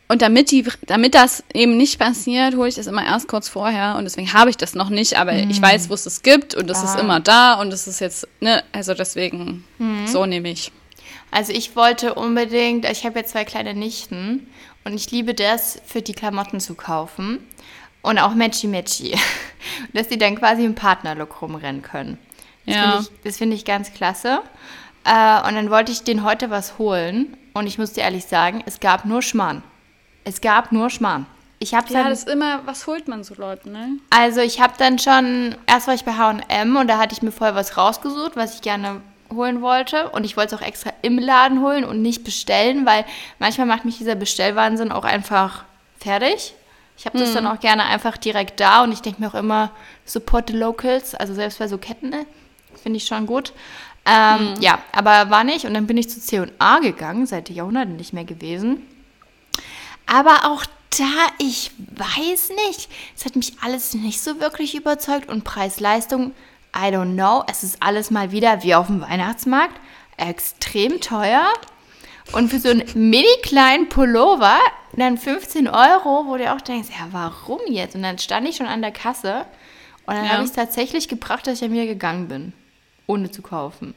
und 0.08 0.22
damit, 0.22 0.50
die, 0.50 0.64
damit 0.86 1.14
das 1.14 1.44
eben 1.54 1.76
nicht 1.76 1.98
passiert, 1.98 2.56
hole 2.56 2.68
ich 2.68 2.74
das 2.74 2.86
immer 2.88 3.04
erst 3.04 3.28
kurz 3.28 3.48
vorher. 3.48 3.94
Und 3.96 4.04
deswegen 4.04 4.32
habe 4.32 4.50
ich 4.50 4.56
das 4.56 4.74
noch 4.74 4.88
nicht, 4.88 5.16
aber 5.16 5.32
ich 5.34 5.62
weiß, 5.62 5.88
wo 5.88 5.94
es 5.94 6.04
es 6.06 6.22
gibt 6.22 6.54
und 6.54 6.68
es 6.68 6.82
ist 6.82 6.96
Ah. 6.96 7.00
immer 7.00 7.20
da 7.20 7.54
und 7.54 7.72
es 7.72 7.86
ist 7.86 8.00
jetzt, 8.00 8.26
ne, 8.40 8.64
also 8.72 8.94
deswegen, 8.94 9.64
so 10.06 10.26
nehme 10.26 10.50
ich. 10.50 10.72
Also 11.30 11.52
ich 11.52 11.76
wollte 11.76 12.14
unbedingt, 12.14 12.84
ich 12.90 13.04
habe 13.06 13.20
jetzt 13.20 13.30
zwei 13.32 13.44
kleine 13.44 13.72
Nichten 13.74 14.48
und 14.84 14.94
ich 14.94 15.10
liebe 15.12 15.32
das, 15.34 15.78
für 15.86 16.02
die 16.02 16.12
Klamotten 16.12 16.58
zu 16.58 16.74
kaufen 16.74 17.38
und 18.02 18.18
auch 18.18 18.34
Matchy 18.34 18.66
Matchy, 18.66 19.16
dass 19.92 20.08
die 20.08 20.18
dann 20.18 20.34
quasi 20.36 20.64
im 20.64 20.74
Partnerlook 20.74 21.40
rumrennen 21.40 21.82
können. 21.82 22.18
Das 22.66 22.74
Ja. 22.74 22.82
finde 22.82 22.98
ich, 23.02 23.10
das 23.22 23.36
finde 23.38 23.54
ich 23.56 23.64
ganz 23.64 23.92
klasse. 23.94 24.40
Äh, 25.04 25.48
und 25.48 25.54
dann 25.54 25.70
wollte 25.70 25.92
ich 25.92 26.02
denen 26.02 26.24
heute 26.24 26.50
was 26.50 26.78
holen 26.78 27.36
und 27.54 27.66
ich 27.66 27.78
muss 27.78 27.92
dir 27.92 28.02
ehrlich 28.02 28.26
sagen, 28.26 28.62
es 28.66 28.80
gab 28.80 29.04
nur 29.04 29.22
Schmarrn. 29.22 29.62
Es 30.24 30.40
gab 30.40 30.72
nur 30.72 30.90
Schmarrn. 30.90 31.26
Ich 31.58 31.74
habe 31.74 31.92
Ja, 31.92 32.02
dann, 32.02 32.10
das 32.10 32.20
ist 32.20 32.28
immer, 32.28 32.60
was 32.66 32.86
holt 32.86 33.06
man 33.08 33.22
so 33.22 33.34
Leuten, 33.34 33.72
ne? 33.72 33.98
also 34.10 34.40
ich 34.40 34.60
habe 34.60 34.72
dann 34.78 34.98
schon, 34.98 35.54
erst 35.66 35.86
war 35.86 35.94
ich 35.94 36.04
bei 36.04 36.12
H&M 36.12 36.76
und 36.76 36.88
da 36.88 36.98
hatte 36.98 37.12
ich 37.14 37.22
mir 37.22 37.32
vorher 37.32 37.54
was 37.54 37.76
rausgesucht, 37.76 38.34
was 38.34 38.54
ich 38.54 38.62
gerne 38.62 39.02
holen 39.30 39.60
wollte 39.60 40.08
und 40.10 40.24
ich 40.24 40.36
wollte 40.36 40.54
es 40.54 40.60
auch 40.60 40.66
extra 40.66 40.92
im 41.02 41.18
Laden 41.18 41.60
holen 41.60 41.84
und 41.84 42.00
nicht 42.02 42.24
bestellen, 42.24 42.86
weil 42.86 43.04
manchmal 43.38 43.66
macht 43.66 43.84
mich 43.84 43.98
dieser 43.98 44.14
Bestellwahnsinn 44.14 44.90
auch 44.90 45.04
einfach 45.04 45.64
fertig. 45.98 46.54
Ich 46.96 47.06
habe 47.06 47.18
das 47.18 47.32
dann 47.32 47.46
auch 47.46 47.60
gerne 47.60 47.84
einfach 47.84 48.18
direkt 48.18 48.60
da 48.60 48.82
und 48.82 48.92
ich 48.92 49.00
denke 49.00 49.22
mir 49.22 49.28
auch 49.28 49.34
immer, 49.34 49.70
support 50.04 50.50
the 50.50 50.56
locals, 50.56 51.14
also 51.14 51.32
selbst 51.32 51.58
bei 51.58 51.66
so 51.66 51.78
Ketten, 51.78 52.10
ne, 52.10 52.26
finde 52.82 52.98
ich 52.98 53.06
schon 53.06 53.26
gut. 53.26 53.52
Ähm, 54.06 54.54
Ja, 54.60 54.78
aber 54.92 55.30
war 55.30 55.44
nicht 55.44 55.64
und 55.66 55.74
dann 55.74 55.86
bin 55.86 55.96
ich 55.96 56.08
zu 56.10 56.20
C&A 56.20 56.78
gegangen, 56.80 57.26
seit 57.26 57.48
Jahrhunderten 57.50 57.96
nicht 57.96 58.12
mehr 58.12 58.24
gewesen. 58.24 58.86
Aber 60.06 60.50
auch 60.50 60.64
da, 60.98 61.04
ich 61.38 61.70
weiß 61.96 62.50
nicht. 62.66 62.88
Es 63.16 63.24
hat 63.24 63.36
mich 63.36 63.54
alles 63.62 63.94
nicht 63.94 64.20
so 64.20 64.40
wirklich 64.40 64.74
überzeugt 64.74 65.28
und 65.28 65.44
Preis-Leistung, 65.44 66.32
I 66.74 66.86
don't 66.92 67.14
know. 67.14 67.44
Es 67.48 67.62
ist 67.62 67.82
alles 67.82 68.10
mal 68.10 68.32
wieder 68.32 68.62
wie 68.62 68.74
auf 68.74 68.86
dem 68.88 69.00
Weihnachtsmarkt. 69.00 69.74
Extrem 70.16 71.00
teuer. 71.00 71.46
Und 72.32 72.50
für 72.50 72.58
so 72.60 72.68
einen 72.68 72.84
mini 72.94 73.26
kleinen 73.42 73.88
Pullover 73.88 74.58
dann 74.96 75.18
15 75.18 75.68
Euro, 75.68 76.26
wo 76.26 76.36
du 76.36 76.52
auch 76.52 76.60
denkst, 76.60 76.88
ja, 76.90 77.06
warum 77.12 77.60
jetzt? 77.68 77.94
Und 77.94 78.02
dann 78.02 78.18
stand 78.18 78.48
ich 78.48 78.56
schon 78.56 78.66
an 78.66 78.82
der 78.82 78.92
Kasse 78.92 79.46
und 80.06 80.14
dann 80.14 80.24
Ja. 80.24 80.30
habe 80.32 80.42
ich 80.44 80.50
es 80.50 80.54
tatsächlich 80.56 81.08
gebracht, 81.08 81.46
dass 81.46 81.58
ich 81.58 81.64
an 81.64 81.70
mir 81.72 81.86
gegangen 81.86 82.28
bin, 82.28 82.52
ohne 83.10 83.30
zu 83.30 83.42
kaufen. 83.42 83.94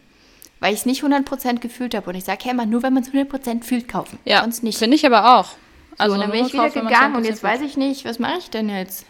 Weil 0.60 0.74
ich 0.74 0.82
es 0.82 0.86
nicht 0.86 1.04
100% 1.04 1.60
gefühlt 1.60 1.94
habe. 1.94 2.10
Und 2.10 2.16
ich 2.16 2.24
sage 2.24 2.46
ja 2.46 2.52
immer, 2.52 2.66
nur 2.66 2.84
wenn 2.84 2.94
man 2.94 3.04
es 3.04 3.10
100% 3.10 3.64
fühlt, 3.64 3.88
kaufen. 3.88 4.18
Ja, 4.26 4.42
Sonst 4.42 4.64
nicht. 4.64 4.78
Finde 4.78 4.96
ich 4.96 5.06
aber 5.06 5.40
auch. 5.40 5.50
Also 5.98 6.16
und 6.16 6.22
dann 6.22 6.32
bin 6.32 6.46
ich 6.46 6.54
wieder 6.54 6.70
kaufen, 6.70 6.88
gegangen 6.88 7.16
und 7.16 7.24
jetzt 7.24 7.42
bisschen 7.42 7.50
weiß 7.50 7.62
ich 7.62 7.78
nicht, 7.78 8.06
was 8.06 8.18
mache 8.18 8.40
ich 8.40 8.50
denn 8.50 8.70
jetzt? 8.70 9.06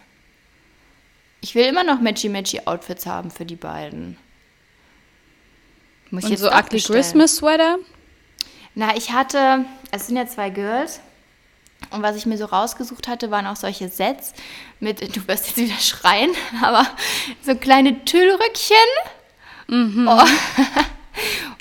Ich 1.41 1.55
will 1.55 1.65
immer 1.65 1.83
noch 1.83 2.01
Matchy-Matchy-Outfits 2.01 3.05
haben 3.05 3.31
für 3.31 3.45
die 3.45 3.55
beiden. 3.55 4.17
Muss 6.09 6.23
ich 6.23 6.25
Und 6.25 6.31
jetzt 6.31 6.41
so 6.41 6.49
ugly 6.49 6.69
bestellen. 6.69 7.01
Christmas 7.01 7.35
Sweater? 7.35 7.77
Na, 8.75 8.95
ich 8.95 9.11
hatte, 9.11 9.65
es 9.91 10.07
sind 10.07 10.17
ja 10.17 10.25
zwei 10.25 10.49
Girls. 10.49 10.99
Und 11.91 12.01
was 12.01 12.15
ich 12.15 12.25
mir 12.25 12.37
so 12.37 12.45
rausgesucht 12.45 13.07
hatte, 13.07 13.29
waren 13.29 13.45
auch 13.45 13.55
solche 13.55 13.89
Sets 13.89 14.33
mit, 14.79 15.01
du 15.15 15.27
wirst 15.27 15.47
jetzt 15.47 15.57
wieder 15.57 15.79
schreien, 15.79 16.31
aber 16.61 16.87
so 17.45 17.55
kleine 17.55 18.03
Tüllrückchen. 18.05 18.77
Oh. 19.73 20.23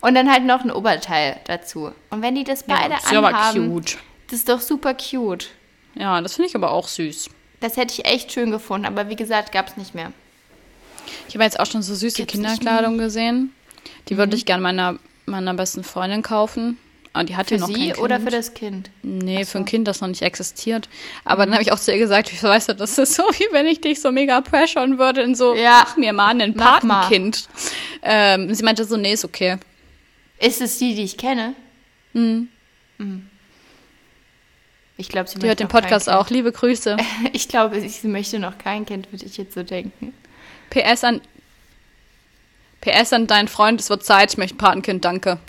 Und 0.07 0.14
dann 0.14 0.31
halt 0.31 0.44
noch 0.44 0.62
ein 0.64 0.70
Oberteil 0.70 1.40
dazu. 1.44 1.92
Und 2.11 2.22
wenn 2.22 2.35
die 2.35 2.44
das 2.44 2.64
beide 2.64 2.94
ja 2.94 3.18
aber 3.18 3.29
anhaben, 3.29 3.72
cute. 3.72 3.98
das 4.29 4.40
ist 4.40 4.48
doch 4.48 4.61
super 4.61 4.94
cute. 4.94 5.48
Ja, 5.94 6.20
das 6.20 6.35
finde 6.35 6.48
ich 6.48 6.57
aber 6.57 6.72
auch 6.72 6.88
süß. 6.88 7.31
Das 7.61 7.77
hätte 7.77 7.94
ich 7.94 8.05
echt 8.05 8.33
schön 8.33 8.51
gefunden, 8.51 8.87
aber 8.87 9.09
wie 9.09 9.16
gesagt, 9.16 9.53
gab 9.53 9.68
es 9.68 9.77
nicht 9.77 9.94
mehr. 9.94 10.12
Ich 11.29 11.35
habe 11.35 11.44
jetzt 11.44 11.61
auch 11.61 11.66
schon 11.66 11.83
so 11.83 11.94
süße 11.94 12.27
Kinderkleidung 12.27 12.98
gesehen. 12.98 13.55
Die 14.09 14.18
würde 14.18 14.37
ich 14.37 14.44
gerne 14.44 14.62
meiner, 14.62 14.98
meiner 15.27 15.55
besten 15.55 15.85
Freundin 15.85 16.22
kaufen. 16.22 16.79
Aber 17.14 17.25
die 17.25 17.37
hat 17.37 17.48
Für 17.48 17.57
ja 17.57 17.61
noch 17.61 17.66
kein 17.68 17.77
sie 17.77 17.87
kind. 17.88 17.98
oder 17.98 18.20
für 18.20 18.31
das 18.31 18.55
Kind? 18.55 18.90
Nee, 19.03 19.44
für 19.44 19.59
ein 19.59 19.66
Kind, 19.66 19.87
das 19.87 20.01
noch 20.01 20.09
nicht 20.09 20.22
existiert. 20.22 20.88
Aber 21.27 21.44
dann 21.44 21.53
habe 21.53 21.62
ich 21.62 21.70
auch 21.70 21.79
zu 21.79 21.92
ihr 21.92 21.98
gesagt, 21.98 22.33
ich 22.33 22.42
weiß, 22.42 22.66
das 22.68 22.96
ist 22.98 23.14
so, 23.14 23.22
wie 23.25 23.46
wenn 23.53 23.66
ich 23.66 23.83
dich 23.83 24.01
so 24.01 24.11
mega 24.11 24.40
pressuren 24.40 24.98
würde 24.98 25.20
in 25.20 25.35
so, 25.35 25.55
Ja. 25.55 25.83
mach 25.85 25.96
mir 25.98 26.12
mal 26.14 26.40
ein. 26.40 26.55
Patenkind. 26.55 27.48
Ähm, 28.03 28.55
sie 28.55 28.62
meinte 28.64 28.85
so, 28.87 28.96
nee, 28.96 29.12
ist 29.12 29.25
okay. 29.27 29.59
Ist 30.38 30.62
es 30.62 30.79
die, 30.79 30.94
die 30.94 31.03
ich 31.03 31.18
kenne? 31.18 31.55
Mhm. 32.14 32.48
Ich 34.96 35.09
glaube, 35.09 35.29
sie 35.29 35.38
Die 35.38 35.46
hört 35.46 35.61
den 35.61 35.68
kein 35.68 35.83
Podcast 35.83 36.09
auch. 36.09 36.31
Liebe 36.31 36.51
Grüße. 36.53 36.96
Ich 37.33 37.48
glaube, 37.48 37.81
sie 37.87 38.09
möchte 38.09 38.38
noch 38.38 38.57
kein 38.59 38.87
Kind, 38.87 39.12
würde 39.12 39.25
ich 39.27 39.37
jetzt 39.37 39.55
so 39.55 39.62
denken. 39.62 40.14
PS 40.70 41.05
an, 41.05 41.20
PS 42.81 43.12
an 43.12 43.27
deinen 43.27 43.48
Freund, 43.48 43.81
es 43.81 43.90
wird 43.90 44.03
Zeit, 44.05 44.33
ich 44.33 44.38
möchte 44.38 44.55
ein 44.55 44.59
Patenkind, 44.59 45.05
danke. 45.05 45.38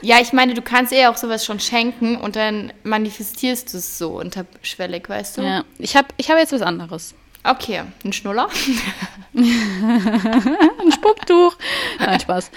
Ja, 0.00 0.20
ich 0.20 0.32
meine, 0.32 0.54
du 0.54 0.62
kannst 0.62 0.92
ihr 0.92 1.10
auch 1.10 1.16
sowas 1.16 1.44
schon 1.44 1.58
schenken 1.60 2.16
und 2.16 2.36
dann 2.36 2.72
manifestierst 2.84 3.72
du 3.72 3.78
es 3.78 3.98
so 3.98 4.20
unterschwellig, 4.20 5.08
weißt 5.08 5.38
du? 5.38 5.42
Ja, 5.42 5.64
ich 5.78 5.96
habe 5.96 6.08
ich 6.16 6.30
hab 6.30 6.38
jetzt 6.38 6.52
was 6.52 6.62
anderes. 6.62 7.14
Okay, 7.44 7.82
ein 8.04 8.12
Schnuller. 8.12 8.48
Ein 9.34 10.92
Spucktuch. 10.92 11.56
Nein, 12.00 12.20
Spaß. 12.20 12.50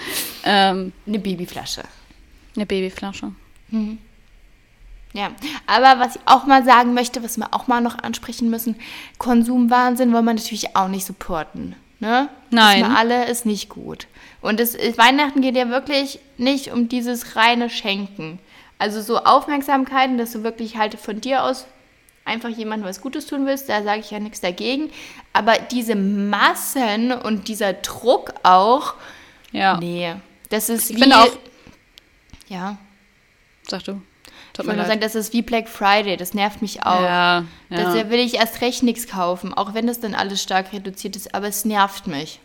Ähm, 0.44 0.92
Eine 1.06 1.18
Babyflasche. 1.18 1.82
eine 2.56 2.66
Babyflasche. 2.66 3.32
Ja, 5.12 5.30
aber 5.66 6.00
was 6.00 6.16
ich 6.16 6.22
auch 6.26 6.44
mal 6.46 6.64
sagen 6.64 6.94
möchte, 6.94 7.22
was 7.22 7.36
wir 7.38 7.54
auch 7.54 7.66
mal 7.68 7.80
noch 7.80 7.98
ansprechen 7.98 8.50
müssen, 8.50 8.76
Konsumwahnsinn 9.18 10.12
wollen 10.12 10.24
wir 10.24 10.34
natürlich 10.34 10.74
auch 10.74 10.88
nicht 10.88 11.06
supporten. 11.06 11.76
Ne? 12.02 12.28
Nein. 12.50 12.80
Wissen 12.80 12.90
wir 12.90 12.98
alle 12.98 13.24
ist 13.28 13.46
nicht 13.46 13.68
gut. 13.68 14.08
Und 14.40 14.58
es, 14.58 14.74
Weihnachten 14.98 15.40
geht 15.40 15.54
ja 15.54 15.68
wirklich 15.70 16.18
nicht 16.36 16.72
um 16.72 16.88
dieses 16.88 17.36
reine 17.36 17.70
Schenken. 17.70 18.40
Also 18.76 19.00
so 19.00 19.18
Aufmerksamkeiten, 19.18 20.18
dass 20.18 20.32
du 20.32 20.42
wirklich 20.42 20.76
halt 20.76 20.98
von 20.98 21.20
dir 21.20 21.44
aus 21.44 21.64
einfach 22.24 22.48
jemandem 22.48 22.88
was 22.88 23.00
Gutes 23.00 23.26
tun 23.26 23.46
willst, 23.46 23.68
da 23.68 23.84
sage 23.84 24.00
ich 24.00 24.10
ja 24.10 24.18
nichts 24.18 24.40
dagegen. 24.40 24.90
Aber 25.32 25.54
diese 25.70 25.94
Massen 25.94 27.12
und 27.12 27.46
dieser 27.46 27.72
Druck 27.72 28.34
auch, 28.42 28.94
Ja, 29.52 29.76
nee, 29.76 30.14
das 30.50 30.68
ist 30.68 30.90
Ich 30.90 30.96
wie... 30.96 31.02
finde 31.02 31.18
auch- 31.18 31.38
Ja, 32.48 32.78
sag 33.68 33.84
du. 33.84 34.02
Ich 34.52 34.56
Tut 34.58 34.66
wollte 34.66 34.76
mir 34.76 34.82
nur 34.82 34.86
sagen, 34.88 35.00
das 35.00 35.14
ist 35.14 35.32
wie 35.32 35.42
Black 35.42 35.68
Friday, 35.68 36.16
das 36.16 36.34
nervt 36.34 36.60
mich 36.62 36.82
auch. 36.84 37.00
Ja, 37.02 37.44
Da 37.70 37.94
ja. 37.96 38.10
will 38.10 38.20
ich 38.20 38.34
erst 38.34 38.60
recht 38.60 38.82
nichts 38.82 39.06
kaufen, 39.08 39.54
auch 39.54 39.72
wenn 39.74 39.86
das 39.86 40.00
dann 40.00 40.14
alles 40.14 40.42
stark 40.42 40.72
reduziert 40.72 41.16
ist, 41.16 41.34
aber 41.34 41.48
es 41.48 41.64
nervt 41.64 42.06
mich. 42.06 42.38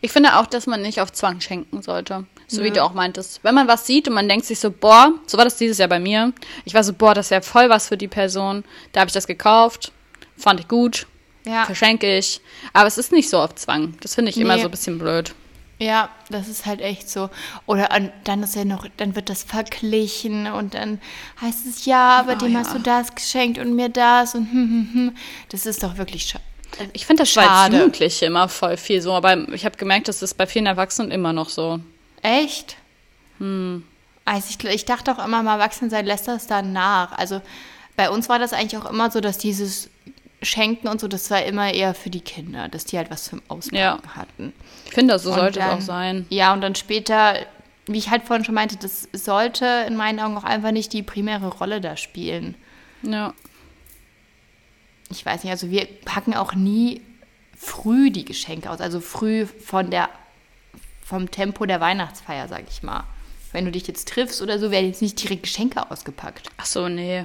Ich 0.00 0.10
finde 0.12 0.36
auch, 0.36 0.46
dass 0.46 0.66
man 0.66 0.82
nicht 0.82 1.00
auf 1.00 1.12
Zwang 1.12 1.40
schenken 1.40 1.82
sollte. 1.82 2.24
So 2.46 2.62
wie 2.62 2.70
du 2.70 2.82
auch 2.82 2.94
meintest. 2.94 3.40
Wenn 3.42 3.54
man 3.54 3.68
was 3.68 3.86
sieht 3.86 4.08
und 4.08 4.14
man 4.14 4.28
denkt 4.28 4.46
sich 4.46 4.58
so, 4.58 4.70
boah, 4.70 5.12
so 5.26 5.36
war 5.38 5.44
das 5.44 5.56
dieses 5.56 5.78
Jahr 5.78 5.88
bei 5.88 5.98
mir. 5.98 6.32
Ich 6.64 6.72
war 6.74 6.82
so, 6.84 6.92
boah, 6.94 7.14
das 7.14 7.30
wäre 7.30 7.42
voll 7.42 7.68
was 7.68 7.88
für 7.88 7.96
die 7.98 8.08
Person. 8.08 8.64
Da 8.92 9.00
habe 9.00 9.08
ich 9.08 9.14
das 9.14 9.26
gekauft. 9.26 9.92
Fand 10.36 10.60
ich 10.60 10.68
gut. 10.68 11.06
Ja. 11.46 11.64
Verschenke 11.64 12.16
ich. 12.18 12.40
Aber 12.72 12.86
es 12.86 12.96
ist 12.98 13.12
nicht 13.12 13.28
so 13.30 13.38
auf 13.38 13.54
Zwang. 13.54 13.94
Das 14.00 14.14
finde 14.14 14.30
ich 14.30 14.38
immer 14.38 14.56
Nee. 14.56 14.62
so 14.62 14.68
ein 14.68 14.70
bisschen 14.70 14.98
blöd. 14.98 15.34
Ja, 15.80 16.08
das 16.28 16.48
ist 16.48 16.66
halt 16.66 16.80
echt 16.80 17.08
so. 17.08 17.30
Oder 17.66 17.92
an, 17.92 18.12
dann 18.24 18.42
ist 18.42 18.56
ja 18.56 18.64
noch, 18.64 18.86
dann 18.96 19.14
wird 19.14 19.28
das 19.30 19.44
verglichen 19.44 20.48
und 20.48 20.74
dann 20.74 21.00
heißt 21.40 21.66
es, 21.66 21.84
ja, 21.84 22.18
aber 22.18 22.32
Oh, 22.32 22.36
dem 22.36 22.52
ja. 22.52 22.58
hast 22.60 22.74
du 22.74 22.80
das 22.80 23.14
geschenkt 23.14 23.58
und 23.58 23.76
mir 23.76 23.88
das 23.88 24.34
und 24.34 24.50
hm, 24.50 24.52
hm, 24.52 24.88
hm. 24.92 25.16
Das 25.50 25.66
ist 25.66 25.82
doch 25.82 25.96
wirklich 25.96 26.24
schade. 26.24 26.42
Ich 26.92 27.06
finde 27.06 27.22
das 27.22 27.34
war 27.36 27.42
als 27.44 27.50
Schade. 27.52 27.76
Jugendliche 27.78 28.26
immer 28.26 28.48
voll 28.48 28.76
viel 28.76 29.00
so. 29.00 29.12
Aber 29.12 29.48
ich 29.52 29.64
habe 29.64 29.76
gemerkt, 29.78 30.08
das 30.08 30.20
ist 30.22 30.34
bei 30.34 30.46
vielen 30.46 30.66
Erwachsenen 30.66 31.10
immer 31.12 31.32
noch 31.32 31.48
so. 31.48 31.80
Echt? 32.22 32.76
Also 34.24 34.46
ich, 34.50 34.64
ich 34.64 34.84
dachte 34.84 35.12
auch 35.12 35.24
immer, 35.24 35.42
mal 35.42 35.54
erwachsen 35.58 35.90
sein 35.90 36.04
lässt 36.06 36.28
das 36.28 36.46
dann 36.46 36.72
nach. 36.72 37.12
Also 37.12 37.40
bei 37.96 38.10
uns 38.10 38.28
war 38.28 38.38
das 38.38 38.52
eigentlich 38.52 38.80
auch 38.80 38.90
immer 38.90 39.10
so, 39.10 39.20
dass 39.20 39.38
dieses 39.38 39.88
Schenken 40.42 40.86
und 40.88 41.00
so, 41.00 41.08
das 41.08 41.30
war 41.30 41.42
immer 41.44 41.72
eher 41.72 41.94
für 41.94 42.10
die 42.10 42.20
Kinder, 42.20 42.68
dass 42.68 42.84
die 42.84 42.96
halt 42.96 43.10
was 43.10 43.24
zum 43.24 43.42
Auspacken 43.48 43.76
Ja. 43.76 43.98
hatten. 44.14 44.52
Ich 44.86 44.92
finde, 44.92 45.18
so 45.18 45.30
Und 45.30 45.36
sollte 45.36 45.58
es 45.60 45.66
dann- 45.66 45.78
auch 45.78 45.80
sein. 45.82 46.26
Ja, 46.30 46.52
und 46.52 46.60
dann 46.60 46.74
später, 46.76 47.34
wie 47.86 47.98
ich 47.98 48.10
halt 48.10 48.22
vorhin 48.24 48.44
schon 48.44 48.54
meinte, 48.54 48.76
das 48.76 49.08
sollte 49.12 49.66
in 49.88 49.96
meinen 49.96 50.20
Augen 50.20 50.36
auch 50.36 50.44
einfach 50.44 50.70
nicht 50.70 50.92
die 50.92 51.02
primäre 51.02 51.48
Rolle 51.48 51.80
da 51.80 51.96
spielen. 51.96 52.54
Ja. 53.02 53.34
Ich 55.10 55.24
weiß 55.24 55.42
nicht, 55.42 55.50
also 55.50 55.70
wir 55.70 55.86
packen 56.04 56.34
auch 56.34 56.54
nie 56.54 57.00
früh 57.56 58.10
die 58.10 58.24
Geschenke 58.24 58.70
aus, 58.70 58.80
also 58.80 59.00
früh 59.00 59.46
von 59.46 59.90
der, 59.90 60.08
vom 61.02 61.30
Tempo 61.30 61.66
der 61.66 61.80
Weihnachtsfeier, 61.80 62.46
sag 62.46 62.64
ich 62.68 62.82
mal. 62.82 63.04
Wenn 63.50 63.64
du 63.64 63.70
dich 63.72 63.86
jetzt 63.88 64.06
triffst 64.08 64.42
oder 64.42 64.58
so, 64.58 64.70
werden 64.70 64.86
jetzt 64.86 65.00
nicht 65.02 65.20
direkt 65.22 65.44
Geschenke 65.44 65.90
ausgepackt. 65.90 66.50
Ach 66.58 66.66
so, 66.66 66.88
nee. 66.88 67.24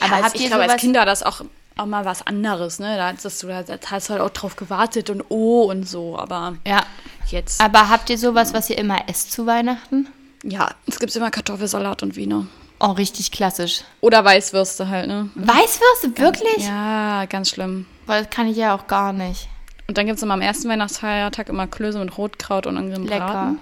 Aber 0.00 0.16
als- 0.16 0.24
habt 0.26 0.34
ich 0.36 0.42
ihr 0.42 0.48
glaube, 0.48 0.64
als 0.64 0.80
Kinder 0.80 1.04
das 1.06 1.22
auch, 1.22 1.42
auch 1.76 1.86
mal 1.86 2.04
was 2.04 2.26
anderes, 2.26 2.78
ne? 2.78 2.96
Da 2.96 3.12
hast 3.12 3.42
du, 3.42 3.46
da 3.46 3.64
hast 3.90 4.08
du 4.08 4.12
halt 4.12 4.22
auch 4.22 4.30
drauf 4.30 4.56
gewartet 4.56 5.10
und 5.10 5.24
oh 5.28 5.62
und 5.70 5.88
so, 5.88 6.18
aber 6.18 6.54
Ja. 6.66 6.82
jetzt. 7.28 7.60
Aber 7.60 7.88
habt 7.88 8.10
ihr 8.10 8.18
sowas, 8.18 8.52
was 8.54 8.68
ihr 8.70 8.78
immer 8.78 9.08
esst 9.08 9.32
zu 9.32 9.46
Weihnachten? 9.46 10.08
Ja, 10.44 10.70
es 10.86 10.98
gibt 10.98 11.14
immer 11.16 11.30
Kartoffelsalat 11.30 12.02
und 12.02 12.16
Wiener. 12.16 12.46
Oh, 12.80 12.90
richtig 12.90 13.30
klassisch. 13.30 13.82
Oder 14.00 14.24
Weißwürste 14.24 14.88
halt, 14.88 15.06
ne? 15.06 15.30
Weißwürste, 15.36 16.18
wirklich? 16.18 16.66
Ja, 16.66 17.26
ganz 17.26 17.50
schlimm. 17.50 17.86
Weil 18.06 18.22
das 18.24 18.30
kann 18.30 18.48
ich 18.48 18.56
ja 18.56 18.74
auch 18.74 18.88
gar 18.88 19.12
nicht. 19.12 19.48
Und 19.86 19.98
dann 19.98 20.06
gibt 20.06 20.16
es 20.16 20.22
immer 20.22 20.34
am 20.34 20.40
ersten 20.40 20.68
Weihnachtsfeiertag 20.68 21.48
immer 21.48 21.66
Klöße 21.68 21.98
mit 21.98 22.16
Rotkraut 22.18 22.66
und 22.66 22.74
irgendeinem 22.76 23.06
Lecker. 23.06 23.26
Braten. 23.26 23.58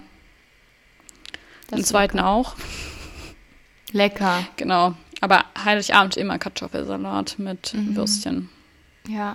Das 1.69 1.79
Im 1.81 1.85
zweiten 1.85 2.19
auch. 2.19 2.55
Lecker. 3.93 4.45
Genau. 4.57 4.95
Aber 5.21 5.45
Heiligabend 5.65 6.17
immer 6.17 6.39
Kartoffelsalat 6.39 7.39
mit 7.39 7.75
Mhm. 7.75 7.97
Würstchen. 7.97 8.49
Ja. 9.09 9.35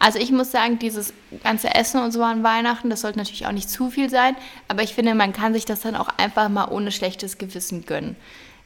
Also 0.00 0.18
ich 0.18 0.32
muss 0.32 0.50
sagen, 0.50 0.78
dieses 0.80 1.12
ganze 1.44 1.74
Essen 1.74 2.02
und 2.02 2.10
so 2.12 2.22
an 2.24 2.42
Weihnachten, 2.42 2.90
das 2.90 3.02
sollte 3.02 3.18
natürlich 3.18 3.46
auch 3.46 3.52
nicht 3.52 3.70
zu 3.70 3.90
viel 3.90 4.10
sein, 4.10 4.34
aber 4.68 4.82
ich 4.82 4.94
finde, 4.94 5.14
man 5.14 5.32
kann 5.32 5.52
sich 5.52 5.64
das 5.64 5.80
dann 5.80 5.94
auch 5.94 6.08
einfach 6.16 6.48
mal 6.48 6.66
ohne 6.70 6.90
schlechtes 6.90 7.38
Gewissen 7.38 7.86
gönnen. 7.86 8.16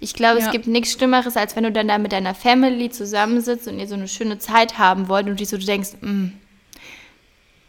Ich 0.01 0.15
glaube, 0.15 0.41
Ja. 0.41 0.47
es 0.47 0.53
gibt 0.53 0.67
nichts 0.67 0.93
Schlimmeres, 0.93 1.37
als 1.37 1.57
wenn 1.57 1.65
du 1.65 1.73
dann 1.73 1.89
da 1.89 1.99
mit 1.99 2.13
deiner 2.13 2.35
Family 2.35 2.91
zusammensitzt 2.91 3.69
und 3.69 3.79
ihr 3.79 3.87
so 3.87 3.95
eine 3.95 4.09
schöne 4.09 4.39
Zeit 4.39 4.79
haben 4.79 5.09
wollt 5.09 5.27
und 5.29 5.41
dich 5.41 5.49
so 5.49 5.57
denkst, 5.59 5.91
"Mm, 6.01 6.29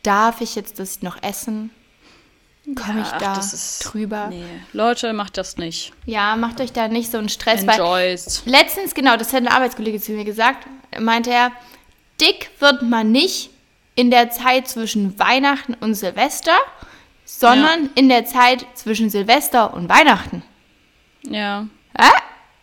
darf 0.04 0.42
ich 0.42 0.56
jetzt 0.56 0.80
das 0.80 1.02
noch 1.02 1.22
essen? 1.22 1.72
Komme 2.74 3.02
ich 3.04 3.10
da 3.20 3.36
das 3.36 3.54
ist- 3.54 3.80
drüber? 3.86 4.28
Nee. 4.30 4.44
Leute, 4.74 5.14
macht 5.14 5.38
das 5.38 5.58
nicht. 5.58 5.94
Ja, 6.06 6.36
macht 6.36 6.60
euch 6.62 6.74
da 6.74 6.88
nicht 6.88 7.12
so 7.12 7.20
einen 7.20 7.30
Stress, 7.30 7.68
weil 7.68 7.80
Enjoys. 7.80 8.42
Letztens, 8.46 8.96
genau, 8.96 9.18
das 9.18 9.34
hat 9.34 9.42
ein 9.42 9.48
Arbeitskollege 9.48 10.02
zu 10.02 10.14
mir 10.14 10.26
gesagt, 10.26 10.66
meinte 11.00 11.30
er, 11.30 11.52
dick 12.20 12.50
wird 12.60 12.82
man 12.82 13.12
nicht 13.12 13.52
in 13.94 14.10
der 14.10 14.32
Zeit 14.32 14.68
zwischen 14.68 15.18
Weihnachten 15.20 15.76
und 15.76 15.94
Silvester, 15.94 16.56
sondern 17.24 17.90
in 17.96 18.10
der 18.10 18.26
Zeit 18.26 18.66
zwischen 18.74 19.10
Silvester 19.10 19.74
und 19.74 19.88
Weihnachten. 19.90 20.42
Ja. 21.24 21.68
Ja? 22.00 22.12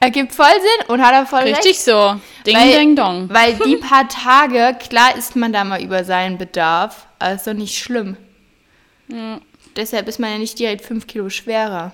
Ergibt 0.01 0.33
voll 0.35 0.47
Sinn 0.51 0.89
und 0.89 1.01
hat 1.01 1.13
er 1.13 1.27
voll 1.27 1.41
Richtig 1.43 1.65
recht. 1.77 1.85
so. 1.85 2.21
Ding, 2.45 2.57
Weil- 2.57 2.73
ding, 2.73 2.97
dong. 2.97 3.29
Weil 3.33 3.55
die 3.55 3.77
paar 3.89 4.09
Tage, 4.09 4.77
klar 4.81 5.17
isst 5.17 5.37
man 5.37 5.53
da 5.53 5.63
mal 5.63 5.81
über 5.81 6.03
seinen 6.05 6.39
Bedarf, 6.39 7.07
aber 7.21 7.35
ist 7.35 7.47
doch 7.47 7.53
nicht 7.55 7.79
schlimm. 7.79 8.17
Deshalb 9.77 10.09
ist 10.09 10.19
man 10.19 10.31
ja 10.31 10.39
nicht 10.39 10.59
direkt 10.59 10.85
fünf 10.85 11.07
Kilo 11.07 11.29
schwerer. 11.31 11.93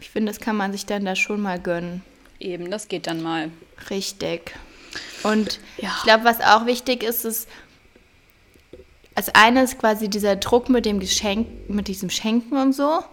Ich 0.00 0.10
finde, 0.10 0.32
das 0.32 0.40
kann 0.40 0.56
man 0.56 0.72
sich 0.72 0.86
dann 0.86 1.04
da 1.04 1.14
schon 1.14 1.40
mal 1.40 1.58
gönnen. 1.60 2.02
Eben, 2.38 2.70
das 2.70 2.88
geht 2.88 3.06
dann 3.06 3.22
mal. 3.22 3.50
Richtig. 3.90 4.54
Und 5.22 5.60
Ja. 5.76 5.94
ich 5.98 6.02
glaube, 6.04 6.24
was 6.24 6.40
auch 6.40 6.66
wichtig 6.66 7.02
ist, 7.02 7.24
ist, 7.24 7.48
als 9.14 9.34
eines 9.34 9.76
quasi 9.76 10.08
dieser 10.08 10.36
Druck 10.36 10.68
mit 10.70 10.86
dem 10.86 11.00
Geschenk, 11.00 11.46
mit 11.68 11.88
diesem 11.88 12.08
Schenken 12.08 12.56
und 12.56 12.72
so. 12.72 13.04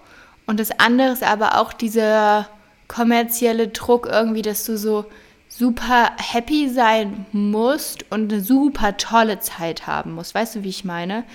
Und 0.45 0.60
das 0.60 0.71
andere 0.80 1.12
ist 1.12 1.23
aber 1.23 1.60
auch 1.60 1.73
dieser 1.73 2.50
kommerzielle 2.88 3.67
Druck 3.67 4.08
irgendwie, 4.10 4.41
dass 4.41 4.63
du 4.63 4.78
so 4.78 5.06
super 5.50 6.12
happy 6.17 6.69
sein 6.69 7.26
musst 7.34 8.10
und 8.12 8.32
eine 8.32 8.41
super 8.41 8.95
tolle 8.95 9.39
Zeit 9.39 9.88
haben 9.88 10.13
musst. 10.13 10.34
Weißt 10.34 10.56
du, 10.56 10.63
wie 10.63 10.69
ich 10.69 10.86
meine? 10.86 11.26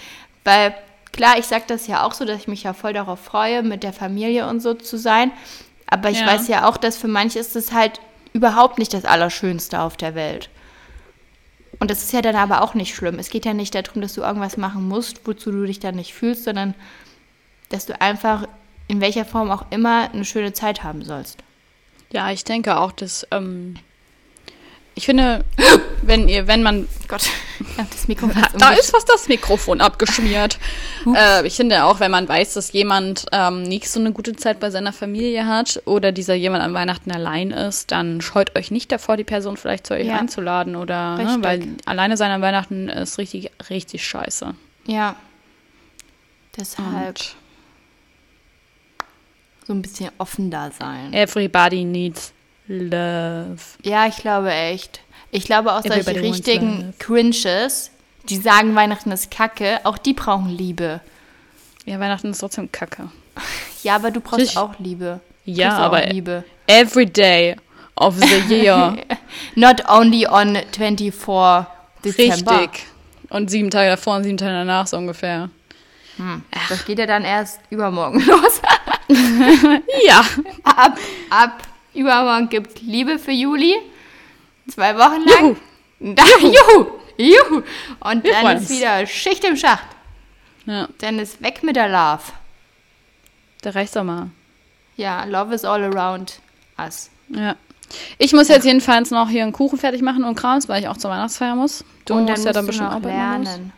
Weil 0.44 0.74
klar, 1.12 1.38
ich 1.38 1.46
sage 1.46 1.64
das 1.66 1.86
ja 1.86 2.04
auch 2.04 2.12
so, 2.12 2.24
dass 2.24 2.38
ich 2.40 2.48
mich 2.48 2.62
ja 2.62 2.72
voll 2.72 2.92
darauf 2.92 3.20
freue, 3.20 3.62
mit 3.62 3.82
der 3.82 3.92
Familie 3.92 4.48
und 4.48 4.60
so 4.60 4.74
zu 4.74 4.96
sein. 4.98 5.30
Aber 5.86 6.10
ich 6.10 6.20
Ja. 6.20 6.26
weiß 6.26 6.48
ja 6.48 6.68
auch, 6.68 6.76
dass 6.76 6.96
für 6.96 7.08
manche 7.08 7.38
ist 7.38 7.54
es 7.56 7.72
halt 7.72 8.00
überhaupt 8.32 8.78
nicht 8.78 8.94
das 8.94 9.04
Allerschönste 9.04 9.80
auf 9.80 9.96
der 9.96 10.14
Welt. 10.14 10.48
Und 11.78 11.90
das 11.90 12.02
ist 12.02 12.12
ja 12.12 12.22
dann 12.22 12.36
aber 12.36 12.62
auch 12.62 12.74
nicht 12.74 12.94
schlimm. 12.94 13.18
Es 13.18 13.28
geht 13.28 13.44
ja 13.44 13.54
nicht 13.54 13.74
darum, 13.74 14.00
dass 14.00 14.14
du 14.14 14.22
irgendwas 14.22 14.56
machen 14.56 14.86
musst, 14.88 15.26
wozu 15.26 15.50
du 15.50 15.66
dich 15.66 15.80
dann 15.80 15.96
nicht 15.96 16.14
fühlst, 16.14 16.44
sondern 16.44 16.74
dass 17.70 17.86
du 17.86 18.00
einfach 18.00 18.46
in 18.88 19.00
welcher 19.00 19.24
Form 19.24 19.50
auch 19.50 19.66
immer 19.70 20.10
eine 20.12 20.24
schöne 20.24 20.52
Zeit 20.52 20.82
haben 20.82 21.04
sollst. 21.04 21.38
Ja, 22.12 22.30
ich 22.30 22.44
denke 22.44 22.76
auch, 22.78 22.92
dass, 22.92 23.26
ähm, 23.30 23.74
ich 24.94 25.06
finde, 25.06 25.44
wenn 26.02 26.28
ihr, 26.28 26.46
wenn 26.46 26.62
man, 26.62 26.86
Gott, 27.08 27.22
hab 27.78 27.90
das 27.90 28.08
Mikrofon 28.08 28.42
da 28.58 28.70
ist 28.72 28.92
was 28.92 29.04
das 29.04 29.28
Mikrofon 29.28 29.80
abgeschmiert. 29.80 30.58
äh, 31.16 31.46
ich 31.46 31.54
finde 31.56 31.84
auch, 31.84 31.98
wenn 32.00 32.10
man 32.10 32.28
weiß, 32.28 32.54
dass 32.54 32.72
jemand 32.72 33.26
ähm, 33.32 33.62
nicht 33.62 33.88
so 33.88 34.00
eine 34.00 34.12
gute 34.12 34.36
Zeit 34.36 34.60
bei 34.60 34.70
seiner 34.70 34.92
Familie 34.92 35.46
hat 35.46 35.80
oder 35.86 36.12
dieser 36.12 36.34
jemand 36.34 36.62
an 36.62 36.74
Weihnachten 36.74 37.10
allein 37.10 37.50
ist, 37.52 37.90
dann 37.90 38.20
scheut 38.20 38.54
euch 38.56 38.70
nicht 38.70 38.92
davor, 38.92 39.16
die 39.16 39.24
Person 39.24 39.56
vielleicht 39.56 39.86
zu 39.86 39.94
euch 39.94 40.06
Ja. 40.06 40.18
einzuladen 40.18 40.76
oder, 40.76 41.16
ne, 41.16 41.38
weil 41.40 41.68
alleine 41.86 42.16
sein 42.16 42.30
an 42.30 42.42
Weihnachten 42.42 42.88
ist 42.88 43.16
richtig, 43.18 43.50
richtig 43.70 44.06
scheiße. 44.06 44.54
Ja. 44.86 45.16
Deshalb 46.56 46.86
Und 47.08 47.36
so 49.66 49.72
ein 49.72 49.80
bisschen 49.80 50.10
offen 50.18 50.50
da 50.50 50.70
sein. 50.70 51.14
everybody 51.14 51.84
needs 51.84 52.32
love. 52.72 53.58
Ja, 53.82 54.06
ich 54.06 54.16
glaube 54.16 54.52
echt. 54.52 55.00
Ich 55.30 55.44
glaube 55.44 55.72
auch 55.72 55.82
solche 55.82 56.00
Everybody 56.00 56.28
richtigen. 56.30 56.94
Cringes, 56.98 57.90
die 58.28 58.36
sagen, 58.36 58.74
Weihnachten 58.74 59.10
ist 59.12 59.30
Kacke, 59.30 59.80
auch 59.84 59.98
die 59.98 60.12
brauchen 60.14 60.48
Liebe. 60.48 61.00
Ja, 61.84 61.98
Weihnachten 62.00 62.30
ist 62.30 62.38
trotzdem 62.38 62.70
kacke. 62.72 63.08
Ja, 63.82 63.96
aber 63.96 64.12
du 64.12 64.20
brauchst 64.20 64.38
Richtig. 64.42 64.58
auch 64.58 64.78
Liebe. 64.78 65.18
Du 65.44 65.50
Ja, 65.50 65.76
aber 65.78 66.06
Liebe. 66.06 66.44
every 66.68 67.04
day 67.06 67.56
of 67.96 68.14
the 68.16 68.54
year. 68.54 68.96
Not 69.56 69.88
only 69.88 70.24
on 70.24 70.56
24 70.70 71.66
Dezember. 72.04 72.60
Richtig. 72.60 72.86
Und 73.28 73.50
sieben 73.50 73.70
Tage 73.70 73.88
davor 73.90 74.16
und 74.16 74.22
sieben 74.22 74.36
Tage 74.36 74.52
danach 74.52 74.86
so 74.86 74.96
ungefähr. 74.98 75.50
Das 76.68 76.84
geht 76.84 77.00
ja 77.00 77.06
dann 77.06 77.24
erst 77.24 77.58
übermorgen 77.70 78.20
los. 78.26 78.60
Ja. 80.06 80.24
ab, 80.62 80.96
ab 81.30 81.62
übermorgen 81.94 82.48
gibt 82.48 82.80
Liebe 82.82 83.18
für 83.18 83.32
Juli. 83.32 83.74
Zwei 84.68 84.96
Wochen 84.96 85.22
lang. 85.28 85.56
Juhu. 86.00 86.14
Da, 86.14 86.24
juhu. 86.40 86.86
Juhu. 87.16 87.62
Und 88.00 88.24
Wir 88.24 88.32
dann 88.32 88.56
ist 88.56 88.70
wieder 88.70 89.06
Schicht 89.06 89.44
im 89.44 89.56
Schacht. 89.56 89.84
ja. 90.66 90.88
Dann 90.98 91.18
ist 91.18 91.42
weg 91.42 91.62
mit 91.62 91.76
der 91.76 91.88
Love. 91.88 92.22
Da 93.62 93.70
reicht's 93.70 93.92
doch 93.94 94.04
mal. 94.04 94.30
Ja, 94.96 95.24
Love 95.24 95.54
is 95.54 95.64
all 95.64 95.82
around 95.84 96.40
us. 96.78 97.10
Ja. 97.28 97.56
Ich 98.18 98.32
muss 98.32 98.48
jetzt 98.48 98.64
jedenfalls 98.64 99.10
noch 99.10 99.28
hier 99.28 99.42
einen 99.42 99.52
Kuchen 99.52 99.78
fertig 99.78 100.00
machen 100.02 100.24
und 100.24 100.34
Krams, 100.34 100.68
weil 100.68 100.80
ich 100.82 100.88
auch 100.88 100.96
zur 100.96 101.10
Weihnachtsfeier 101.10 101.54
muss. 101.54 101.84
Du 102.06 102.14
Und 102.14 102.28
musst 102.28 102.44
ja 102.44 102.52
dann 102.52 102.66
bestimmt 102.66 102.90
auch 102.90 103.00
lernen. 103.00 103.72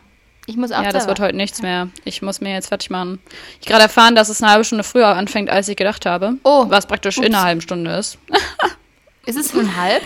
Ich 0.47 0.57
muss 0.57 0.71
auch 0.71 0.83
Ja, 0.83 0.91
das 0.91 1.07
wird 1.07 1.19
heute 1.19 1.35
nichts 1.35 1.61
mehr. 1.61 1.89
Ich 2.03 2.21
muss 2.21 2.39
mir 2.41 2.53
jetzt 2.53 2.67
fertig 2.67 2.89
machen. 2.91 3.19
Ich 3.59 3.65
gerade 3.67 3.83
erfahren, 3.83 4.15
dass 4.15 4.29
es 4.29 4.41
eine 4.43 4.51
halbe 4.51 4.63
Stunde 4.63 4.83
früher 4.83 5.07
anfängt, 5.07 5.49
als 5.49 5.67
ich 5.67 5.75
gedacht 5.75 6.05
habe. 6.05 6.35
Oh. 6.43 6.65
Was 6.69 6.85
praktisch 6.85 7.17
Ups. 7.17 7.25
in 7.25 7.33
einer 7.33 7.43
halben 7.43 7.61
Stunde 7.61 7.91
ist. 7.95 8.17
Ist 9.25 9.37
es 9.37 9.51
schon 9.51 9.75
halb? 9.75 10.03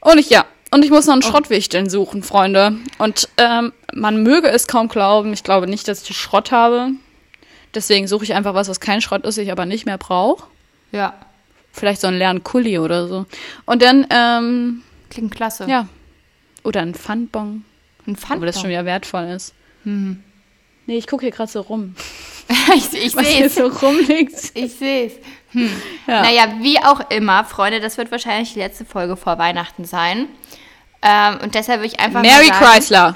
Und 0.00 0.18
ich, 0.18 0.28
ja. 0.28 0.44
Und 0.72 0.84
ich 0.84 0.90
Oh. 0.90 0.94
muss 0.94 1.06
noch 1.06 1.12
einen 1.12 1.22
Schrottwichteln 1.22 1.88
suchen, 1.88 2.24
Freunde. 2.24 2.72
Und 2.98 3.28
ähm, 3.36 3.72
man 3.94 4.24
möge 4.24 4.48
es 4.48 4.66
kaum 4.66 4.88
glauben. 4.88 5.32
Ich 5.32 5.44
glaube 5.44 5.68
nicht, 5.68 5.86
dass 5.86 6.08
ich 6.08 6.16
Schrott 6.16 6.50
habe. 6.50 6.90
Deswegen 7.74 8.08
suche 8.08 8.24
ich 8.24 8.34
einfach 8.34 8.54
was, 8.54 8.68
was 8.68 8.80
kein 8.80 9.00
Schrott 9.00 9.24
ist, 9.24 9.38
ich 9.38 9.52
aber 9.52 9.66
nicht 9.66 9.86
mehr 9.86 9.98
brauche. 9.98 10.44
Ja. 10.90 11.14
Vielleicht 11.70 12.00
so 12.00 12.08
einen 12.08 12.18
leeren 12.18 12.42
Kuli 12.42 12.78
oder 12.80 13.06
so. 13.06 13.26
Und 13.66 13.82
dann, 13.82 14.06
ähm, 14.10 14.82
Klingt 15.10 15.32
klasse. 15.34 15.66
ja. 15.68 15.86
Oder 16.64 16.80
ein 16.80 16.94
Pfandbon, 16.94 17.64
Ein 18.08 18.16
Pfand. 18.16 18.38
aber 18.38 18.46
das 18.46 18.60
schon 18.60 18.70
wieder 18.70 18.84
wertvoll 18.84 19.24
ist. 19.26 19.54
Mhm. 19.86 20.22
Nee, 20.86 20.98
ich 20.98 21.06
gucke 21.06 21.22
hier 21.22 21.32
gerade 21.32 21.50
so 21.50 21.60
rum. 21.62 21.94
ich 22.76 22.92
ich 22.92 23.12
sehe 23.12 23.46
es. 23.46 23.54
so 23.54 23.66
rumliegt. 23.66 24.34
Ich 24.54 24.74
sehe 24.74 25.06
es. 25.06 25.12
Hm. 25.52 25.70
Ja. 26.06 26.22
Naja, 26.22 26.54
wie 26.60 26.78
auch 26.80 27.10
immer, 27.10 27.44
Freunde, 27.44 27.80
das 27.80 27.96
wird 27.96 28.10
wahrscheinlich 28.10 28.52
die 28.52 28.58
letzte 28.58 28.84
Folge 28.84 29.16
vor 29.16 29.38
Weihnachten 29.38 29.84
sein. 29.84 30.28
Ähm, 31.02 31.38
und 31.42 31.54
deshalb 31.54 31.80
würde 31.80 31.92
ich 31.94 32.00
einfach 32.00 32.22
Mary 32.22 32.46
sagen, 32.46 32.64
Chrysler. 32.64 33.14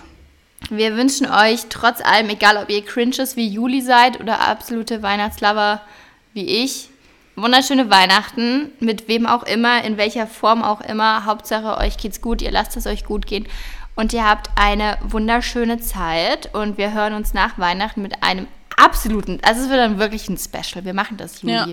wir 0.70 0.96
wünschen 0.96 1.26
euch 1.26 1.66
trotz 1.68 2.00
allem, 2.00 2.30
egal 2.30 2.56
ob 2.56 2.70
ihr 2.70 2.84
Cringes 2.84 3.36
wie 3.36 3.48
Juli 3.48 3.80
seid 3.80 4.20
oder 4.20 4.40
absolute 4.40 5.02
Weihnachtslover 5.02 5.80
wie 6.32 6.62
ich, 6.62 6.88
wunderschöne 7.36 7.90
Weihnachten, 7.90 8.70
mit 8.80 9.08
wem 9.08 9.26
auch 9.26 9.42
immer, 9.42 9.82
in 9.84 9.96
welcher 9.96 10.26
Form 10.26 10.62
auch 10.62 10.80
immer. 10.80 11.24
Hauptsache, 11.24 11.78
euch 11.78 11.96
geht's 11.96 12.20
gut, 12.20 12.42
ihr 12.42 12.50
lasst 12.50 12.76
es 12.76 12.86
euch 12.86 13.04
gut 13.04 13.26
gehen. 13.26 13.46
Und 14.00 14.14
ihr 14.14 14.26
habt 14.26 14.48
eine 14.56 14.96
wunderschöne 15.02 15.78
Zeit. 15.78 16.54
Und 16.54 16.78
wir 16.78 16.94
hören 16.94 17.12
uns 17.12 17.34
nach 17.34 17.58
Weihnachten 17.58 18.00
mit 18.00 18.22
einem 18.22 18.46
absoluten, 18.78 19.40
also 19.42 19.60
es 19.64 19.68
wird 19.68 19.78
dann 19.78 19.98
wirklich 19.98 20.26
ein 20.30 20.38
Special. 20.38 20.86
Wir 20.86 20.94
machen 20.94 21.18
das, 21.18 21.42
Juli. 21.42 21.52
Ja. 21.54 21.66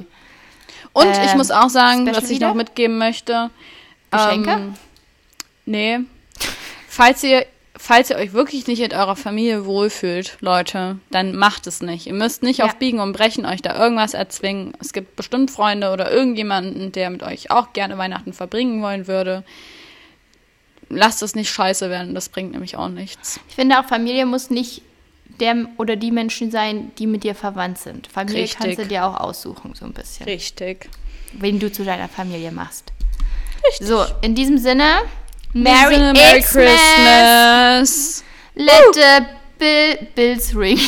Und 0.91 1.09
ich 1.09 1.31
Ähm, 1.31 1.37
muss 1.37 1.51
auch 1.51 1.69
sagen, 1.69 2.01
Special 2.01 2.15
was 2.17 2.23
ich 2.29 2.35
wieder? 2.35 2.49
noch 2.49 2.55
mitgeben 2.55 2.97
möchte. 2.97 3.49
Geschenke? 4.11 4.49
Ähm, 4.51 4.73
nee. 5.65 5.99
Falls 6.89 7.23
ihr, 7.23 7.45
falls 7.77 8.09
ihr 8.09 8.17
euch 8.17 8.33
wirklich 8.33 8.67
nicht 8.67 8.81
in 8.81 8.91
eurer 8.91 9.15
Familie 9.15 9.65
wohlfühlt, 9.65 10.37
Leute, 10.41 10.97
dann 11.11 11.33
macht 11.33 11.65
es 11.65 11.81
nicht. 11.81 12.07
Ihr 12.07 12.13
müsst 12.13 12.43
nicht 12.43 12.57
Ja. 12.57 12.65
auf 12.65 12.75
Biegen 12.75 12.99
und 12.99 13.13
Brechen 13.13 13.45
euch 13.45 13.61
da 13.61 13.81
irgendwas 13.81 14.13
erzwingen. 14.13 14.73
Es 14.81 14.91
gibt 14.91 15.15
bestimmt 15.15 15.49
Freunde 15.49 15.91
oder 15.93 16.11
irgendjemanden, 16.11 16.91
der 16.91 17.09
mit 17.09 17.23
euch 17.23 17.51
auch 17.51 17.71
gerne 17.71 17.97
Weihnachten 17.97 18.33
verbringen 18.33 18.81
wollen 18.81 19.07
würde. 19.07 19.45
Lasst 20.89 21.21
es 21.21 21.35
nicht 21.35 21.49
scheiße 21.49 21.89
werden, 21.89 22.15
das 22.15 22.29
bringt 22.29 22.51
nämlich 22.51 22.77
auch 22.77 22.87
nichts. 22.87 23.39
Ich 23.49 23.55
finde 23.55 23.79
auch, 23.79 23.85
Familie 23.85 24.25
muss 24.25 24.49
nicht 24.49 24.81
der 25.39 25.55
oder 25.77 25.95
die 25.95 26.11
Menschen 26.11 26.49
sein, 26.51 26.91
die 26.97 27.07
mit 27.07 27.23
dir 27.23 27.35
verwandt 27.35 27.77
sind. 27.77 28.07
Familie 28.07 28.43
Richtig. 28.43 28.59
kannst 28.59 28.79
du 28.79 28.85
dir 28.85 29.05
auch 29.05 29.19
aussuchen, 29.19 29.73
so 29.75 29.85
ein 29.85 29.93
bisschen. 29.93 30.25
Richtig. 30.25 30.89
Wen 31.33 31.59
du 31.59 31.71
zu 31.71 31.83
deiner 31.83 32.07
Familie 32.07 32.51
machst. 32.51 32.91
So, 33.81 34.05
in 34.21 34.33
diesem 34.33 34.57
Sinne, 34.57 35.01
Merry, 35.53 35.97
Merry, 35.97 36.13
Merry. 36.13 36.41
Christmas. 36.41 38.23
Let 38.55 38.93
the 38.93 39.25
Bill, 39.59 40.07
Bills 40.15 40.55
ring. 40.55 40.79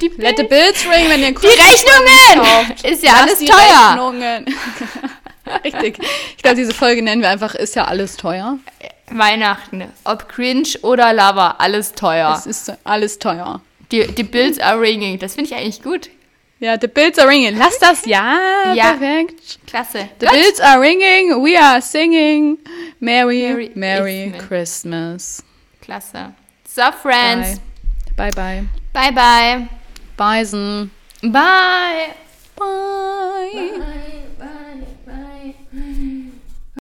Die, 0.00 0.08
Let 0.16 0.36
the 0.36 0.44
bills 0.44 0.84
ring, 0.84 1.08
wenn 1.08 1.20
ihr 1.20 1.32
die 1.32 1.46
Rechnungen! 1.46 2.72
Ist 2.84 3.02
ja 3.02 3.12
Lass 3.12 3.22
alles 3.22 3.38
die 3.38 3.46
teuer. 3.46 3.88
Rechnungen. 3.88 4.46
Richtig. 5.64 5.98
Ich 6.36 6.42
glaube, 6.42 6.56
diese 6.56 6.72
Folge 6.72 7.02
nennen 7.02 7.22
wir 7.22 7.30
einfach, 7.30 7.54
ist 7.54 7.74
ja 7.74 7.86
alles 7.86 8.16
teuer. 8.16 8.58
Weihnachten. 9.10 9.84
Ob 10.04 10.28
cringe 10.28 10.78
oder 10.82 11.12
Lover, 11.12 11.60
alles 11.60 11.92
teuer. 11.92 12.34
Es 12.38 12.46
ist 12.46 12.72
alles 12.84 13.18
teuer. 13.18 13.60
Die, 13.90 14.06
die 14.06 14.22
Bills 14.24 14.58
are 14.60 14.80
ringing. 14.80 15.18
Das 15.18 15.34
finde 15.34 15.50
ich 15.50 15.56
eigentlich 15.56 15.82
gut. 15.82 16.10
Ja, 16.60 16.76
the 16.80 16.88
bills 16.88 17.16
are 17.20 17.28
ringing. 17.28 17.56
Lass 17.56 17.78
das, 17.78 18.04
ja, 18.04 18.74
Ja. 18.74 18.92
perfekt. 18.94 19.60
Klasse. 19.66 20.08
The 20.18 20.26
Gut. 20.26 20.34
bills 20.34 20.60
are 20.60 20.80
ringing, 20.80 21.40
we 21.44 21.56
are 21.56 21.80
singing. 21.80 22.58
Merry, 22.98 23.42
Merry 23.52 23.70
Merry. 23.76 24.32
Christmas. 24.48 25.42
Klasse. 25.80 26.32
So, 26.68 26.82
Friends. 27.00 27.60
Bye. 28.16 28.30
Bye, 28.32 28.64
bye. 28.92 29.12
Bye, 29.12 29.12
bye. 29.12 29.68
Bison. 30.16 30.90
Bye. 31.22 32.14